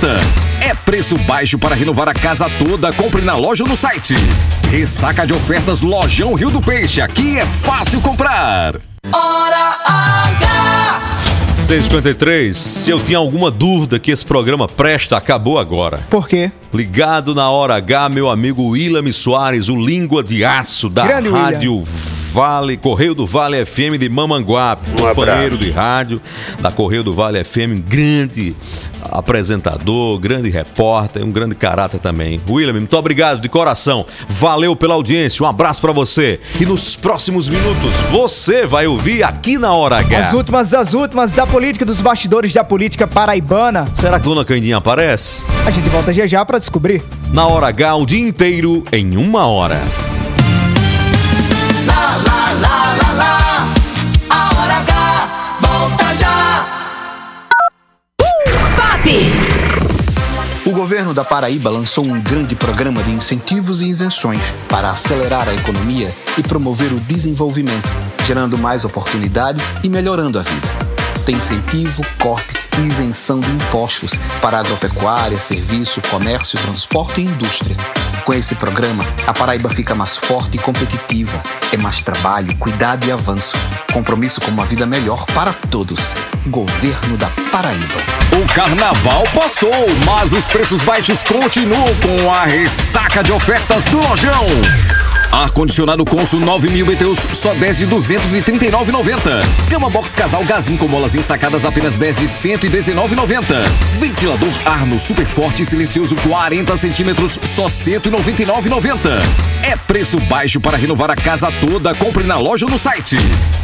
É 0.68 0.74
preço 0.74 1.16
baixo 1.18 1.58
para 1.64 1.74
renovar 1.74 2.10
a 2.10 2.12
casa 2.12 2.46
toda. 2.58 2.92
Compre 2.92 3.22
na 3.22 3.34
loja 3.34 3.64
ou 3.64 3.68
no 3.70 3.74
site. 3.74 4.14
Ressaca 4.70 5.26
de 5.26 5.32
ofertas 5.32 5.80
Lojão 5.80 6.34
Rio 6.34 6.50
do 6.50 6.60
Peixe. 6.60 7.00
Aqui 7.00 7.38
é 7.38 7.46
fácil 7.46 8.02
comprar. 8.02 8.76
Hora 9.10 9.78
H! 9.86 11.00
653, 11.56 12.54
se 12.54 12.90
eu 12.90 13.00
tinha 13.00 13.16
alguma 13.16 13.50
dúvida 13.50 13.98
que 13.98 14.10
esse 14.10 14.26
programa 14.26 14.68
presta, 14.68 15.16
acabou 15.16 15.58
agora. 15.58 15.96
Por 16.10 16.28
quê? 16.28 16.52
Ligado 16.72 17.34
na 17.34 17.48
hora 17.48 17.76
H, 17.76 18.10
meu 18.10 18.28
amigo 18.28 18.62
William 18.64 19.10
Soares, 19.10 19.70
o 19.70 19.76
língua 19.76 20.22
de 20.22 20.44
aço 20.44 20.90
da 20.90 21.06
Grande 21.06 21.30
William. 21.30 21.84
Vale, 22.34 22.76
Correio 22.76 23.14
do 23.14 23.24
Vale 23.24 23.64
FM 23.64 23.96
de 23.96 24.08
Mamanguape, 24.08 24.90
companheiro 25.00 25.56
de 25.56 25.70
rádio 25.70 26.20
da 26.58 26.72
Correio 26.72 27.04
do 27.04 27.12
Vale 27.12 27.44
FM, 27.44 27.78
grande 27.86 28.56
apresentador, 29.08 30.18
grande 30.18 30.50
repórter, 30.50 31.22
um 31.22 31.30
grande 31.30 31.54
caráter 31.54 32.00
também. 32.00 32.40
William, 32.50 32.72
muito 32.72 32.96
obrigado 32.96 33.40
de 33.40 33.48
coração. 33.48 34.04
Valeu 34.26 34.74
pela 34.74 34.94
audiência, 34.94 35.44
um 35.44 35.48
abraço 35.48 35.80
pra 35.80 35.92
você. 35.92 36.40
E 36.60 36.66
nos 36.66 36.96
próximos 36.96 37.48
minutos 37.48 37.92
você 38.10 38.66
vai 38.66 38.88
ouvir 38.88 39.22
aqui 39.22 39.56
na 39.56 39.72
hora 39.72 39.98
H. 39.98 40.18
As 40.18 40.32
últimas 40.32 40.70
das 40.70 40.92
últimas 40.92 41.30
da 41.30 41.46
política, 41.46 41.84
dos 41.84 42.00
bastidores 42.00 42.52
da 42.52 42.64
política 42.64 43.06
paraibana. 43.06 43.86
Será 43.94 44.18
que 44.18 44.24
Dona 44.24 44.44
Candinha 44.44 44.78
aparece? 44.78 45.46
A 45.64 45.70
gente 45.70 45.88
volta 45.88 46.12
já 46.12 46.26
já 46.26 46.44
pra 46.44 46.58
descobrir. 46.58 47.00
Na 47.32 47.46
hora 47.46 47.68
H, 47.68 47.94
o 47.94 48.04
dia 48.04 48.26
inteiro 48.26 48.82
em 48.90 49.16
uma 49.16 49.46
hora. 49.46 49.80
Lá, 51.86 52.16
lá, 52.26 52.52
lá, 52.60 52.96
lá, 53.00 53.12
lá. 53.12 53.68
A 54.30 54.60
hora 54.60 54.76
H 54.76 55.58
volta 55.60 56.14
já. 56.14 56.66
O 60.66 60.70
governo 60.70 61.12
da 61.12 61.24
Paraíba 61.24 61.70
lançou 61.70 62.06
um 62.06 62.20
grande 62.20 62.54
programa 62.56 63.02
de 63.02 63.10
incentivos 63.10 63.82
e 63.82 63.88
isenções 63.88 64.52
para 64.68 64.90
acelerar 64.90 65.48
a 65.48 65.54
economia 65.54 66.08
e 66.38 66.42
promover 66.42 66.92
o 66.92 67.00
desenvolvimento, 67.00 67.90
gerando 68.26 68.56
mais 68.58 68.84
oportunidades 68.84 69.62
e 69.82 69.88
melhorando 69.88 70.38
a 70.38 70.42
vida. 70.42 70.68
Tem 71.24 71.36
incentivo, 71.36 72.02
corte 72.18 72.63
isenção 72.80 73.40
de 73.40 73.50
impostos 73.50 74.12
para 74.40 74.58
agropecuária, 74.58 75.38
serviço, 75.38 76.00
comércio, 76.10 76.58
transporte 76.58 77.20
e 77.20 77.24
indústria. 77.24 77.76
Com 78.24 78.32
esse 78.32 78.54
programa, 78.54 79.04
a 79.26 79.34
Paraíba 79.34 79.68
fica 79.68 79.94
mais 79.94 80.16
forte 80.16 80.56
e 80.56 80.58
competitiva. 80.58 81.42
É 81.72 81.76
mais 81.76 82.00
trabalho, 82.00 82.54
cuidado 82.56 83.06
e 83.06 83.12
avanço. 83.12 83.54
Compromisso 83.92 84.40
com 84.40 84.50
uma 84.50 84.64
vida 84.64 84.86
melhor 84.86 85.26
para 85.34 85.52
todos. 85.52 86.14
Governo 86.46 87.16
da 87.16 87.28
Paraíba. 87.50 88.00
O 88.32 88.52
carnaval 88.54 89.24
passou, 89.34 89.70
mas 90.06 90.32
os 90.32 90.46
preços 90.46 90.80
baixos 90.82 91.22
continuam 91.22 91.86
com 91.96 92.32
a 92.32 92.44
ressaca 92.44 93.22
de 93.22 93.32
ofertas 93.32 93.84
do 93.84 93.98
Lojão. 93.98 94.46
Ar-condicionado 95.34 96.04
Consul 96.04 96.38
9000 96.40 96.86
BTUs, 96.86 97.28
só 97.32 97.52
10 97.54 97.78
de 97.78 97.86
239,90. 97.88 99.42
Cama 99.68 99.90
Box 99.90 100.14
Casal 100.14 100.44
Gazin 100.44 100.76
com 100.76 100.86
molas 100.86 101.16
ensacadas 101.16 101.64
apenas 101.64 101.96
10 101.96 102.18
de 102.18 102.28
119,90. 102.64 103.62
Ventilador 103.98 104.48
Arno 104.64 104.98
Super 104.98 105.26
Forte 105.26 105.62
e 105.62 105.66
Silencioso 105.66 106.16
40 106.16 106.74
centímetros, 106.78 107.38
só 107.42 107.66
199,90. 107.66 109.20
É 109.70 109.76
preço 109.76 110.18
baixo 110.20 110.58
para 110.60 110.78
renovar 110.78 111.10
a 111.10 111.16
casa 111.16 111.52
toda. 111.52 111.94
Compre 111.94 112.24
na 112.24 112.38
loja 112.38 112.64
ou 112.64 112.70
no 112.70 112.78
site. 112.78 113.18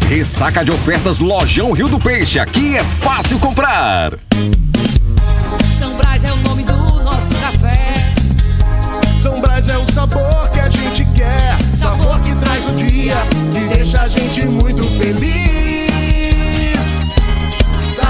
Ressaca 0.06 0.62
de 0.62 0.70
ofertas 0.70 1.18
Lojão 1.18 1.72
Rio 1.72 1.88
do 1.88 1.98
Peixe. 1.98 2.38
Aqui 2.38 2.76
é 2.76 2.84
fácil 2.84 3.38
comprar. 3.38 4.18
São 5.72 5.96
Brás 5.96 6.24
é 6.24 6.32
o 6.32 6.36
nome 6.36 6.62
do 6.62 6.76
nosso 7.02 7.34
café. 7.36 8.12
São 9.18 9.40
Brás 9.40 9.66
é 9.68 9.78
o 9.78 9.90
sabor 9.90 10.50
que 10.50 10.60
a 10.60 10.68
gente 10.68 11.06
quer. 11.16 11.56
Sabor 11.72 12.20
que 12.20 12.34
traz 12.34 12.66
o 12.66 12.74
dia 12.74 13.16
e 13.56 13.74
deixa 13.74 14.02
a 14.02 14.06
gente 14.06 14.44
muito 14.44 14.82
feliz. 14.98 15.59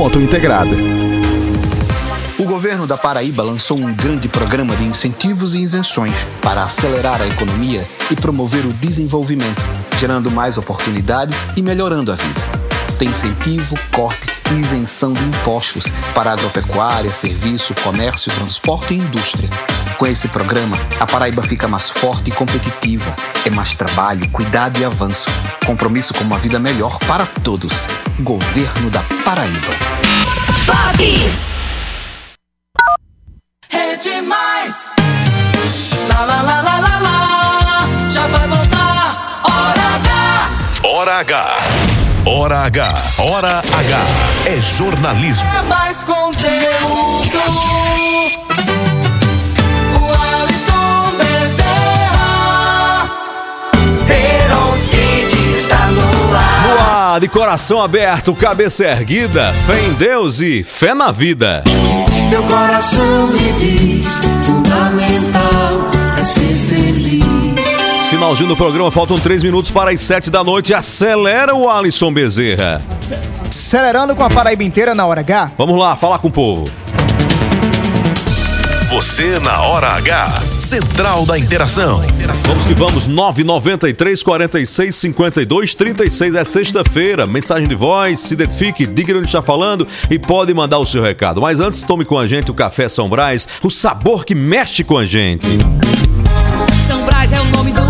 múltipla.integrada. 0.00 0.70
O 2.38 2.44
governo 2.44 2.86
da 2.86 2.96
Paraíba 2.96 3.42
lançou 3.42 3.78
um 3.78 3.94
grande 3.94 4.28
programa 4.28 4.74
de 4.74 4.84
incentivos 4.84 5.54
e 5.54 5.60
isenções 5.60 6.26
para 6.40 6.62
acelerar 6.62 7.20
a 7.20 7.26
economia 7.26 7.82
e 8.10 8.16
promover 8.16 8.64
o 8.64 8.72
desenvolvimento, 8.72 9.62
gerando 9.98 10.30
mais 10.30 10.56
oportunidades 10.56 11.36
e 11.54 11.60
melhorando 11.60 12.12
a 12.12 12.14
vida. 12.14 12.40
Tem 12.98 13.08
incentivo, 13.08 13.74
corte 13.92 14.39
isenção 14.54 15.12
de 15.12 15.22
impostos 15.24 15.84
para 16.14 16.32
agropecuária, 16.32 17.12
serviço, 17.12 17.74
comércio, 17.82 18.32
transporte 18.32 18.94
e 18.94 18.96
indústria. 18.98 19.48
Com 19.98 20.06
esse 20.06 20.28
programa, 20.28 20.76
a 20.98 21.06
Paraíba 21.06 21.42
fica 21.42 21.68
mais 21.68 21.90
forte 21.90 22.30
e 22.30 22.32
competitiva. 22.32 23.14
É 23.44 23.50
mais 23.50 23.74
trabalho, 23.74 24.26
cuidado 24.30 24.80
e 24.80 24.84
avanço. 24.84 25.28
Compromisso 25.66 26.14
com 26.14 26.24
uma 26.24 26.38
vida 26.38 26.58
melhor 26.58 26.98
para 27.00 27.26
todos. 27.26 27.86
Governo 28.20 28.90
da 28.90 29.02
Paraíba. 29.24 29.74
Bob! 30.66 31.32
Rede 33.68 34.22
Mais! 34.22 34.90
Lá, 36.08 36.24
lá, 36.24 36.42
lá, 36.42 36.62
lá, 36.62 36.80
lá, 36.80 36.98
lá! 36.98 38.10
Já 38.10 38.26
vai 38.26 38.48
voltar! 38.48 39.42
Hora 39.44 39.82
H! 39.96 40.88
Hora 40.88 41.18
H. 41.20 41.79
Hora 42.26 42.64
H. 42.66 42.94
Hora 43.18 43.58
H. 43.58 43.98
É 44.46 44.60
jornalismo. 44.60 45.48
É 45.58 45.62
mais 45.62 46.04
conteúdo! 46.04 47.38
O 49.96 50.04
Alisson 50.42 51.16
Bezerra! 51.16 53.10
Está 55.56 55.86
no 55.86 56.36
ar! 56.36 56.68
No 56.68 56.80
ar, 56.80 57.20
de 57.20 57.28
coração 57.28 57.80
aberto, 57.80 58.34
cabeça 58.34 58.84
erguida, 58.84 59.54
fé 59.66 59.80
em 59.80 59.92
Deus 59.94 60.40
e 60.40 60.62
fé 60.62 60.92
na 60.94 61.10
vida. 61.10 61.64
Meu 62.28 62.42
coração 62.44 63.28
me 63.28 63.52
diz: 63.52 64.20
Finalzinho 68.30 68.50
do 68.50 68.56
programa, 68.56 68.92
faltam 68.92 69.18
três 69.18 69.42
minutos 69.42 69.72
para 69.72 69.90
as 69.90 70.00
sete 70.00 70.30
da 70.30 70.44
noite. 70.44 70.72
Acelera 70.72 71.52
o 71.52 71.68
Alisson 71.68 72.12
Bezerra. 72.12 72.80
Acelerando 73.44 74.14
com 74.14 74.22
a 74.22 74.30
Paraíba 74.30 74.62
inteira 74.62 74.94
na 74.94 75.04
hora 75.04 75.20
H. 75.20 75.50
Vamos 75.58 75.76
lá, 75.76 75.96
falar 75.96 76.18
com 76.18 76.28
o 76.28 76.30
povo. 76.30 76.70
Você 78.88 79.40
na 79.40 79.60
Hora 79.62 79.88
H. 79.94 80.42
Central 80.60 81.26
da 81.26 81.36
Interação. 81.36 82.02
Vamos 82.46 82.66
que 82.66 82.74
vamos, 82.74 83.08
993 83.08 84.22
46 84.22 84.94
52 84.94 85.74
36. 85.74 86.34
É 86.36 86.44
sexta-feira. 86.44 87.26
Mensagem 87.26 87.66
de 87.66 87.74
voz, 87.74 88.20
se 88.20 88.34
identifique, 88.34 88.86
diga 88.86 89.16
onde 89.16 89.26
está 89.26 89.42
falando 89.42 89.88
e 90.08 90.20
pode 90.20 90.54
mandar 90.54 90.78
o 90.78 90.86
seu 90.86 91.02
recado. 91.02 91.40
Mas 91.40 91.58
antes, 91.58 91.82
tome 91.82 92.04
com 92.04 92.16
a 92.16 92.28
gente 92.28 92.52
o 92.52 92.54
Café 92.54 92.88
São 92.88 93.08
Brás, 93.08 93.48
o 93.60 93.70
sabor 93.70 94.24
que 94.24 94.36
mexe 94.36 94.84
com 94.84 94.96
a 94.96 95.04
gente. 95.04 95.48
São 96.86 97.04
Brás 97.04 97.32
é 97.32 97.40
o 97.40 97.44
nome 97.46 97.72
do 97.72 97.89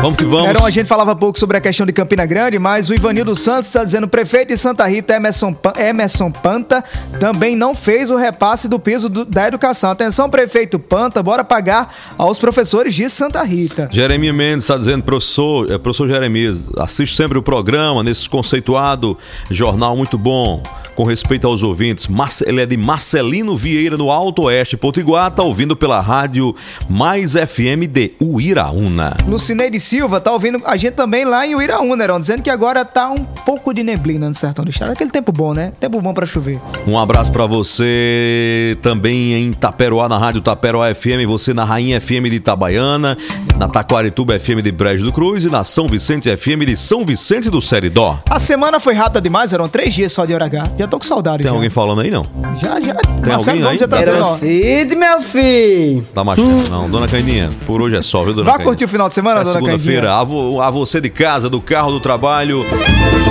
Vamos 0.00 0.16
que 0.16 0.24
vamos. 0.24 0.48
Heron, 0.48 0.64
a 0.64 0.70
gente 0.70 0.86
falava 0.86 1.14
pouco 1.14 1.38
sobre 1.38 1.58
a 1.58 1.60
questão 1.60 1.84
de 1.84 1.92
Campina 1.92 2.24
Grande, 2.24 2.58
mas 2.58 2.88
o 2.88 2.94
Ivanildo 2.94 3.36
Santos 3.36 3.66
está 3.66 3.84
dizendo 3.84 4.08
prefeito 4.08 4.48
de 4.48 4.56
Santa 4.56 4.86
Rita, 4.86 5.14
Emerson, 5.14 5.52
Pa- 5.52 5.74
Emerson 5.78 6.30
Panta, 6.30 6.82
também 7.18 7.54
não 7.54 7.74
fez 7.74 8.10
o 8.10 8.16
repasse 8.16 8.66
do 8.66 8.78
piso 8.80 9.10
do- 9.10 9.26
da 9.26 9.46
educação. 9.46 9.90
Atenção, 9.90 10.30
prefeito 10.30 10.78
Panta, 10.78 11.22
bora 11.22 11.44
pagar 11.44 11.94
aos 12.16 12.38
professores 12.38 12.94
de 12.94 13.10
Santa 13.10 13.42
Rita. 13.42 13.90
Jeremias 13.92 14.34
Mendes 14.34 14.64
está 14.64 14.78
dizendo, 14.78 15.02
professor, 15.02 15.70
é, 15.70 15.76
professor 15.76 16.08
Jeremias, 16.08 16.64
assiste 16.78 17.14
sempre 17.14 17.36
o 17.36 17.42
programa 17.42 18.02
nesse 18.02 18.26
conceituado 18.26 19.18
jornal 19.50 19.94
muito 19.94 20.16
bom, 20.16 20.62
com 21.00 21.04
respeito 21.04 21.46
aos 21.46 21.62
ouvintes. 21.62 22.06
Ele 22.44 22.60
é 22.60 22.66
de 22.66 22.76
Marcelino 22.76 23.56
Vieira, 23.56 23.96
no 23.96 24.10
Alto 24.10 24.42
Oeste, 24.42 24.76
Potiguar, 24.76 25.30
tá 25.30 25.42
ouvindo 25.42 25.74
pela 25.74 25.98
rádio 25.98 26.54
Mais 26.90 27.32
FM 27.32 27.88
de 27.90 28.12
Uiraúna. 28.20 29.16
Lucineide 29.26 29.80
Silva 29.80 30.20
tá 30.20 30.30
ouvindo 30.30 30.60
a 30.62 30.76
gente 30.76 30.92
também 30.92 31.24
lá 31.24 31.46
em 31.46 31.54
Uiraúna, 31.54 32.04
Heron, 32.04 32.20
dizendo 32.20 32.42
que 32.42 32.50
agora 32.50 32.84
tá 32.84 33.08
um 33.08 33.24
pouco 33.24 33.72
de 33.72 33.82
neblina 33.82 34.28
no 34.28 34.34
sertão 34.34 34.62
do 34.62 34.70
estado. 34.70 34.92
Aquele 34.92 35.10
tempo 35.10 35.32
bom, 35.32 35.54
né? 35.54 35.72
Tempo 35.80 36.02
bom 36.02 36.12
pra 36.12 36.26
chover. 36.26 36.60
Um 36.86 36.98
abraço 36.98 37.32
pra 37.32 37.46
você 37.46 38.76
também 38.82 39.32
em 39.32 39.52
Taperoá, 39.54 40.06
na 40.06 40.18
rádio 40.18 40.42
Taperoá 40.42 40.94
FM, 40.94 41.24
você 41.26 41.54
na 41.54 41.64
Rainha 41.64 41.98
FM 41.98 42.28
de 42.28 42.36
Itabaiana, 42.36 43.16
na 43.56 43.68
Taquarituba 43.68 44.38
FM 44.38 44.60
de 44.62 44.70
Brejo 44.70 45.06
do 45.06 45.12
Cruz 45.14 45.44
e 45.44 45.48
na 45.48 45.64
São 45.64 45.88
Vicente 45.88 46.28
FM 46.36 46.66
de 46.66 46.76
São 46.76 47.06
Vicente 47.06 47.48
do 47.48 47.62
Seridó. 47.62 48.22
A 48.28 48.38
semana 48.38 48.78
foi 48.78 48.92
rápida 48.92 49.22
demais, 49.22 49.54
eram 49.54 49.66
três 49.66 49.94
dias 49.94 50.12
só 50.12 50.26
de 50.26 50.34
hora 50.34 50.44
H. 50.44 50.72
Já 50.78 50.89
tô 50.90 50.98
com 50.98 51.04
saudade 51.04 51.38
Tem 51.42 51.50
já. 51.50 51.54
alguém 51.54 51.70
falando 51.70 52.00
aí, 52.02 52.10
não? 52.10 52.26
Já, 52.60 52.80
já. 52.80 52.94
Tem 52.94 53.32
Marcelo 53.32 53.36
alguém 53.36 53.52
aí? 53.54 53.62
Gomes 53.62 53.80
já 53.80 53.88
tá 53.88 53.98
dizendo, 53.98 54.22
ó. 54.24 54.34
Cid, 54.36 54.96
meu 54.96 55.20
filho. 55.22 56.06
Tá 56.14 56.22
machando. 56.24 56.68
Não, 56.68 56.90
dona 56.90 57.08
Caidinha, 57.08 57.50
por 57.66 57.80
hoje 57.80 57.96
é 57.96 58.02
só, 58.02 58.22
viu, 58.24 58.34
dona 58.34 58.50
Vai 58.52 58.64
curtir 58.64 58.84
o 58.84 58.88
final 58.88 59.08
de 59.08 59.14
semana, 59.14 59.40
É 59.40 59.44
dona 59.44 59.54
segunda-feira. 59.54 60.12
A, 60.14 60.24
vo- 60.24 60.60
a 60.60 60.70
você 60.70 61.00
de 61.00 61.08
casa, 61.08 61.48
do 61.48 61.60
carro, 61.60 61.92
do 61.92 62.00
trabalho, 62.00 62.64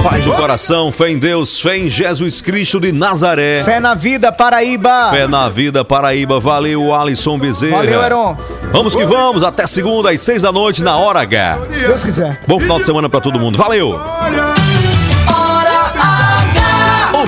paz 0.03 0.23
do 0.25 0.33
coração, 0.33 0.91
fé 0.91 1.09
em 1.11 1.17
Deus, 1.19 1.59
fé 1.59 1.77
em 1.77 1.89
Jesus 1.89 2.41
Cristo 2.41 2.79
de 2.79 2.91
Nazaré. 2.91 3.63
Fé 3.63 3.79
na 3.79 3.93
vida, 3.93 4.31
Paraíba. 4.31 5.09
Fé 5.11 5.27
na 5.27 5.49
vida, 5.49 5.83
Paraíba. 5.85 6.39
Valeu, 6.39 6.93
Alisson 6.95 7.37
Bezerra. 7.37 7.77
Valeu, 7.77 8.01
Heron. 8.03 8.37
Vamos 8.71 8.95
que 8.95 9.03
vamos, 9.05 9.43
até 9.43 9.65
segunda 9.67 10.11
às 10.11 10.21
seis 10.21 10.43
da 10.43 10.51
noite 10.51 10.83
na 10.83 10.95
Hora 10.97 11.21
H. 11.21 11.57
Se 11.71 11.85
Deus 11.87 12.03
quiser. 12.03 12.39
Bom 12.47 12.59
final 12.59 12.79
de 12.79 12.85
semana 12.85 13.09
pra 13.09 13.19
todo 13.19 13.39
mundo. 13.39 13.57
Valeu! 13.57 13.99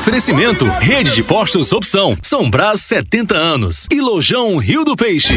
Oferecimento: 0.02 0.66
Rede 0.80 1.12
de 1.12 1.22
Postos 1.22 1.72
Opção, 1.72 2.18
São 2.24 2.50
Brás 2.50 2.82
70 2.82 3.38
anos 3.38 3.86
e 3.92 4.02
Lojão 4.02 4.58
Rio 4.58 4.84
do 4.84 4.96
Peixe. 4.96 5.36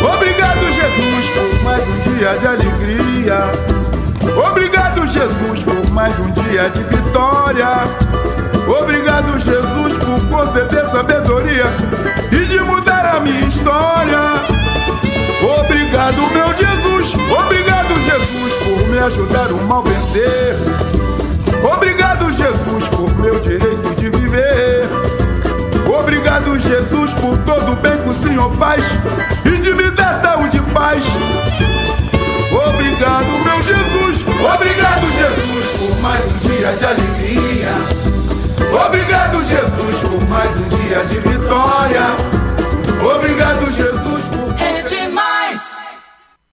Obrigado, 0.00 0.60
Jesus, 0.72 1.30
por 1.34 1.64
mais 1.64 1.82
um 1.88 2.14
dia 2.14 2.38
de 2.38 2.46
alegria. 2.46 3.38
Obrigado, 4.48 5.08
Jesus, 5.08 5.64
por 5.64 5.90
mais 5.90 6.16
um 6.20 6.30
dia 6.30 6.70
de 6.70 6.84
vitória. 6.84 7.68
Obrigado, 8.80 9.40
Jesus, 9.40 9.98
por 9.98 10.28
conceder 10.28 10.86
sabedoria 10.86 11.64
e 12.30 12.46
de 12.46 12.60
mudar 12.60 13.16
a 13.16 13.18
minha 13.18 13.40
história. 13.40 14.20
Obrigado, 15.42 16.16
meu 16.32 16.56
Jesus. 16.56 17.12
Obrigado, 17.28 17.92
Jesus, 18.04 18.52
por 18.62 18.88
me 18.88 18.98
ajudar 18.98 19.50
o 19.50 19.64
mal 19.64 19.82
vencer. 19.82 20.54
Obrigado, 21.64 22.23
todo 27.44 27.76
bem 27.76 27.96
que 27.98 28.08
o 28.08 28.14
Senhor 28.14 28.54
faz 28.56 28.82
e 29.44 29.56
de 29.58 29.74
me 29.74 29.90
dar 29.90 30.20
saúde 30.20 30.56
e 30.56 30.72
paz. 30.72 31.04
Obrigado, 32.52 33.26
meu 33.26 33.62
Jesus. 33.62 34.24
Obrigado, 34.54 35.12
Jesus, 35.12 35.78
por 35.78 36.02
mais 36.02 36.26
um 36.26 36.38
dia 36.40 36.72
de 36.72 36.84
alegria. 36.84 37.68
Obrigado, 38.86 39.44
Jesus, 39.44 39.96
por 40.08 40.28
mais 40.28 40.56
um 40.56 40.68
dia 40.68 41.04
de 41.04 41.18
vitória. 41.20 42.06
Obrigado. 43.02 43.34